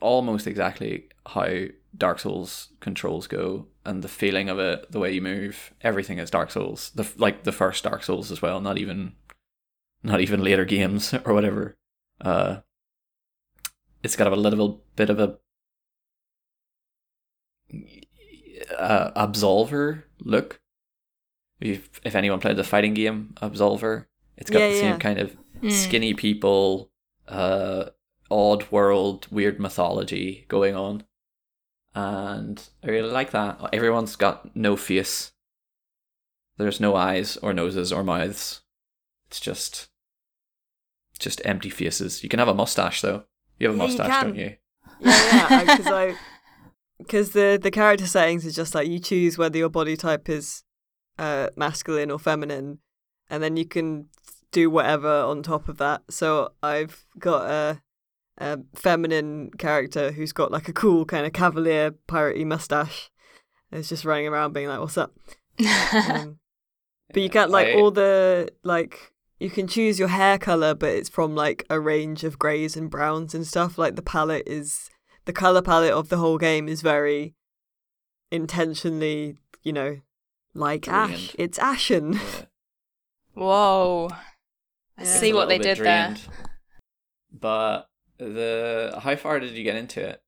almost 0.00 0.46
exactly 0.46 1.08
how 1.26 1.66
Dark 1.96 2.18
Souls 2.18 2.72
controls 2.80 3.26
go 3.26 3.66
and 3.84 4.02
the 4.02 4.08
feeling 4.08 4.48
of 4.48 4.58
it, 4.58 4.90
the 4.90 4.98
way 4.98 5.12
you 5.12 5.22
move, 5.22 5.72
everything 5.80 6.18
is 6.18 6.30
Dark 6.30 6.50
Souls. 6.50 6.90
The 6.94 7.08
like 7.16 7.44
the 7.44 7.52
first 7.52 7.84
Dark 7.84 8.02
Souls 8.02 8.32
as 8.32 8.42
well, 8.42 8.60
not 8.60 8.78
even 8.78 9.12
not 10.02 10.20
even 10.20 10.42
later 10.42 10.64
games 10.64 11.14
or 11.24 11.34
whatever. 11.34 11.76
Uh 12.20 12.60
it's 14.02 14.16
got 14.16 14.32
a 14.32 14.36
little 14.36 14.82
bit 14.96 15.10
of 15.10 15.18
a 15.20 15.38
uh, 18.78 19.10
absolver 19.26 20.02
look 20.20 20.60
if 21.60 22.00
if 22.04 22.14
anyone 22.14 22.40
played 22.40 22.56
the 22.56 22.64
fighting 22.64 22.94
game 22.94 23.34
Absolver, 23.40 24.06
it's 24.36 24.50
got 24.50 24.60
Yeah, 24.60 24.68
the 24.68 24.74
yeah. 24.74 24.80
same 24.80 24.98
kind 24.98 25.18
of 25.18 25.36
Mm. 25.62 25.70
skinny 25.70 26.14
people, 26.14 26.90
uh, 27.28 27.90
odd 28.30 28.70
world, 28.72 29.26
weird 29.30 29.60
mythology 29.60 30.46
going 30.48 30.74
on, 30.74 31.04
and 31.94 32.66
I 32.82 32.86
really 32.88 33.10
like 33.10 33.32
that. 33.32 33.60
Everyone's 33.74 34.16
got 34.16 34.56
no 34.56 34.74
face. 34.74 35.32
There's 36.56 36.80
no 36.80 36.96
eyes 36.96 37.36
or 37.36 37.52
noses 37.52 37.92
or 37.92 38.02
mouths. 38.02 38.62
It's 39.26 39.38
just 39.38 39.89
just 41.20 41.40
empty 41.44 41.70
faces. 41.70 42.22
You 42.22 42.28
can 42.28 42.38
have 42.38 42.48
a 42.48 42.54
mustache 42.54 43.00
though. 43.02 43.24
You 43.58 43.68
have 43.68 43.74
a 43.76 43.78
Yeah, 43.78 43.84
mustache, 43.86 44.06
can. 44.08 44.24
don't 44.26 44.36
you? 44.36 44.56
Yeah, 45.00 45.48
yeah. 45.50 45.64
Because 45.76 45.86
I 45.86 46.14
because 46.98 47.30
the 47.38 47.58
the 47.62 47.70
character 47.70 48.06
settings 48.06 48.44
is 48.44 48.54
just 48.56 48.74
like 48.74 48.88
you 48.88 48.98
choose 48.98 49.38
whether 49.38 49.56
your 49.58 49.68
body 49.68 49.96
type 49.96 50.28
is 50.28 50.64
uh 51.18 51.48
masculine 51.56 52.10
or 52.10 52.18
feminine, 52.18 52.78
and 53.28 53.42
then 53.42 53.56
you 53.56 53.66
can 53.66 54.08
do 54.52 54.68
whatever 54.70 55.08
on 55.22 55.42
top 55.42 55.68
of 55.68 55.76
that. 55.78 56.02
So 56.10 56.52
I've 56.62 57.04
got 57.18 57.48
a 57.50 57.82
a 58.38 58.58
feminine 58.74 59.50
character 59.58 60.12
who's 60.12 60.32
got 60.32 60.50
like 60.50 60.66
a 60.68 60.72
cool 60.72 61.04
kind 61.04 61.26
of 61.26 61.32
cavalier 61.34 61.90
piratey 62.08 62.44
mustache. 62.46 63.10
And 63.70 63.80
is 63.80 63.88
just 63.90 64.04
running 64.04 64.26
around 64.26 64.52
being 64.54 64.66
like, 64.68 64.80
"What's 64.80 64.98
up?" 64.98 65.12
Um, 65.92 66.38
but 67.12 67.22
you 67.22 67.28
can't 67.30 67.50
like 67.50 67.68
I- 67.68 67.72
all 67.74 67.90
the 67.90 68.50
like 68.64 69.09
you 69.40 69.50
can 69.50 69.66
choose 69.66 69.98
your 69.98 70.08
hair 70.08 70.38
color, 70.38 70.74
but 70.74 70.90
it's 70.90 71.08
from 71.08 71.34
like 71.34 71.64
a 71.68 71.80
range 71.80 72.22
of 72.22 72.38
grays 72.38 72.76
and 72.76 72.90
browns 72.90 73.34
and 73.34 73.46
stuff. 73.46 73.76
Like 73.78 73.96
the 73.96 74.02
palette 74.02 74.44
is 74.46 74.90
the 75.24 75.32
color 75.32 75.62
palette 75.62 75.92
of 75.92 76.10
the 76.10 76.18
whole 76.18 76.38
game 76.38 76.68
is 76.68 76.82
very 76.82 77.34
intentionally, 78.30 79.36
you 79.62 79.72
know, 79.72 80.00
like 80.54 80.86
ash. 80.88 81.34
It's 81.38 81.58
ashen. 81.58 82.12
Yeah. 82.14 82.20
Whoa. 83.34 84.08
I 84.98 85.02
Yeah. 85.02 85.04
see 85.04 85.32
what 85.32 85.48
they 85.48 85.58
did 85.58 85.78
bit 85.78 85.84
there. 85.84 86.14
But 87.32 87.88
the 88.18 88.98
how 89.02 89.16
far 89.16 89.40
did 89.40 89.52
you 89.52 89.64
get 89.64 89.76
into 89.76 90.06
it? 90.06 90.22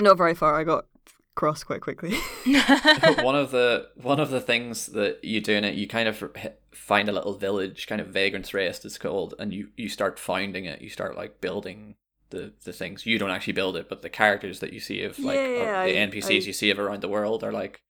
Not 0.00 0.16
very 0.16 0.34
far. 0.34 0.58
I 0.58 0.64
got 0.64 0.86
cross 1.38 1.64
quite 1.64 1.80
quickly. 1.80 2.10
one 3.22 3.34
of 3.36 3.50
the 3.52 3.88
one 3.94 4.20
of 4.20 4.30
the 4.30 4.40
things 4.40 4.86
that 4.86 5.22
you 5.24 5.40
do 5.40 5.54
in 5.54 5.64
it, 5.64 5.74
you 5.76 5.86
kind 5.86 6.08
of 6.08 6.22
find 6.72 7.08
a 7.08 7.12
little 7.12 7.34
village, 7.34 7.86
kind 7.86 8.00
of 8.00 8.08
Vagrant's 8.08 8.52
Rest, 8.52 8.84
it's 8.84 8.98
called, 8.98 9.34
and 9.38 9.52
you 9.54 9.68
you 9.76 9.88
start 9.88 10.18
founding 10.18 10.64
it. 10.66 10.82
You 10.82 10.90
start 10.90 11.16
like 11.16 11.40
building 11.40 11.94
the 12.30 12.52
the 12.64 12.72
things. 12.72 13.06
You 13.06 13.18
don't 13.18 13.30
actually 13.30 13.54
build 13.54 13.76
it, 13.76 13.88
but 13.88 14.02
the 14.02 14.10
characters 14.10 14.60
that 14.60 14.72
you 14.72 14.80
see 14.80 15.02
of 15.04 15.18
like 15.18 15.36
Yeah, 15.36 15.46
yeah, 15.48 15.80
uh, 15.80 15.86
the 15.86 16.00
I- 16.02 16.06
NPCs 16.08 16.42
I- 16.42 16.46
you 16.46 16.52
see 16.52 16.70
of 16.70 16.78
around 16.78 17.00
the 17.02 17.08
world 17.08 17.42
are 17.44 17.52
like 17.52 17.80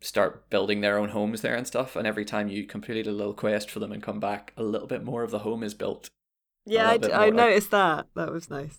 start 0.00 0.48
building 0.48 0.80
their 0.80 0.96
own 0.98 1.08
homes 1.08 1.40
there 1.40 1.56
and 1.56 1.66
stuff. 1.66 1.96
And 1.96 2.06
every 2.06 2.24
time 2.24 2.48
you 2.48 2.64
complete 2.64 3.06
a 3.06 3.12
little 3.12 3.34
quest 3.34 3.68
for 3.70 3.80
them 3.80 3.90
and 3.92 4.02
come 4.02 4.20
back, 4.20 4.52
a 4.56 4.62
little 4.62 4.86
bit 4.86 5.02
more 5.04 5.22
of 5.24 5.30
the 5.32 5.40
home 5.40 5.62
is 5.64 5.74
built. 5.74 6.08
yeah, 6.64 6.88
I, 6.88 6.98
bit 6.98 7.08
d- 7.08 7.12
I 7.12 7.16
more, 7.18 7.26
like- 7.26 7.34
noticed 7.34 7.70
that. 7.72 8.06
That 8.14 8.30
was 8.32 8.48
nice. 8.48 8.78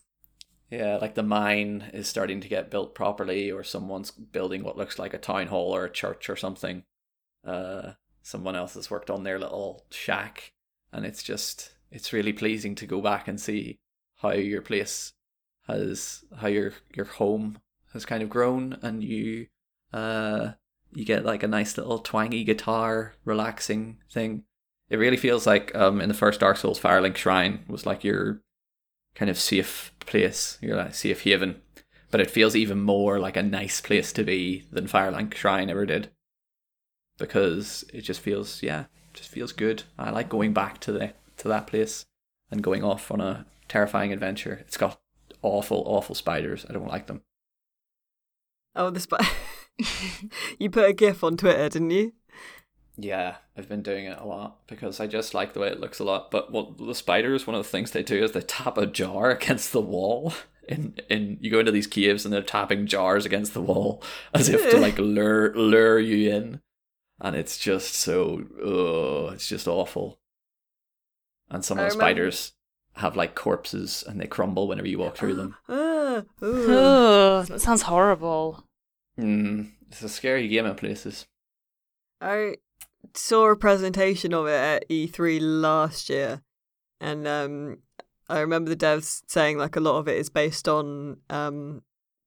Yeah, 0.70 0.98
like 0.98 1.16
the 1.16 1.24
mine 1.24 1.90
is 1.94 2.08
starting 2.08 2.42
to 2.42 2.48
get 2.48 2.70
built 2.70 2.94
properly, 2.94 3.52
or 3.52 3.64
someone's 3.64 4.12
building 4.12 4.64
what 4.64 4.78
looks 4.78 5.00
like 5.00 5.14
a 5.14 5.18
town 5.18 5.48
hall 5.48 5.76
or 5.76 5.86
a 5.86 5.92
church 5.92 6.30
or 6.30 6.36
something. 6.36 6.84
Uh, 7.46 7.94
someone 8.22 8.56
else 8.56 8.76
has 8.76 8.92
worked 8.92 9.10
on 9.10 9.24
their 9.24 9.40
little 9.40 9.86
shack, 9.90 10.54
and 10.92 11.06
it's 11.06 11.24
just 11.24 11.74
it's 11.92 12.14
really 12.14 12.34
pleasing 12.34 12.76
to 12.76 12.86
go 12.86 13.02
back 13.02 13.28
and 13.28 13.42
see 13.42 13.80
how 14.18 14.32
your 14.32 14.62
place 14.62 15.14
has 15.68 16.24
how 16.38 16.48
your 16.48 16.74
your 16.96 17.06
home 17.06 17.60
has 17.94 18.06
kind 18.06 18.22
of 18.22 18.30
grown, 18.30 18.78
and 18.84 19.04
you 19.04 19.48
uh 19.92 20.52
you 20.94 21.04
get 21.06 21.26
like 21.26 21.42
a 21.42 21.48
nice 21.48 21.78
little 21.78 22.00
twangy 22.00 22.44
guitar, 22.44 23.14
relaxing 23.26 23.98
thing. 24.12 24.44
It 24.90 24.98
really 24.98 25.18
feels 25.18 25.48
like 25.48 25.74
um 25.76 26.00
in 26.00 26.10
the 26.10 26.16
first 26.16 26.40
Dark 26.40 26.58
Souls 26.58 26.80
Firelink 26.80 27.16
Shrine 27.18 27.66
was 27.68 27.88
like 27.88 28.04
your 28.04 28.42
kind 29.16 29.30
of 29.30 29.40
safe 29.40 29.94
place, 30.00 30.58
your 30.62 30.78
like 30.78 30.96
safe 30.96 31.22
haven. 31.24 31.62
But 32.12 32.22
it 32.22 32.32
feels 32.32 32.56
even 32.56 32.82
more 32.82 33.20
like 33.20 33.38
a 33.38 33.44
nice 33.44 33.82
place 33.82 34.12
to 34.14 34.24
be 34.24 34.66
than 34.72 34.88
Firelink 34.88 35.36
Shrine 35.36 35.70
ever 35.70 35.86
did. 35.86 36.10
Because 37.18 37.86
it 37.94 38.02
just 38.02 38.22
feels 38.22 38.64
yeah, 38.64 38.86
just 39.14 39.30
feels 39.30 39.52
good. 39.52 39.84
I 39.98 40.10
like 40.10 40.30
going 40.30 40.54
back 40.54 40.80
to 40.82 40.92
the 40.92 41.14
to 41.38 41.48
that 41.48 41.68
place 41.68 42.06
and 42.52 42.64
going 42.64 42.84
off 42.84 43.12
on 43.12 43.22
a 43.22 43.46
terrifying 43.68 44.12
adventure. 44.12 44.58
It's 44.62 44.78
got 44.78 45.00
awful, 45.42 45.84
awful 45.86 46.16
spiders. 46.16 46.66
I 46.70 46.74
don't 46.74 46.88
like 46.88 47.08
them. 47.08 47.22
Oh, 48.76 48.90
the 48.90 49.00
spy. 49.00 49.26
you 50.60 50.70
put 50.70 50.90
a 50.90 50.94
GIF 50.94 51.24
on 51.24 51.38
Twitter, 51.38 51.70
didn't 51.70 51.92
you? 51.92 52.14
Yeah, 53.02 53.36
I've 53.56 53.70
been 53.70 53.82
doing 53.82 54.06
it 54.06 54.18
a 54.20 54.26
lot 54.26 54.58
because 54.68 55.00
I 55.00 55.08
just 55.08 55.34
like 55.34 55.54
the 55.54 55.62
way 55.62 55.70
it 55.70 55.80
looks 55.80 56.00
a 56.00 56.04
lot. 56.04 56.32
But 56.32 56.52
what 56.52 56.78
the 56.78 56.96
spiders, 56.96 57.48
one 57.48 57.56
of 57.56 57.64
the 57.64 57.70
things 57.70 57.92
they 57.92 58.04
do 58.04 58.24
is 58.24 58.32
they 58.34 58.42
tap 58.42 58.78
a 58.78 58.86
jar 58.86 59.32
against 59.38 59.72
the 59.72 59.82
wall. 59.82 60.34
In 60.68 60.96
in 61.10 61.38
you 61.42 61.50
go 61.50 61.60
into 61.60 61.72
these 61.72 61.88
caves 61.88 62.26
and 62.26 62.34
they're 62.34 62.44
tapping 62.44 62.86
jars 62.86 63.26
against 63.26 63.54
the 63.54 63.62
wall 63.62 64.04
as 64.34 64.50
if 64.50 64.70
to 64.70 64.78
like 64.78 65.00
lure 65.00 65.54
lure 65.56 66.00
you 66.00 66.32
in, 66.32 66.62
and 67.20 67.36
it's 67.36 67.58
just 67.58 67.96
so 67.96 68.44
oh, 68.62 69.30
it's 69.30 69.48
just 69.48 69.68
awful. 69.68 70.20
And 71.50 71.66
some 71.66 71.80
of 71.80 71.86
the 71.86 71.92
spiders 71.92 72.54
have 72.98 73.16
like 73.16 73.34
corpses 73.34 74.04
and 74.06 74.22
they 74.22 74.28
crumble 74.28 74.68
whenever 74.68 74.88
you 74.88 75.00
walk 75.00 75.16
through 75.18 75.36
them. 75.36 75.56
Oh, 76.42 77.46
that 77.48 77.62
sounds 77.62 77.84
horrible. 77.84 78.66
Mm, 79.18 79.72
it's 79.90 80.02
a 80.02 80.10
scary 80.10 80.48
game 80.50 80.66
in 80.66 80.76
places. 80.76 81.28
I 82.20 82.56
saw 83.14 83.50
a 83.50 83.56
presentation 83.56 84.34
of 84.34 84.48
it 84.48 84.52
at 84.52 84.90
E3 84.90 85.40
last 85.42 86.10
year, 86.10 86.42
and 87.00 87.28
um, 87.28 87.80
I 88.28 88.40
remember 88.40 88.70
the 88.70 88.76
devs 88.76 89.24
saying 89.28 89.58
like 89.58 89.76
a 89.76 89.82
lot 89.82 89.98
of 89.98 90.08
it 90.08 90.18
is 90.18 90.30
based 90.30 90.68
on 90.68 91.18
um, 91.30 91.82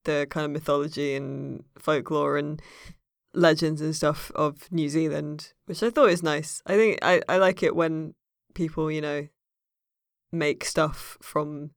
the 0.05 0.27
kind 0.29 0.45
of 0.45 0.51
mythology 0.51 1.15
and 1.15 1.65
folklore 1.79 2.37
and 2.37 2.61
legends 3.35 3.81
and 3.81 3.95
stuff 3.95 4.31
of 4.35 4.71
New 4.71 4.89
Zealand, 4.89 5.53
which 5.67 5.83
I 5.83 5.91
thought 5.91 6.11
is 6.11 6.23
nice. 6.23 6.63
I 6.67 6.77
think 6.77 6.99
I, 7.03 7.23
I 7.29 7.37
like 7.37 7.63
it 7.63 7.77
when 7.77 8.15
people, 8.55 8.91
you 8.91 9.01
know, 9.01 9.29
make 10.31 10.65
stuff 10.65 11.17
from, 11.23 11.71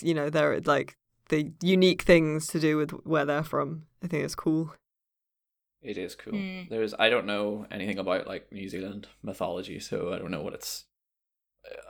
you 0.00 0.14
know, 0.14 0.30
their 0.30 0.60
like 0.60 0.96
the 1.28 1.52
unique 1.60 2.02
things 2.02 2.46
to 2.48 2.60
do 2.60 2.76
with 2.76 2.90
where 3.04 3.24
they're 3.24 3.44
from. 3.44 3.84
I 4.02 4.06
think 4.06 4.24
it's 4.24 4.34
cool. 4.34 4.74
It 5.82 5.98
is 5.98 6.14
cool. 6.14 6.34
Mm. 6.34 6.68
There's 6.68 6.94
I 6.98 7.10
don't 7.10 7.26
know 7.26 7.66
anything 7.70 7.98
about 7.98 8.26
like 8.26 8.52
New 8.52 8.68
Zealand 8.68 9.08
mythology, 9.22 9.80
so 9.80 10.12
I 10.12 10.18
don't 10.18 10.30
know 10.30 10.42
what 10.42 10.54
it's 10.54 10.84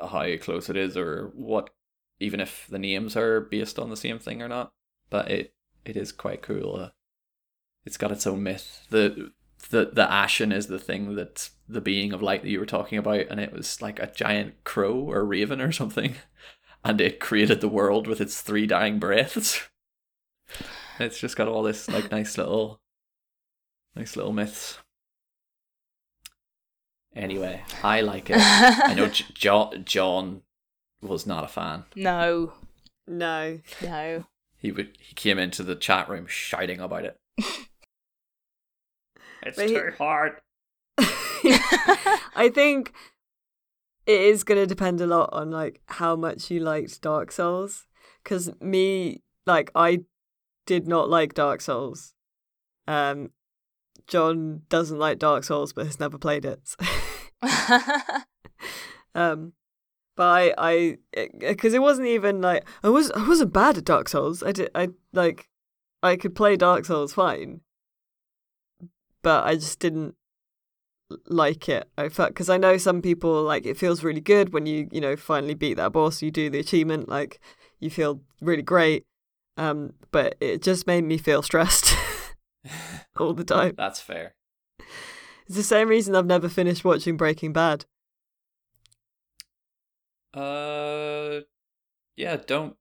uh, 0.00 0.06
how 0.06 0.36
close 0.38 0.70
it 0.70 0.76
is 0.76 0.96
or 0.96 1.30
what 1.34 1.70
even 2.18 2.40
if 2.40 2.66
the 2.70 2.78
names 2.78 3.16
are 3.16 3.40
based 3.40 3.78
on 3.78 3.90
the 3.90 3.96
same 3.96 4.18
thing 4.18 4.40
or 4.40 4.48
not. 4.48 4.72
But 5.10 5.30
it 5.30 5.54
it 5.84 5.96
is 5.96 6.10
quite 6.10 6.42
cool. 6.42 6.76
Uh, 6.76 6.88
it's 7.84 7.98
got 7.98 8.12
its 8.12 8.26
own 8.26 8.42
myth. 8.42 8.86
The 8.88 9.32
the 9.70 9.90
the 9.92 10.10
ashen 10.10 10.52
is 10.52 10.68
the 10.68 10.78
thing 10.78 11.14
that 11.16 11.50
the 11.68 11.82
being 11.82 12.12
of 12.12 12.22
light 12.22 12.42
that 12.42 12.50
you 12.50 12.60
were 12.60 12.66
talking 12.66 12.96
about, 12.96 13.26
and 13.28 13.38
it 13.38 13.52
was 13.52 13.82
like 13.82 13.98
a 13.98 14.10
giant 14.10 14.64
crow 14.64 14.94
or 14.94 15.24
raven 15.24 15.60
or 15.60 15.72
something, 15.72 16.14
and 16.84 16.98
it 16.98 17.20
created 17.20 17.60
the 17.60 17.68
world 17.68 18.06
with 18.06 18.22
its 18.22 18.40
three 18.40 18.66
dying 18.66 18.98
breaths. 18.98 19.68
it's 20.98 21.18
just 21.18 21.36
got 21.36 21.48
all 21.48 21.62
this 21.62 21.88
like 21.90 22.10
nice 22.10 22.38
little 22.38 22.80
Nice 23.94 24.16
little 24.16 24.32
myths. 24.32 24.78
Anyway, 27.14 27.62
I 27.82 28.00
like 28.00 28.30
it. 28.30 28.36
I 28.40 28.94
know 28.94 29.08
J- 29.08 29.26
John 29.34 29.82
John 29.84 30.42
was 31.02 31.26
not 31.26 31.44
a 31.44 31.48
fan. 31.48 31.84
No, 31.94 32.54
No. 33.06 33.58
no. 33.82 34.24
He 34.56 34.72
would 34.72 34.96
he 34.98 35.14
came 35.14 35.38
into 35.38 35.62
the 35.62 35.74
chat 35.74 36.08
room 36.08 36.26
shouting 36.26 36.80
about 36.80 37.04
it. 37.04 37.18
it's 39.42 39.56
But 39.56 39.68
he- 39.68 39.74
too 39.74 39.90
hard. 39.98 40.40
I 40.98 42.50
think 42.54 42.92
it 44.06 44.20
is 44.20 44.44
going 44.44 44.60
to 44.60 44.66
depend 44.66 45.00
a 45.00 45.06
lot 45.06 45.30
on 45.32 45.50
like 45.50 45.80
how 45.86 46.16
much 46.16 46.50
you 46.50 46.60
liked 46.60 47.00
Dark 47.02 47.30
Souls 47.32 47.86
cuz 48.24 48.50
me 48.60 49.22
like 49.46 49.70
I 49.74 50.04
did 50.66 50.86
not 50.88 51.10
like 51.10 51.34
Dark 51.34 51.60
Souls. 51.60 52.14
Um 52.86 53.30
John 54.12 54.60
doesn't 54.68 54.98
like 54.98 55.18
Dark 55.18 55.42
Souls 55.42 55.72
but 55.72 55.86
has 55.86 55.98
never 55.98 56.18
played 56.18 56.44
it. 56.44 56.76
um 59.14 59.54
but 60.14 60.54
I 60.58 60.98
I 61.16 61.54
cuz 61.54 61.72
it 61.72 61.80
wasn't 61.80 62.08
even 62.08 62.42
like 62.42 62.68
I 62.82 62.90
was 62.90 63.10
I 63.12 63.26
wasn't 63.26 63.54
bad 63.54 63.78
at 63.78 63.86
Dark 63.86 64.10
Souls. 64.10 64.42
I 64.42 64.52
did 64.52 64.70
I 64.74 64.90
like 65.14 65.48
I 66.02 66.16
could 66.16 66.34
play 66.34 66.56
Dark 66.56 66.84
Souls 66.84 67.14
fine. 67.14 67.62
But 69.22 69.46
I 69.46 69.54
just 69.54 69.78
didn't 69.78 70.14
like 71.26 71.66
it. 71.70 71.88
I 71.96 72.10
felt 72.10 72.30
because 72.30 72.50
I 72.50 72.58
know 72.58 72.76
some 72.76 73.00
people 73.00 73.42
like 73.42 73.64
it 73.64 73.78
feels 73.78 74.04
really 74.04 74.20
good 74.20 74.52
when 74.52 74.66
you 74.66 74.88
you 74.92 75.00
know 75.00 75.16
finally 75.16 75.54
beat 75.54 75.78
that 75.78 75.92
boss. 75.92 76.20
You 76.20 76.30
do 76.30 76.50
the 76.50 76.58
achievement, 76.58 77.08
like 77.08 77.40
you 77.80 77.88
feel 77.88 78.20
really 78.42 78.62
great. 78.62 79.06
Um, 79.56 79.94
but 80.10 80.34
it 80.38 80.60
just 80.60 80.86
made 80.86 81.04
me 81.04 81.16
feel 81.16 81.42
stressed 81.50 81.96
all 83.18 83.34
the 83.34 83.44
time. 83.44 83.74
That's 83.76 84.00
fair. 84.00 84.34
It's 85.46 85.56
the 85.56 85.62
same 85.62 85.88
reason 85.88 86.14
I've 86.14 86.26
never 86.26 86.48
finished 86.48 86.84
watching 86.84 87.16
Breaking 87.16 87.52
Bad. 87.52 87.84
Uh, 90.34 91.40
yeah, 92.16 92.36
don't. 92.36 92.76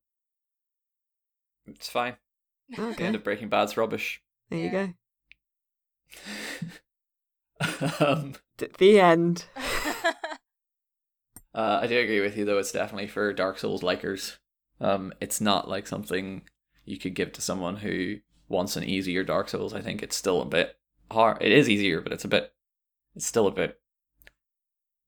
It's 1.67 1.89
fine. 1.89 2.15
The 2.69 2.95
end 2.99 3.15
of 3.15 3.23
Breaking 3.23 3.49
Bad's 3.49 3.75
rubbish. 3.77 4.21
there 4.49 4.59
you 4.59 4.65
Yeah. 4.71 4.87
go. 7.99 7.99
um, 8.05 8.35
D- 8.57 8.67
the 8.77 8.99
end. 8.99 9.45
Uh, 11.53 11.79
I 11.81 11.87
do 11.87 11.99
agree 11.99 12.21
with 12.21 12.37
you 12.37 12.45
though. 12.45 12.59
It's 12.59 12.71
definitely 12.71 13.07
for 13.09 13.33
Dark 13.33 13.59
Souls 13.59 13.81
likers. 13.81 14.37
Um, 14.79 15.11
it's 15.19 15.41
not 15.41 15.67
like 15.67 15.85
something 15.85 16.43
you 16.85 16.97
could 16.97 17.13
give 17.13 17.33
to 17.33 17.41
someone 17.41 17.75
who 17.75 18.19
wants 18.51 18.75
an 18.75 18.83
easier 18.83 19.23
Dark 19.23 19.49
Souls. 19.49 19.73
I 19.73 19.81
think 19.81 20.03
it's 20.03 20.15
still 20.15 20.41
a 20.41 20.45
bit 20.45 20.77
hard. 21.11 21.41
It 21.41 21.51
is 21.51 21.69
easier, 21.69 22.01
but 22.01 22.13
it's 22.13 22.25
a 22.25 22.27
bit. 22.27 22.53
It's 23.15 23.25
still 23.25 23.47
a 23.47 23.51
bit 23.51 23.79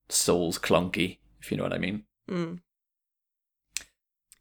Souls 0.09 0.57
clunky, 0.57 1.19
if 1.41 1.51
you 1.51 1.57
know 1.57 1.63
what 1.63 1.73
I 1.73 1.77
mean. 1.77 2.03
Mm. 2.29 2.59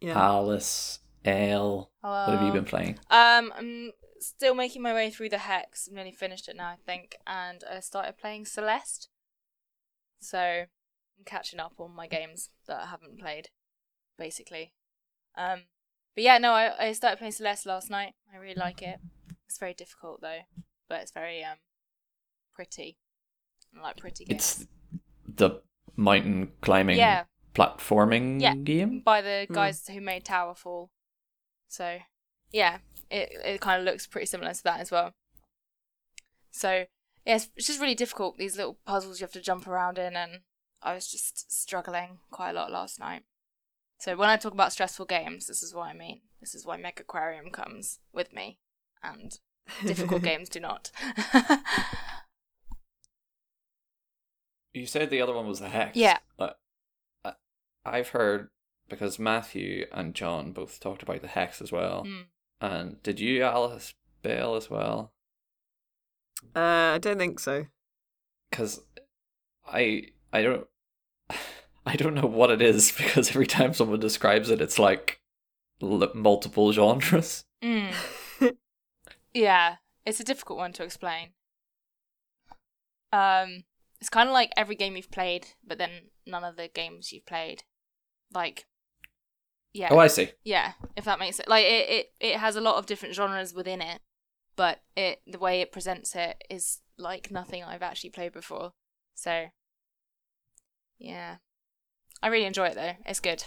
Yeah. 0.01 0.19
Alice, 0.19 1.01
L. 1.25 1.91
What 2.01 2.31
have 2.31 2.43
you 2.43 2.53
been 2.53 2.65
playing? 2.65 2.99
Um, 3.11 3.53
I'm 3.57 3.93
still 4.19 4.55
making 4.55 4.83
my 4.83 4.93
way 4.93 5.11
through 5.11 5.29
the 5.29 5.39
hex. 5.39 5.87
I'm 5.87 5.95
nearly 5.95 6.13
finished 6.13 6.49
it 6.49 6.57
now, 6.57 6.69
I 6.69 6.77
think, 6.85 7.17
and 7.27 7.63
I 7.71 7.81
started 7.81 8.19
playing 8.19 8.47
Celeste. 8.47 9.09
So 10.21 10.39
I'm 10.39 11.25
catching 11.25 11.61
up 11.61 11.75
on 11.79 11.95
my 11.95 12.07
games 12.07 12.51
that 12.67 12.83
I 12.83 12.87
haven't 12.87 13.21
played, 13.21 13.51
basically. 14.19 14.75
Um, 15.37 15.63
but 16.15 16.25
yeah, 16.25 16.39
no, 16.39 16.53
I, 16.53 16.89
I 16.89 16.93
started 16.93 17.19
playing 17.19 17.33
Celeste 17.33 17.67
last 17.67 17.91
night. 17.91 18.15
I 18.33 18.39
really 18.39 18.55
like 18.55 18.83
it. 18.83 18.99
It's 19.47 19.59
very 19.59 19.75
difficult 19.75 20.21
though, 20.21 20.41
but 20.89 21.01
it's 21.03 21.13
very 21.13 21.43
um 21.45 21.59
pretty. 22.55 22.99
I 23.77 23.83
like 23.83 23.97
pretty 23.97 24.25
games. 24.25 24.61
It's 24.61 24.67
the 25.27 25.63
mountain 25.97 26.53
climbing, 26.61 26.99
Yeah. 26.99 27.25
platforming 27.55 28.41
Yeah. 28.41 28.55
game. 28.55 29.01
by 29.01 29.21
the 29.23 29.47
Hmm. 29.49 29.55
guys 29.55 29.87
who 29.89 30.01
made 30.01 30.25
Towerfall. 30.25 30.89
So, 31.69 31.99
yeah, 32.51 32.79
it 33.11 33.31
it 33.45 33.61
kind 33.61 33.79
of 33.81 33.85
looks 33.87 34.07
pretty 34.07 34.27
similar 34.27 34.53
to 34.55 34.63
that 34.65 34.81
as 34.81 34.91
well. 34.91 35.15
So, 36.51 36.87
yeah, 37.25 37.37
it's, 37.37 37.49
it's 37.57 37.67
just 37.67 37.81
really 37.81 37.95
difficult. 37.95 38.37
These 38.37 38.57
little 38.57 38.79
puzzles 38.85 39.21
you 39.21 39.25
have 39.25 39.33
to 39.33 39.41
jump 39.41 39.67
around 39.67 39.99
in, 39.99 40.17
and 40.17 40.41
I 40.83 40.95
was 40.95 41.09
just 41.11 41.51
struggling 41.53 42.19
quite 42.31 42.51
a 42.51 42.55
lot 42.55 42.71
last 42.71 42.99
night. 43.01 43.23
So 44.03 44.17
when 44.17 44.29
I 44.29 44.37
talk 44.37 44.53
about 44.53 44.73
stressful 44.73 45.07
games, 45.07 45.47
this 45.47 45.63
is 45.63 45.73
what 45.73 45.85
I 45.87 45.93
mean. 45.93 46.23
This 46.41 46.57
is 46.57 46.67
why 46.67 46.77
Megaquarium 46.77 47.53
comes 47.53 48.01
with 48.13 48.33
me, 48.33 48.59
and 49.01 49.39
difficult 49.87 50.25
games 50.25 50.49
do 50.49 50.59
not. 50.59 50.91
You 54.75 54.87
said 54.87 55.11
the 55.11 55.21
other 55.21 55.35
one 55.35 55.47
was 55.47 55.61
the 55.61 55.69
hex. 55.69 55.99
Yeah. 55.99 56.17
But 56.39 56.59
I- 57.23 57.35
I've 57.85 58.09
heard 58.09 58.49
because 58.89 59.19
Matthew 59.19 59.85
and 59.93 60.15
John 60.15 60.53
both 60.53 60.81
talked 60.81 61.03
about 61.03 61.21
the 61.21 61.29
hex 61.29 61.61
as 61.61 61.71
well. 61.71 62.07
Mm. 62.07 62.25
And 62.63 63.03
did 63.03 63.21
you, 63.21 63.43
Alice 63.43 63.93
Bell, 64.23 64.57
as 64.57 64.71
well? 64.71 65.13
Uh, 66.57 66.95
I 66.95 66.99
don't 67.03 67.19
think 67.19 67.39
so. 67.39 67.67
Because 68.51 68.81
I 69.67 70.05
I 70.33 70.41
don't 70.41 70.67
I 71.85 71.97
don't 71.97 72.15
know 72.15 72.27
what 72.27 72.51
it 72.51 72.63
is 72.63 72.93
because 72.97 73.31
every 73.31 73.47
time 73.47 73.75
someone 73.75 74.01
describes 74.01 74.51
it, 74.51 74.61
it's 74.61 74.79
like 74.79 75.21
l- 75.83 76.11
multiple 76.15 76.73
genres. 76.73 77.45
Mm. 77.63 77.93
yeah, 79.35 79.77
it's 80.07 80.21
a 80.21 80.25
difficult 80.25 80.59
one 80.59 80.73
to 80.75 80.85
explain. 80.85 81.31
Um, 83.13 83.65
it's 84.01 84.09
kind 84.09 84.29
of 84.29 84.33
like 84.33 84.53
every 84.57 84.75
game 84.75 84.97
you've 84.97 85.11
played, 85.11 85.49
but 85.67 85.79
then 85.79 85.91
none 86.27 86.45
of 86.45 86.57
the 86.57 86.69
games 86.69 87.13
you've 87.13 87.27
played. 87.27 87.65
Like, 88.33 88.67
yeah, 89.75 89.89
Oh, 89.91 89.99
I 89.99 90.07
see. 90.07 90.31
yeah, 90.45 90.73
if 90.97 91.05
that 91.05 91.19
makes 91.19 91.39
it 91.39 91.49
like 91.49 91.65
it, 91.65 91.89
it 91.89 92.13
it 92.21 92.37
has 92.39 92.57
a 92.57 92.61
lot 92.61 92.77
of 92.77 92.87
different 92.87 93.15
genres 93.15 93.53
within 93.55 93.81
it, 93.83 94.01
but 94.57 94.81
it 94.97 95.21
the 95.27 95.39
way 95.39 95.61
it 95.61 95.73
presents 95.73 96.15
it 96.15 96.43
is 96.51 96.81
like 96.99 97.31
nothing 97.31 97.63
I've 97.63 97.83
actually 97.83 98.11
played 98.11 98.33
before. 98.33 98.73
So, 99.15 99.47
yeah, 100.99 101.37
I 102.23 102.29
really 102.29 102.47
enjoy 102.47 102.69
it 102.69 102.75
though. 102.75 102.93
It's 103.05 103.21
good. 103.21 103.45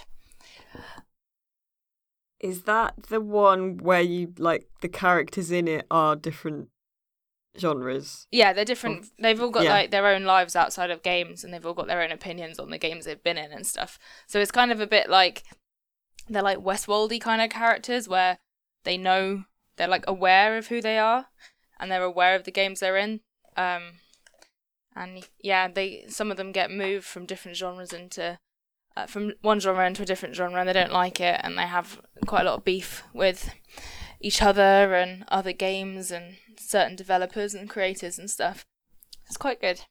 Is 2.38 2.62
that 2.62 2.94
the 3.08 3.20
one 3.20 3.78
where 3.78 4.02
you 4.02 4.34
like 4.38 4.68
the 4.82 4.88
characters 4.88 5.50
in 5.50 5.66
it 5.66 5.86
are 5.90 6.14
different 6.14 6.68
genres? 7.58 8.26
Yeah, 8.30 8.52
they're 8.52 8.66
different. 8.66 9.06
They've 9.18 9.40
all 9.40 9.50
got 9.50 9.64
yeah. 9.64 9.70
like 9.70 9.90
their 9.90 10.06
own 10.06 10.24
lives 10.24 10.54
outside 10.54 10.90
of 10.90 11.02
games, 11.02 11.42
and 11.42 11.52
they've 11.52 11.64
all 11.64 11.74
got 11.74 11.86
their 11.86 12.02
own 12.02 12.12
opinions 12.12 12.58
on 12.58 12.70
the 12.70 12.78
games 12.78 13.06
they've 13.06 13.22
been 13.22 13.38
in 13.38 13.52
and 13.52 13.66
stuff. 13.66 13.98
So 14.26 14.38
it's 14.38 14.50
kind 14.50 14.70
of 14.70 14.80
a 14.80 14.86
bit 14.86 15.08
like 15.08 15.44
they're 16.28 16.42
like 16.42 16.58
Westworldy 16.58 17.20
kind 17.20 17.40
of 17.40 17.48
characters, 17.48 18.06
where 18.06 18.38
they 18.84 18.98
know 18.98 19.44
they're 19.76 19.88
like 19.88 20.04
aware 20.06 20.58
of 20.58 20.66
who 20.66 20.82
they 20.82 20.98
are, 20.98 21.28
and 21.80 21.90
they're 21.90 22.02
aware 22.02 22.34
of 22.34 22.44
the 22.44 22.50
games 22.50 22.80
they're 22.80 22.98
in. 22.98 23.20
Um, 23.56 24.00
and 24.94 25.26
yeah, 25.40 25.68
they 25.68 26.04
some 26.08 26.30
of 26.30 26.36
them 26.36 26.52
get 26.52 26.70
moved 26.70 27.06
from 27.06 27.24
different 27.24 27.56
genres 27.56 27.94
into 27.94 28.38
uh, 28.96 29.06
from 29.06 29.32
one 29.42 29.60
genre 29.60 29.86
into 29.86 30.02
a 30.02 30.06
different 30.06 30.34
genre, 30.34 30.58
and 30.58 30.68
they 30.68 30.72
don't 30.72 30.92
like 30.92 31.20
it, 31.20 31.40
and 31.42 31.58
they 31.58 31.66
have 31.66 32.00
quite 32.26 32.42
a 32.42 32.50
lot 32.50 32.58
of 32.58 32.64
beef 32.64 33.04
with 33.12 33.50
each 34.20 34.42
other 34.42 34.94
and 34.94 35.24
other 35.28 35.52
games 35.52 36.10
and 36.10 36.36
certain 36.58 36.96
developers 36.96 37.54
and 37.54 37.68
creators 37.68 38.18
and 38.18 38.30
stuff. 38.30 38.64
It's 39.26 39.36
quite 39.36 39.60
good. 39.60 39.82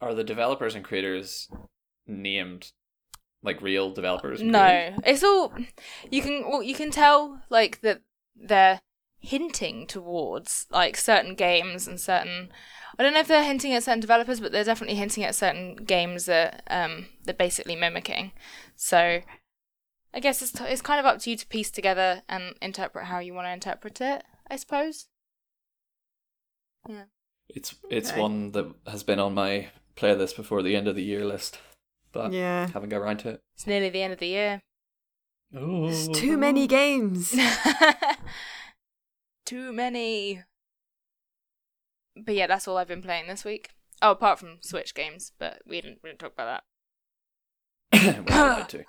are 0.00 0.14
the 0.14 0.24
developers 0.24 0.74
and 0.74 0.84
creators 0.84 1.48
named 2.06 2.72
like 3.42 3.62
real 3.62 3.90
developers? 3.90 4.42
No, 4.42 4.58
creators? 4.66 4.98
it's 5.06 5.24
all 5.24 5.52
you 6.10 6.22
can. 6.22 6.48
Well, 6.48 6.62
you 6.62 6.74
can 6.74 6.90
tell 6.90 7.40
like 7.50 7.80
that 7.82 8.00
they're 8.34 8.80
hinting 9.20 9.86
towards 9.86 10.66
like 10.70 10.96
certain 10.96 11.34
games 11.34 11.86
and 11.86 12.00
certain. 12.00 12.50
I 12.98 13.02
don't 13.04 13.14
know 13.14 13.20
if 13.20 13.28
they're 13.28 13.44
hinting 13.44 13.72
at 13.74 13.84
certain 13.84 14.00
developers, 14.00 14.40
but 14.40 14.50
they're 14.50 14.64
definitely 14.64 14.96
hinting 14.96 15.24
at 15.24 15.34
certain 15.34 15.76
games 15.76 16.26
that 16.26 16.62
um 16.68 17.06
they're 17.24 17.34
basically 17.34 17.76
mimicking. 17.76 18.32
So, 18.76 19.20
I 20.14 20.20
guess 20.20 20.42
it's 20.42 20.60
it's 20.60 20.82
kind 20.82 20.98
of 21.00 21.06
up 21.06 21.20
to 21.20 21.30
you 21.30 21.36
to 21.36 21.46
piece 21.46 21.70
together 21.70 22.22
and 22.28 22.54
interpret 22.60 23.06
how 23.06 23.18
you 23.20 23.34
want 23.34 23.46
to 23.46 23.52
interpret 23.52 24.00
it. 24.00 24.24
I 24.50 24.56
suppose. 24.56 25.08
Yeah. 26.88 27.04
It's 27.48 27.74
it's 27.90 28.10
Okay. 28.10 28.20
one 28.20 28.52
that 28.52 28.66
has 28.86 29.02
been 29.02 29.18
on 29.18 29.34
my 29.34 29.68
playlist 29.96 30.36
before 30.36 30.62
the 30.62 30.76
end 30.76 30.88
of 30.88 30.96
the 30.96 31.04
year 31.04 31.24
list, 31.24 31.58
but 32.12 32.32
Yeah. 32.32 32.68
haven't 32.68 32.88
got 32.88 33.00
around 33.00 33.18
to 33.18 33.30
it. 33.30 33.40
It's 33.54 33.66
nearly 33.66 33.90
the 33.90 34.02
end 34.02 34.12
of 34.12 34.18
the 34.18 34.26
year. 34.28 34.62
It's 35.52 36.08
too 36.08 36.36
many 36.36 36.66
games. 36.66 37.34
Too 39.46 39.72
many. 39.72 40.42
But 42.24 42.34
yeah, 42.34 42.46
that's 42.46 42.68
all 42.68 42.76
I've 42.76 42.88
been 42.88 43.02
playing 43.02 43.28
this 43.28 43.44
week. 43.44 43.70
Oh, 44.00 44.12
apart 44.12 44.38
from 44.38 44.58
Switch 44.60 44.94
games, 44.94 45.32
but 45.38 45.60
we 45.66 45.80
didn't 45.80 45.98
we 46.02 46.10
didn't 46.10 46.20
talk 46.20 46.32
about 46.32 46.62
We're 47.92 48.22
not 48.22 48.68
to. 48.70 48.84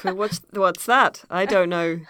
So 0.00 0.14
what's 0.14 0.40
what's 0.50 0.86
that? 0.86 1.24
I 1.30 1.44
don't 1.44 1.68
know 1.68 2.00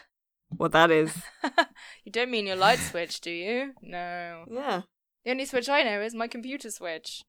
what 0.57 0.73
that 0.73 0.91
is. 0.91 1.23
you 2.05 2.13
don't 2.13 2.31
mean 2.31 2.47
your 2.47 2.57
light 2.57 2.79
switch, 2.79 3.21
do 3.21 3.31
you? 3.31 3.75
No. 3.83 4.45
Yeah. 4.51 4.83
The 5.25 5.31
only 5.31 5.45
switch 5.45 5.69
I 5.69 5.83
know 5.83 6.01
is 6.01 6.15
my 6.15 6.29
computer 6.29 6.71
switch. 6.71 7.23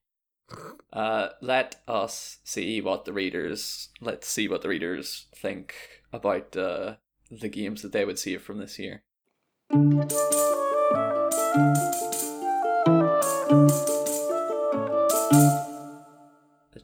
Uh, 0.91 1.29
let 1.41 1.81
us 1.87 2.39
see 2.43 2.81
what 2.81 3.05
the 3.05 3.13
readers. 3.13 3.89
Let's 4.01 4.27
see 4.27 4.47
what 4.47 4.61
the 4.61 4.69
readers 4.69 5.27
think 5.35 5.75
about 6.11 6.55
uh, 6.55 6.95
the 7.29 7.49
games 7.49 7.81
that 7.81 7.91
they 7.91 8.05
would 8.05 8.19
see 8.19 8.37
from 8.37 8.57
this 8.57 8.79
year. 8.79 9.03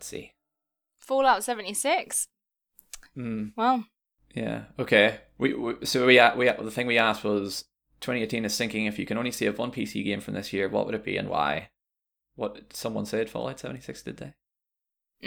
Let's 0.05 0.11
see. 0.11 0.33
Fallout 0.99 1.43
76. 1.43 2.27
Hmm. 3.15 3.47
Well, 3.57 3.85
Yeah. 4.35 4.65
Okay. 4.77 5.19
We, 5.39 5.55
we 5.55 5.83
so 5.83 6.05
we 6.05 6.21
we 6.37 6.45
the 6.51 6.69
thing 6.71 6.85
we 6.85 6.99
asked 6.99 7.23
was 7.23 7.65
2018 8.01 8.45
is 8.45 8.53
sinking. 8.53 8.85
If 8.85 8.99
you 8.99 9.07
can 9.07 9.17
only 9.17 9.31
save 9.31 9.57
one 9.57 9.71
PC 9.71 10.03
game 10.05 10.19
from 10.21 10.35
this 10.35 10.53
year, 10.53 10.69
what 10.69 10.85
would 10.85 10.93
it 10.93 11.03
be 11.03 11.17
and 11.17 11.27
why? 11.27 11.69
What 12.35 12.71
someone 12.73 13.05
said 13.07 13.31
Fallout 13.31 13.59
76 13.59 14.03
did 14.03 14.17
they? 14.17 14.33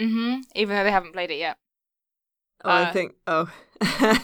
mhm. 0.01 0.43
Even 0.55 0.77
though 0.77 0.83
they 0.85 0.91
haven't 0.91 1.11
played 1.13 1.31
it 1.31 1.39
yet. 1.39 1.57
Oh, 2.63 2.69
I 2.69 2.83
Uh, 2.83 2.93
think. 2.93 3.15
Oh. 3.27 3.51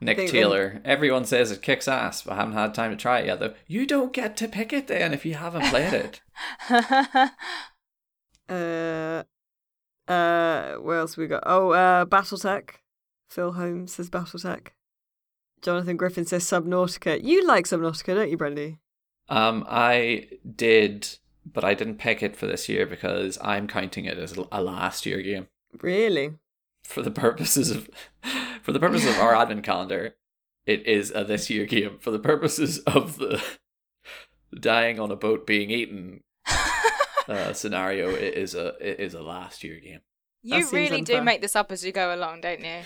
Nick 0.00 0.16
think 0.16 0.30
Taylor. 0.30 0.80
Everyone 0.84 1.24
says 1.24 1.50
it 1.50 1.60
kicks 1.62 1.88
ass, 1.88 2.22
but 2.22 2.34
I 2.34 2.36
haven't 2.36 2.54
had 2.54 2.74
time 2.74 2.90
to 2.92 2.96
try 2.96 3.18
it 3.20 3.26
yet. 3.26 3.40
Though 3.40 3.54
you 3.66 3.84
don't 3.86 4.12
get 4.12 4.36
to 4.36 4.46
pick 4.48 4.72
it 4.72 4.86
then 4.86 5.12
if 5.12 5.26
you 5.26 5.34
haven't 5.34 5.64
played 5.70 5.92
it. 5.92 6.20
uh. 8.50 9.22
Uh. 10.08 10.74
What 10.76 10.94
else 10.94 11.16
we 11.16 11.26
got? 11.26 11.42
Oh. 11.46 11.70
Uh. 11.70 12.04
BattleTech. 12.04 12.70
Phil 13.28 13.52
Holmes 13.52 13.94
says 13.94 14.10
BattleTech. 14.10 14.68
Jonathan 15.62 15.96
Griffin 15.96 16.24
says 16.24 16.44
Subnautica. 16.44 17.22
You 17.22 17.46
like 17.46 17.66
Subnautica, 17.66 18.14
don't 18.14 18.30
you, 18.30 18.38
Brendy? 18.38 18.78
Um, 19.28 19.64
I 19.68 20.28
did, 20.56 21.18
but 21.44 21.62
I 21.62 21.74
didn't 21.74 21.98
pick 21.98 22.22
it 22.22 22.34
for 22.34 22.46
this 22.46 22.68
year 22.68 22.86
because 22.86 23.38
I'm 23.40 23.68
counting 23.68 24.06
it 24.06 24.18
as 24.18 24.36
a 24.36 24.62
last 24.62 25.06
year 25.06 25.22
game. 25.22 25.48
Really? 25.80 26.32
for 26.90 27.02
the 27.02 27.10
purposes 27.10 27.70
of 27.70 27.88
for 28.62 28.72
the 28.72 28.80
purposes 28.80 29.08
of 29.08 29.20
our 29.20 29.34
advent 29.34 29.64
calendar, 29.64 30.16
it 30.66 30.86
is 30.86 31.12
a 31.14 31.24
this 31.24 31.48
year 31.48 31.64
game. 31.64 31.98
For 32.00 32.10
the 32.10 32.18
purposes 32.18 32.80
of 32.80 33.18
the 33.18 33.42
dying 34.58 34.98
on 34.98 35.10
a 35.10 35.16
boat 35.16 35.46
being 35.46 35.70
eaten 35.70 36.22
uh, 37.30 37.52
scenario, 37.52 38.10
it 38.10 38.34
is 38.34 38.54
a 38.54 38.74
it 38.80 39.00
is 39.00 39.14
a 39.14 39.22
last 39.22 39.64
year 39.64 39.80
game. 39.80 40.00
you 40.42 40.62
seems 40.62 40.72
really 40.72 41.02
do 41.02 41.22
make 41.22 41.40
this 41.40 41.56
up 41.56 41.72
as 41.72 41.84
you 41.84 41.92
go 41.92 42.14
along, 42.14 42.40
don't 42.42 42.64
you? 42.64 42.80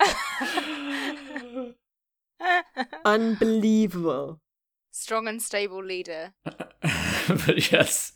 Unbelievable. 3.04 4.40
Strong 4.90 5.28
and 5.28 5.42
stable 5.42 5.82
leader. 5.82 6.34
but 6.44 7.72
yes, 7.72 8.12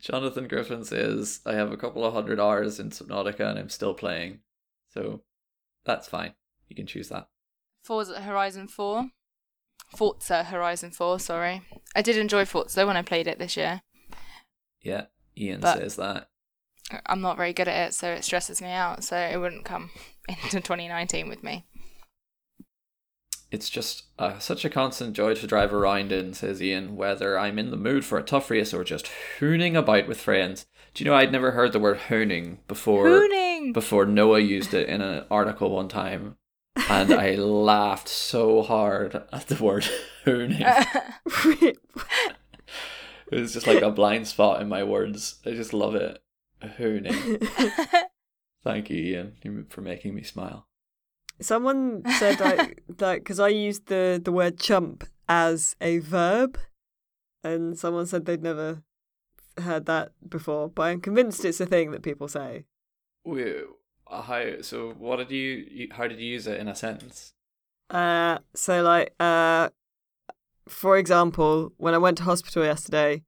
Jonathan 0.00 0.48
Griffin 0.48 0.84
says 0.84 1.40
I 1.46 1.54
have 1.54 1.70
a 1.70 1.76
couple 1.76 2.04
of 2.04 2.12
hundred 2.12 2.40
hours 2.40 2.80
in 2.80 2.90
Subnautica 2.90 3.48
and 3.48 3.58
I'm 3.58 3.68
still 3.68 3.94
playing, 3.94 4.40
so 4.92 5.22
that's 5.84 6.08
fine. 6.08 6.34
You 6.68 6.74
can 6.74 6.86
choose 6.86 7.08
that. 7.10 7.28
Forza 7.84 8.20
Horizon 8.20 8.66
4. 8.66 9.10
Forza 9.94 10.44
Horizon 10.44 10.90
4, 10.90 11.20
sorry. 11.20 11.62
I 11.94 12.02
did 12.02 12.16
enjoy 12.16 12.44
Forza 12.44 12.84
when 12.84 12.96
I 12.96 13.02
played 13.02 13.28
it 13.28 13.38
this 13.38 13.56
year. 13.56 13.82
Yeah, 14.86 15.06
Ian 15.36 15.60
But- 15.60 15.78
says 15.78 15.96
that. 15.96 16.28
I'm 17.06 17.20
not 17.20 17.36
very 17.36 17.52
good 17.52 17.66
at 17.66 17.88
it, 17.88 17.94
so 17.94 18.12
it 18.12 18.22
stresses 18.22 18.62
me 18.62 18.70
out, 18.70 19.02
so 19.02 19.16
it 19.16 19.38
wouldn't 19.38 19.64
come 19.64 19.90
into 20.28 20.60
2019 20.60 21.28
with 21.28 21.42
me. 21.42 21.66
It's 23.50 23.68
just 23.68 24.04
uh, 24.20 24.38
such 24.38 24.64
a 24.64 24.70
constant 24.70 25.14
joy 25.14 25.34
to 25.34 25.46
drive 25.48 25.72
around 25.74 26.12
in, 26.12 26.32
says 26.32 26.62
Ian, 26.62 26.94
whether 26.94 27.36
I'm 27.38 27.58
in 27.58 27.70
the 27.72 27.76
mood 27.76 28.04
for 28.04 28.18
a 28.18 28.22
tough 28.22 28.50
race 28.50 28.72
or 28.72 28.84
just 28.84 29.10
hooning 29.40 29.76
about 29.76 30.06
with 30.06 30.20
friends. 30.20 30.66
Do 30.94 31.02
you 31.02 31.10
know 31.10 31.16
I'd 31.16 31.32
never 31.32 31.52
heard 31.52 31.72
the 31.72 31.80
word 31.80 31.98
hooning 32.08 32.58
before 32.68 33.06
Hooning! 33.08 33.72
before 33.72 34.06
Noah 34.06 34.40
used 34.40 34.72
it 34.72 34.88
in 34.88 35.00
an 35.00 35.24
article 35.30 35.70
one 35.70 35.88
time 35.88 36.36
and 36.88 37.12
I 37.12 37.34
laughed 37.36 38.08
so 38.08 38.62
hard 38.62 39.14
at 39.32 39.48
the 39.48 39.62
word 39.62 39.86
hooning. 40.24 40.64
It 43.32 43.40
was 43.40 43.52
just 43.52 43.66
like 43.66 43.82
a 43.82 43.90
blind 43.90 44.26
spot 44.28 44.60
in 44.62 44.68
my 44.68 44.82
words. 44.84 45.40
I 45.44 45.50
just 45.50 45.72
love 45.72 45.94
it. 45.94 46.22
Hooning. 46.62 47.48
Thank 48.64 48.90
you, 48.90 48.96
Ian, 49.42 49.66
for 49.68 49.80
making 49.80 50.14
me 50.14 50.22
smile. 50.22 50.66
Someone 51.40 52.02
said 52.18 52.40
like 52.48 52.82
like 53.00 53.20
because 53.20 53.38
I 53.40 53.48
used 53.48 53.86
the 53.86 54.20
the 54.22 54.32
word 54.32 54.58
chump 54.58 55.04
as 55.28 55.76
a 55.80 55.98
verb, 55.98 56.58
and 57.44 57.78
someone 57.78 58.06
said 58.06 58.24
they'd 58.26 58.42
never 58.42 58.82
heard 59.58 59.86
that 59.86 60.12
before, 60.28 60.68
but 60.68 60.82
I'm 60.82 61.00
convinced 61.00 61.44
it's 61.44 61.60
a 61.60 61.66
thing 61.66 61.90
that 61.90 62.02
people 62.02 62.28
say. 62.28 62.64
Wait, 63.24 63.64
how? 64.10 64.62
So, 64.62 64.92
what 64.92 65.16
did 65.16 65.30
you? 65.30 65.66
you- 65.70 65.88
How 65.92 66.06
did 66.06 66.18
you 66.20 66.26
use 66.26 66.46
it 66.46 66.58
in 66.60 66.68
a 66.68 66.74
sentence? 66.74 67.32
Uh, 67.90 68.38
so 68.54 68.82
like 68.82 69.14
uh, 69.20 69.68
for 70.68 70.96
example, 70.96 71.72
when 71.76 71.94
I 71.94 71.98
went 71.98 72.18
to 72.18 72.24
hospital 72.24 72.64
yesterday, 72.64 73.22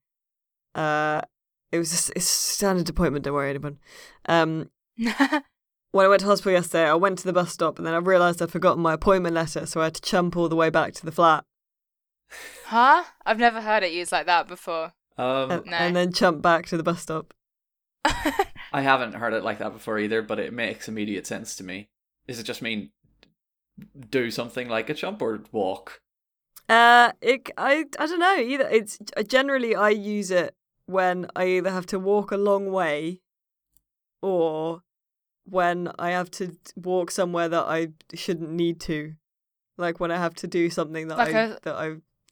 uh, 0.74 1.22
it 1.72 1.78
was 1.78 1.90
just, 1.90 2.10
it's 2.16 2.26
a 2.26 2.52
standard 2.54 2.88
appointment. 2.88 3.24
Don't 3.24 3.34
worry, 3.34 3.50
anyone. 3.50 3.78
Um, 4.26 4.70
when 4.96 6.04
I 6.04 6.08
went 6.08 6.20
to 6.20 6.26
hospital 6.26 6.52
yesterday, 6.52 6.88
I 6.88 6.94
went 6.94 7.18
to 7.18 7.24
the 7.24 7.32
bus 7.32 7.52
stop 7.52 7.78
and 7.78 7.86
then 7.86 7.94
I 7.94 7.98
realised 7.98 8.40
I'd 8.42 8.50
forgotten 8.50 8.82
my 8.82 8.94
appointment 8.94 9.34
letter, 9.34 9.66
so 9.66 9.80
I 9.80 9.84
had 9.84 9.94
to 9.94 10.02
chump 10.02 10.36
all 10.36 10.48
the 10.48 10.56
way 10.56 10.70
back 10.70 10.94
to 10.94 11.04
the 11.06 11.12
flat 11.12 11.44
huh? 12.66 13.04
I've 13.24 13.38
never 13.38 13.60
heard 13.60 13.82
it 13.82 13.92
used 13.92 14.12
like 14.12 14.26
that 14.26 14.48
before. 14.48 14.92
Um, 15.16 15.50
and, 15.50 15.66
No. 15.66 15.76
and 15.76 15.96
then 15.96 16.12
chump 16.12 16.42
back 16.42 16.66
to 16.66 16.76
the 16.76 16.82
bus 16.82 17.02
stop. 17.02 17.34
I 18.04 18.82
haven't 18.82 19.14
heard 19.14 19.32
it 19.32 19.42
like 19.42 19.58
that 19.58 19.72
before 19.72 19.98
either, 19.98 20.22
but 20.22 20.38
it 20.38 20.52
makes 20.52 20.88
immediate 20.88 21.26
sense 21.26 21.56
to 21.56 21.64
me. 21.64 21.88
Does 22.26 22.38
it 22.38 22.44
just 22.44 22.62
mean 22.62 22.90
do 24.10 24.30
something 24.30 24.68
like 24.68 24.90
a 24.90 24.94
jump 24.94 25.22
or 25.22 25.40
walk? 25.52 26.00
Uh, 26.68 27.12
it 27.22 27.50
I 27.56 27.84
I 27.98 28.06
don't 28.06 28.20
know 28.20 28.36
either. 28.36 28.68
It's 28.68 28.98
generally 29.26 29.74
I 29.74 29.88
use 29.90 30.30
it 30.30 30.54
when 30.86 31.26
I 31.34 31.46
either 31.46 31.70
have 31.70 31.86
to 31.86 31.98
walk 31.98 32.30
a 32.30 32.36
long 32.36 32.70
way, 32.70 33.20
or 34.22 34.82
when 35.44 35.90
I 35.98 36.10
have 36.10 36.30
to 36.32 36.56
walk 36.76 37.10
somewhere 37.10 37.48
that 37.48 37.64
I 37.64 37.88
shouldn't 38.14 38.50
need 38.50 38.80
to, 38.82 39.14
like 39.78 39.98
when 40.00 40.10
I 40.10 40.18
have 40.18 40.34
to 40.36 40.46
do 40.46 40.68
something 40.70 41.08
that 41.08 41.18
Like 41.18 41.34
I 41.34 41.40
a- 41.40 41.58
that 41.62 41.74
I 41.74 41.88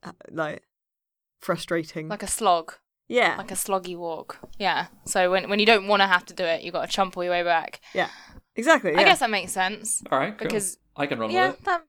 uh, 0.07 0.13
like 0.31 0.63
frustrating. 1.41 2.09
like 2.09 2.23
a 2.23 2.27
slog. 2.27 2.75
yeah, 3.09 3.37
Like 3.39 3.51
a 3.51 3.55
sloggy 3.55 3.97
walk. 3.97 4.39
Yeah. 4.59 4.87
So 5.07 5.31
when 5.31 5.49
when 5.49 5.59
you 5.61 5.67
don't 5.67 5.87
want 5.89 6.01
to 6.03 6.07
have 6.07 6.27
to 6.27 6.35
do 6.35 6.45
it, 6.45 6.63
you've 6.63 6.75
got 6.75 6.87
to 6.89 6.93
chump 6.93 7.17
all 7.17 7.25
your 7.25 7.33
way 7.33 7.43
back. 7.43 7.81
Yeah, 7.95 8.11
exactly. 8.55 8.93
Yeah. 8.93 9.01
I 9.01 9.05
guess 9.05 9.21
that 9.21 9.31
makes 9.31 9.53
sense. 9.53 10.03
All 10.11 10.19
right, 10.19 10.37
cool. 10.37 10.47
Because 10.47 10.79
I 10.97 11.07
can 11.07 11.19
run 11.19 11.31
yeah, 11.31 11.49
with 11.51 11.59
it. 11.61 11.65
that, 11.65 11.83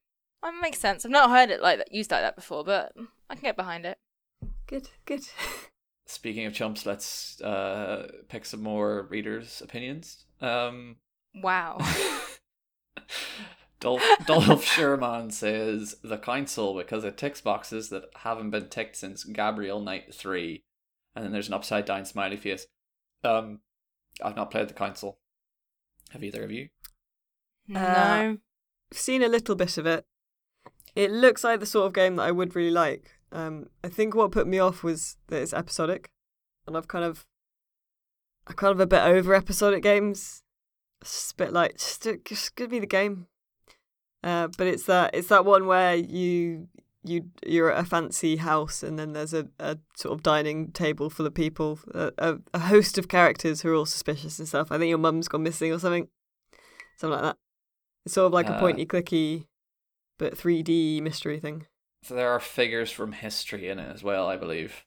that 0.43 0.53
makes 0.61 0.79
sense. 0.79 1.05
I've 1.05 1.11
not 1.11 1.29
heard 1.29 1.49
it 1.49 1.61
like 1.61 1.79
that 1.79 1.93
used 1.93 2.11
like 2.11 2.21
that 2.21 2.35
before, 2.35 2.63
but 2.63 2.93
I 3.29 3.35
can 3.35 3.43
get 3.43 3.57
behind 3.57 3.85
it. 3.85 3.97
good, 4.67 4.89
good. 5.05 5.21
Speaking 6.05 6.45
of 6.45 6.53
chumps, 6.53 6.85
let's 6.85 7.41
uh, 7.41 8.09
pick 8.29 8.45
some 8.45 8.63
more 8.63 9.07
readers' 9.09 9.61
opinions. 9.61 10.25
Um, 10.41 10.97
Wow. 11.35 11.77
Dolph, 13.79 14.03
Dolph 14.25 14.63
Sherman 14.63 15.29
says 15.29 15.97
the 16.03 16.17
council 16.17 16.75
because 16.75 17.03
it 17.03 17.17
ticks 17.17 17.41
boxes 17.41 17.89
that 17.89 18.05
haven't 18.15 18.49
been 18.49 18.69
ticked 18.69 18.95
since 18.95 19.23
Gabriel 19.23 19.79
Knight 19.79 20.15
3 20.15 20.63
and 21.17 21.25
then 21.25 21.31
there's 21.31 21.47
an 21.47 21.55
upside 21.55 21.85
down 21.85 22.05
smiley 22.05 22.37
face. 22.37 22.67
Um, 23.23 23.61
I've 24.23 24.35
not 24.35 24.51
played 24.51 24.67
the 24.67 24.75
Council. 24.75 25.17
Have 26.11 26.23
either 26.23 26.43
of 26.43 26.51
you? 26.51 26.69
No. 27.67 28.37
I've 28.91 28.97
seen 28.97 29.23
a 29.23 29.27
little 29.27 29.55
bit 29.55 29.79
of 29.79 29.87
it. 29.87 30.05
It 30.97 31.11
looks 31.11 31.43
like 31.43 31.59
the 31.59 31.65
sort 31.65 31.85
of 31.85 31.93
game 31.93 32.15
that 32.15 32.23
I 32.23 32.31
would 32.31 32.55
really 32.55 32.71
like. 32.71 33.19
Um, 33.31 33.67
I 33.83 33.89
think 33.89 34.15
what 34.15 34.31
put 34.31 34.47
me 34.47 34.57
off 34.57 34.83
was 34.83 35.17
that 35.27 35.41
it's 35.41 35.53
episodic, 35.53 36.09
and 36.65 36.75
I've 36.75 36.87
kind 36.87 37.05
of, 37.05 37.25
I'm 38.47 38.55
kind 38.55 38.71
of 38.71 38.79
a 38.79 38.87
bit 38.87 39.01
over 39.01 39.35
episodic 39.35 39.83
games. 39.83 40.41
It's 41.01 41.31
a 41.31 41.35
bit 41.35 41.53
like 41.53 41.77
just, 41.77 42.07
just 42.25 42.55
give 42.55 42.71
me 42.71 42.79
the 42.79 42.87
game. 42.87 43.27
Uh, 44.23 44.47
but 44.57 44.65
it's 44.65 44.85
that 44.85 45.11
it's 45.13 45.27
that 45.27 45.45
one 45.45 45.67
where 45.67 45.95
you 45.95 46.67
you 47.03 47.29
you're 47.45 47.71
at 47.71 47.85
a 47.85 47.87
fancy 47.87 48.37
house 48.37 48.81
and 48.81 48.97
then 48.97 49.13
there's 49.13 49.33
a, 49.33 49.47
a 49.59 49.77
sort 49.95 50.13
of 50.13 50.23
dining 50.23 50.71
table 50.71 51.09
full 51.11 51.27
of 51.27 51.35
people, 51.35 51.79
a, 51.93 52.11
a, 52.17 52.37
a 52.55 52.59
host 52.59 52.97
of 52.97 53.07
characters 53.07 53.61
who 53.61 53.69
are 53.69 53.75
all 53.75 53.85
suspicious 53.85 54.39
and 54.39 54.47
stuff. 54.47 54.71
I 54.71 54.79
think 54.79 54.89
your 54.89 54.97
mum's 54.97 55.27
gone 55.27 55.43
missing 55.43 55.71
or 55.71 55.79
something, 55.79 56.07
something 56.97 57.13
like 57.13 57.21
that. 57.21 57.37
It's 58.05 58.15
sort 58.15 58.25
of 58.25 58.33
like 58.33 58.49
a 58.49 58.55
Uh, 58.55 58.59
pointy 58.59 58.85
clicky, 58.85 59.45
but 60.17 60.37
3D 60.37 61.01
mystery 61.01 61.39
thing. 61.39 61.65
So 62.03 62.13
there 62.15 62.29
are 62.31 62.39
figures 62.39 62.91
from 62.91 63.11
history 63.11 63.67
in 63.69 63.79
it 63.79 63.93
as 63.93 64.03
well, 64.03 64.27
I 64.27 64.37
believe. 64.37 64.83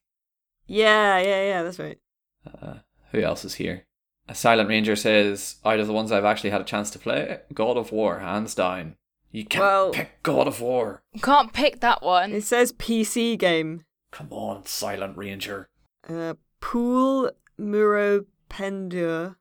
Yeah, 0.67 1.19
yeah, 1.19 1.43
yeah. 1.45 1.63
That's 1.63 1.79
right. 1.79 1.99
Uh, 2.47 2.75
who 3.13 3.21
else 3.21 3.45
is 3.45 3.55
here? 3.55 3.87
A 4.29 4.35
Silent 4.35 4.69
Ranger 4.69 4.95
says, 4.97 5.57
out 5.65 5.81
of 5.81 5.87
the 5.89 5.93
ones 5.93 6.13
I've 6.13 6.25
actually 6.25 6.51
had 6.51 6.61
a 6.61 6.65
chance 6.65 6.91
to 6.91 6.99
play, 6.99 7.41
God 7.53 7.77
of 7.77 7.91
War, 7.91 8.21
hands 8.21 8.55
down. 8.55 8.97
You 9.33 9.45
can't 9.45 9.63
Well- 9.63 9.91
pick 9.91 10.23
God 10.23 10.47
of 10.47 10.61
War. 10.61 11.03
You 11.13 11.21
can't 11.21 11.53
pick 11.53 11.81
that 11.81 12.03
one. 12.03 12.33
It 12.33 12.45
says 12.45 12.73
PC 12.73 13.37
game. 13.37 13.85
Come 14.13 14.29
on, 14.33 14.65
Silent 14.67 15.17
Ranger. 15.17 15.69
Uh, 16.09 16.35
Pool 16.61 17.31
Muropendur, 17.59 19.37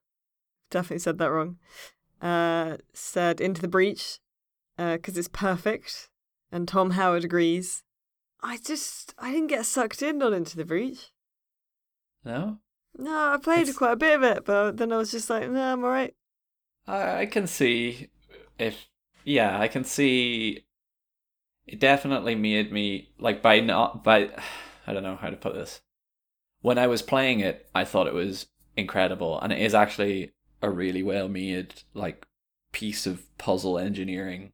definitely 0.69 0.99
said 0.99 1.17
that 1.17 1.31
wrong. 1.31 1.57
Uh, 2.21 2.77
said 2.93 3.39
Into 3.41 3.61
the 3.61 3.67
Breach, 3.67 4.19
Uh, 4.80 4.95
because 4.95 5.17
it's 5.17 5.27
perfect, 5.27 6.09
and 6.53 6.65
Tom 6.67 6.91
Howard 6.91 7.25
agrees. 7.25 7.84
I 8.41 8.57
just 8.57 9.13
I 9.19 9.32
didn't 9.32 9.47
get 9.47 9.65
sucked 9.65 10.01
in 10.01 10.21
on 10.23 10.34
Into 10.34 10.55
the 10.55 10.63
Breach. 10.63 11.11
No? 12.23 12.59
No, 12.97 13.34
I 13.34 13.38
played 13.38 13.63
It's- 13.63 13.77
quite 13.77 13.91
a 13.91 13.97
bit 13.97 14.15
of 14.15 14.23
it, 14.23 14.45
but 14.45 14.77
then 14.77 14.93
I 14.93 14.97
was 14.97 15.11
just 15.11 15.30
like, 15.30 15.49
no, 15.49 15.61
I'm 15.73 15.84
alright. 15.84 16.15
I, 16.88 17.21
I 17.21 17.25
can 17.25 17.45
see 17.45 18.07
if. 18.57 18.88
Yeah, 19.25 19.59
I 19.59 19.67
can 19.67 19.84
see. 19.84 20.65
It 21.67 21.80
definitely 21.80 22.36
made 22.36 22.71
me. 22.71 23.09
Like, 23.19 23.41
by 23.41 23.59
not. 23.59 24.03
by 24.03 24.30
I 24.88 24.93
don't 24.93 25.03
know 25.03 25.17
how 25.17 25.30
to 25.30 25.36
put 25.36 25.53
this. 25.55 25.82
When 26.61 26.77
I 26.77 26.88
was 26.88 27.01
playing 27.01 27.41
it, 27.41 27.69
I 27.75 27.84
thought 27.86 28.07
it 28.07 28.13
was 28.13 28.47
incredible, 28.77 29.39
and 29.41 29.51
it 29.51 29.59
is 29.61 29.75
actually 29.75 30.32
a 30.61 30.69
really 30.69 31.03
well 31.03 31.27
made, 31.27 31.84
like, 31.93 32.25
piece 32.71 33.05
of 33.05 33.25
puzzle 33.38 33.77
engineering 33.77 34.51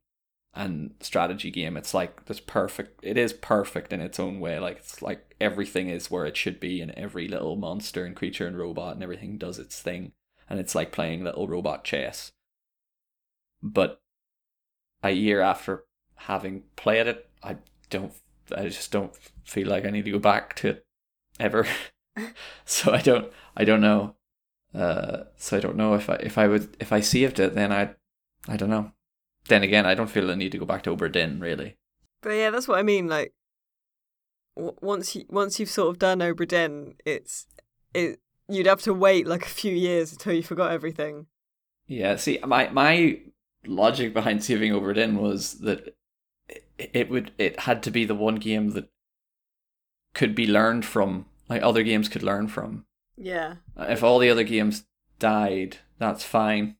and 0.55 0.93
strategy 1.01 1.51
game. 1.51 1.75
It's 1.75 1.93
like 1.93 2.25
this 2.25 2.39
perfect. 2.39 2.99
It 3.03 3.17
is 3.17 3.33
perfect 3.33 3.91
in 3.91 4.01
its 4.01 4.19
own 4.19 4.39
way. 4.39 4.57
Like 4.59 4.77
it's 4.77 5.01
like 5.01 5.35
everything 5.39 5.89
is 5.89 6.09
where 6.09 6.25
it 6.25 6.37
should 6.37 6.59
be, 6.59 6.81
and 6.81 6.91
every 6.91 7.27
little 7.27 7.55
monster 7.55 8.05
and 8.05 8.15
creature 8.15 8.47
and 8.47 8.57
robot 8.57 8.95
and 8.95 9.03
everything 9.03 9.37
does 9.37 9.59
its 9.59 9.81
thing, 9.81 10.13
and 10.49 10.59
it's 10.59 10.75
like 10.75 10.91
playing 10.91 11.23
little 11.23 11.47
robot 11.47 11.83
chess. 11.83 12.31
But 13.61 14.01
a 15.03 15.11
year 15.11 15.41
after 15.41 15.85
having 16.15 16.63
played 16.75 17.07
it, 17.07 17.29
I 17.43 17.57
don't. 17.89 18.13
I 18.55 18.69
just 18.69 18.91
don't 18.91 19.15
feel 19.43 19.67
like 19.67 19.85
I 19.85 19.89
need 19.89 20.05
to 20.05 20.11
go 20.11 20.19
back 20.19 20.55
to 20.57 20.69
it 20.69 20.85
ever. 21.39 21.67
so 22.65 22.93
I 22.93 23.01
don't. 23.01 23.31
I 23.57 23.65
don't 23.65 23.81
know. 23.81 24.15
Uh, 24.73 25.23
so 25.37 25.57
I 25.57 25.59
don't 25.59 25.77
know 25.77 25.95
if 25.95 26.09
I 26.09 26.15
if 26.15 26.37
I 26.37 26.47
would 26.47 26.75
if 26.79 26.93
I 26.93 27.01
saved 27.01 27.39
it, 27.39 27.55
then 27.55 27.71
I, 27.71 27.95
I 28.47 28.57
don't 28.57 28.69
know. 28.69 28.91
Then 29.47 29.63
again, 29.63 29.85
I 29.85 29.93
don't 29.93 30.09
feel 30.09 30.27
the 30.27 30.35
need 30.35 30.51
to 30.53 30.57
go 30.57 30.65
back 30.65 30.83
to 30.83 30.95
Obra 30.95 31.11
Dinn 31.11 31.39
really. 31.39 31.77
But 32.21 32.31
yeah, 32.31 32.49
that's 32.49 32.67
what 32.67 32.79
I 32.79 32.83
mean. 32.83 33.07
Like, 33.07 33.33
w- 34.55 34.75
once 34.81 35.15
you 35.15 35.25
once 35.29 35.59
you've 35.59 35.69
sort 35.69 35.89
of 35.89 35.99
done 35.99 36.19
Obra 36.19 36.47
Dinn, 36.47 36.95
it's 37.05 37.47
it. 37.93 38.19
You'd 38.47 38.67
have 38.67 38.81
to 38.83 38.93
wait 38.93 39.25
like 39.27 39.45
a 39.45 39.49
few 39.49 39.73
years 39.73 40.11
until 40.11 40.33
you 40.33 40.43
forgot 40.43 40.71
everything. 40.71 41.27
Yeah. 41.87 42.15
See, 42.15 42.39
my 42.45 42.69
my 42.69 43.19
logic 43.65 44.13
behind 44.13 44.43
saving 44.43 44.71
Obra 44.71 44.95
Dinn 44.95 45.17
was 45.17 45.59
that 45.59 45.95
it, 46.49 46.91
it 46.93 47.09
would 47.09 47.31
it 47.37 47.61
had 47.61 47.83
to 47.83 47.91
be 47.91 48.05
the 48.05 48.15
one 48.15 48.35
game 48.35 48.71
that 48.71 48.89
could 50.13 50.33
be 50.33 50.47
learned 50.47 50.85
from, 50.85 51.25
like 51.49 51.61
other 51.61 51.83
games 51.83 52.09
could 52.09 52.23
learn 52.23 52.47
from. 52.47 52.85
Yeah. 53.17 53.55
Uh, 53.77 53.87
if 53.89 54.03
all 54.03 54.19
the 54.19 54.29
other 54.29 54.43
games 54.43 54.85
died, 55.19 55.77
that's 55.99 56.23
fine. 56.23 56.77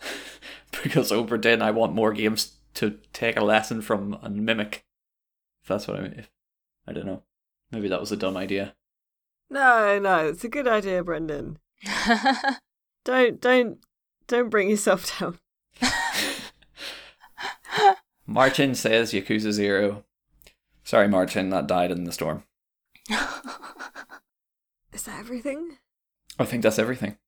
because 0.82 1.10
Obra 1.10 1.40
Dinn, 1.40 1.62
I 1.62 1.70
want 1.70 1.94
more 1.94 2.12
games 2.12 2.56
to 2.74 2.98
take 3.12 3.36
a 3.36 3.44
lesson 3.44 3.82
from 3.82 4.18
and 4.22 4.44
mimic. 4.44 4.84
If 5.62 5.68
that's 5.68 5.88
what 5.88 5.98
I 5.98 6.02
mean. 6.02 6.14
If, 6.18 6.30
I 6.86 6.92
don't 6.92 7.06
know. 7.06 7.22
Maybe 7.70 7.88
that 7.88 8.00
was 8.00 8.12
a 8.12 8.16
dumb 8.16 8.36
idea. 8.36 8.74
No, 9.50 9.98
no, 9.98 10.28
it's 10.28 10.44
a 10.44 10.48
good 10.48 10.68
idea, 10.68 11.02
Brendan. 11.04 11.58
Don't 13.04 13.38
don't 13.40 13.78
don't 14.26 14.48
bring 14.48 14.70
yourself 14.70 15.18
down. 15.20 15.38
Martin 18.26 18.74
says 18.74 19.12
Yakuza 19.12 19.52
Zero. 19.52 20.04
Sorry, 20.82 21.06
Martin, 21.08 21.50
that 21.50 21.66
died 21.66 21.90
in 21.90 22.04
the 22.04 22.12
storm. 22.12 22.44
Is 24.92 25.02
that 25.02 25.18
everything? 25.18 25.76
I 26.38 26.46
think 26.46 26.62
that's 26.62 26.78
everything. 26.78 27.18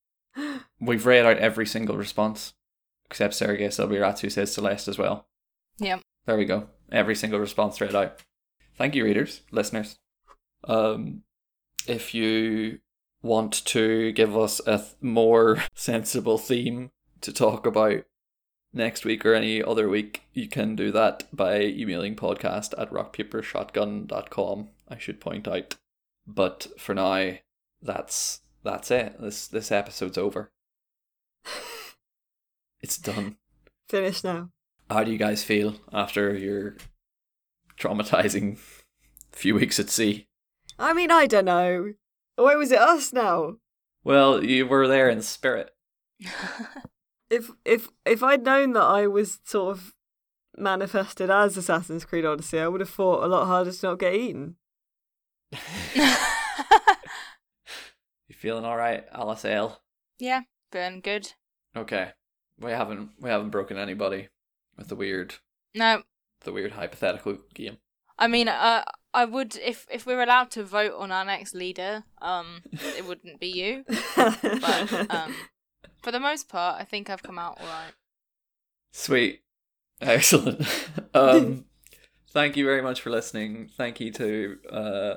We've 0.81 1.05
read 1.05 1.27
out 1.27 1.39
every 1.39 1.67
single 1.67 1.97
response, 1.97 2.55
except 3.09 3.35
Sergei 3.35 3.69
Silviratsu 3.69 4.31
says 4.31 4.53
Celeste 4.53 4.89
as 4.89 4.99
well. 4.99 5.27
Yep. 5.79 6.01
There 6.27 6.37
we 6.37 6.45
go. 6.45 6.69
Every 6.91 7.15
single 7.15 7.41
response 7.41 7.81
read 7.81 7.95
out. 7.95 8.23
Thank 8.77 8.95
you, 8.95 9.05
readers, 9.05 9.43
listeners. 9.51 9.99
Um, 10.65 11.23
if 11.87 12.15
you 12.15 12.81
want 13.23 13.65
to 13.67 14.13
give 14.13 14.37
us 14.37 14.61
a 14.67 14.79
th- 14.79 14.91
more 15.01 15.63
sensible 15.75 16.39
theme 16.39 16.91
to 17.21 17.33
talk 17.33 17.67
about 17.67 18.05
next 18.73 19.05
week 19.05 19.25
or 19.25 19.35
any 19.35 19.63
other 19.63 19.89
week, 19.89 20.23
you 20.33 20.49
can 20.49 20.77
do 20.77 20.93
that 20.93 21.25
by 21.33 21.61
emailing 21.61 22.17
podcast 22.17 22.75
at 22.79 22.91
rockpapershotgun.com, 22.91 24.69
I 24.89 24.99
should 24.99 25.21
point 25.21 25.49
out. 25.49 25.77
But 26.27 26.67
for 26.79 26.95
now, 26.95 27.33
that's 27.81 28.41
that's 28.63 28.91
it. 28.91 29.21
This 29.21 29.47
this 29.47 29.71
episode's 29.71 30.19
over. 30.19 30.51
It's 32.87 32.99
done. 32.99 33.35
Finished 33.89 34.23
now. 34.23 34.51
How 34.89 35.03
do 35.03 35.11
you 35.11 35.19
guys 35.19 35.43
feel 35.43 35.75
after 35.93 36.37
your 36.37 36.77
traumatizing 37.77 38.59
few 39.33 39.57
weeks 39.57 39.81
at 39.81 39.91
sea? 39.91 40.29
I 40.79 40.93
mean, 40.93 41.11
I 41.11 41.27
don't 41.27 41.47
know. 41.47 41.95
Why 42.37 42.55
was 42.55 42.71
it 42.71 42.79
us 42.79 43.13
now? 43.13 43.57
Well, 44.05 44.45
you 44.45 44.69
were 44.69 44.87
there 44.87 45.09
in 45.11 45.21
spirit. 45.23 45.71
If 47.29 47.51
if 47.65 47.89
if 48.05 48.23
I'd 48.23 48.45
known 48.45 48.73
that 48.75 48.85
I 48.85 49.09
was 49.09 49.41
sort 49.43 49.77
of 49.77 49.93
manifested 50.57 51.29
as 51.29 51.57
Assassin's 51.57 52.05
Creed 52.05 52.25
Odyssey, 52.25 52.61
I 52.61 52.69
would 52.69 52.81
have 52.81 52.89
fought 52.89 53.25
a 53.25 53.27
lot 53.27 53.47
harder 53.47 53.73
to 53.73 53.87
not 53.87 53.99
get 53.99 54.15
eaten. 54.15 54.55
You 58.29 58.35
feeling 58.37 58.65
all 58.65 58.77
right, 58.77 59.05
Alice 59.13 59.45
Ale? 59.45 59.81
yeah, 60.21 60.43
feeling 60.71 61.01
good. 61.01 61.33
Okay, 61.77 62.13
we 62.61 62.71
haven't 62.71 63.11
we 63.21 63.31
haven't 63.31 63.51
broken 63.51 63.77
anybody 63.77 64.29
with 64.77 64.89
the 64.89 64.97
weird 64.97 65.35
No, 65.75 66.03
the 66.45 66.53
weird 66.53 66.73
hypothetical 66.73 67.39
game. 67.55 67.79
I 68.19 68.29
mean, 68.29 68.49
uh, 68.49 68.85
I 69.13 69.25
would 69.25 69.57
if 69.57 69.87
if 69.91 70.07
we're 70.07 70.23
allowed 70.23 70.51
to 70.53 70.65
vote 70.65 70.95
on 70.99 71.13
our 71.13 71.25
next 71.25 71.55
leader, 71.55 72.05
um, 72.21 72.63
it 72.73 73.07
wouldn't 73.07 73.41
be 73.41 73.49
you. 73.49 73.85
But 74.17 75.11
um, 75.11 75.35
for 76.03 76.13
the 76.13 76.21
most 76.21 76.49
part, 76.49 76.81
I 76.81 76.85
think 76.85 77.11
I've 77.11 77.23
come 77.23 77.39
out 77.39 77.59
all 77.61 77.67
right. 77.67 77.93
Sweet, 78.93 79.41
excellent. 80.01 80.67
um, 81.15 81.67
thank 82.31 82.57
you 82.57 82.65
very 82.65 82.83
much 82.83 83.01
for 83.01 83.11
listening. 83.11 83.71
Thank 83.77 84.01
you 84.01 84.13
to 84.13 84.59
uh, 84.71 85.15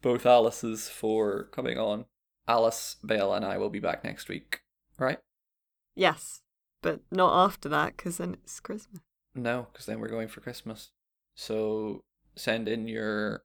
both 0.00 0.26
Alice's 0.26 0.88
for 0.88 1.44
coming 1.52 1.78
on. 1.78 2.06
Alice, 2.48 2.96
Bale, 3.04 3.34
and 3.34 3.44
I 3.44 3.58
will 3.58 3.70
be 3.70 3.78
back 3.78 4.02
next 4.02 4.28
week. 4.28 4.60
Right? 4.98 5.18
yes, 5.96 6.42
but 6.82 7.00
not 7.10 7.46
after 7.46 7.68
that, 7.70 7.96
because 7.96 8.18
then 8.18 8.34
it's 8.34 8.60
Christmas. 8.60 9.00
No, 9.34 9.68
because 9.72 9.86
then 9.86 10.00
we're 10.00 10.08
going 10.08 10.28
for 10.28 10.40
Christmas. 10.40 10.90
So 11.34 12.02
send 12.36 12.68
in 12.68 12.86
your 12.86 13.42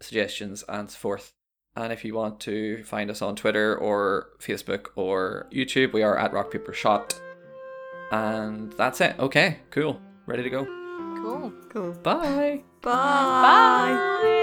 suggestions 0.00 0.62
and 0.68 0.90
so 0.90 0.96
forth. 0.96 1.32
And 1.74 1.92
if 1.92 2.04
you 2.04 2.14
want 2.14 2.40
to 2.40 2.82
find 2.84 3.10
us 3.10 3.22
on 3.22 3.36
Twitter 3.36 3.76
or 3.76 4.28
Facebook 4.40 4.86
or 4.96 5.48
YouTube, 5.52 5.92
we 5.92 6.02
are 6.02 6.16
at 6.16 6.32
Rock 6.32 6.50
Paper 6.52 6.72
Shot. 6.72 7.20
And 8.10 8.72
that's 8.72 9.00
it. 9.00 9.16
Okay, 9.18 9.58
cool. 9.70 10.00
Ready 10.26 10.42
to 10.42 10.50
go. 10.50 10.64
Cool. 11.22 11.52
Cool. 11.68 11.92
Bye. 12.02 12.62
Bye. 12.82 12.92
Bye. 12.92 14.37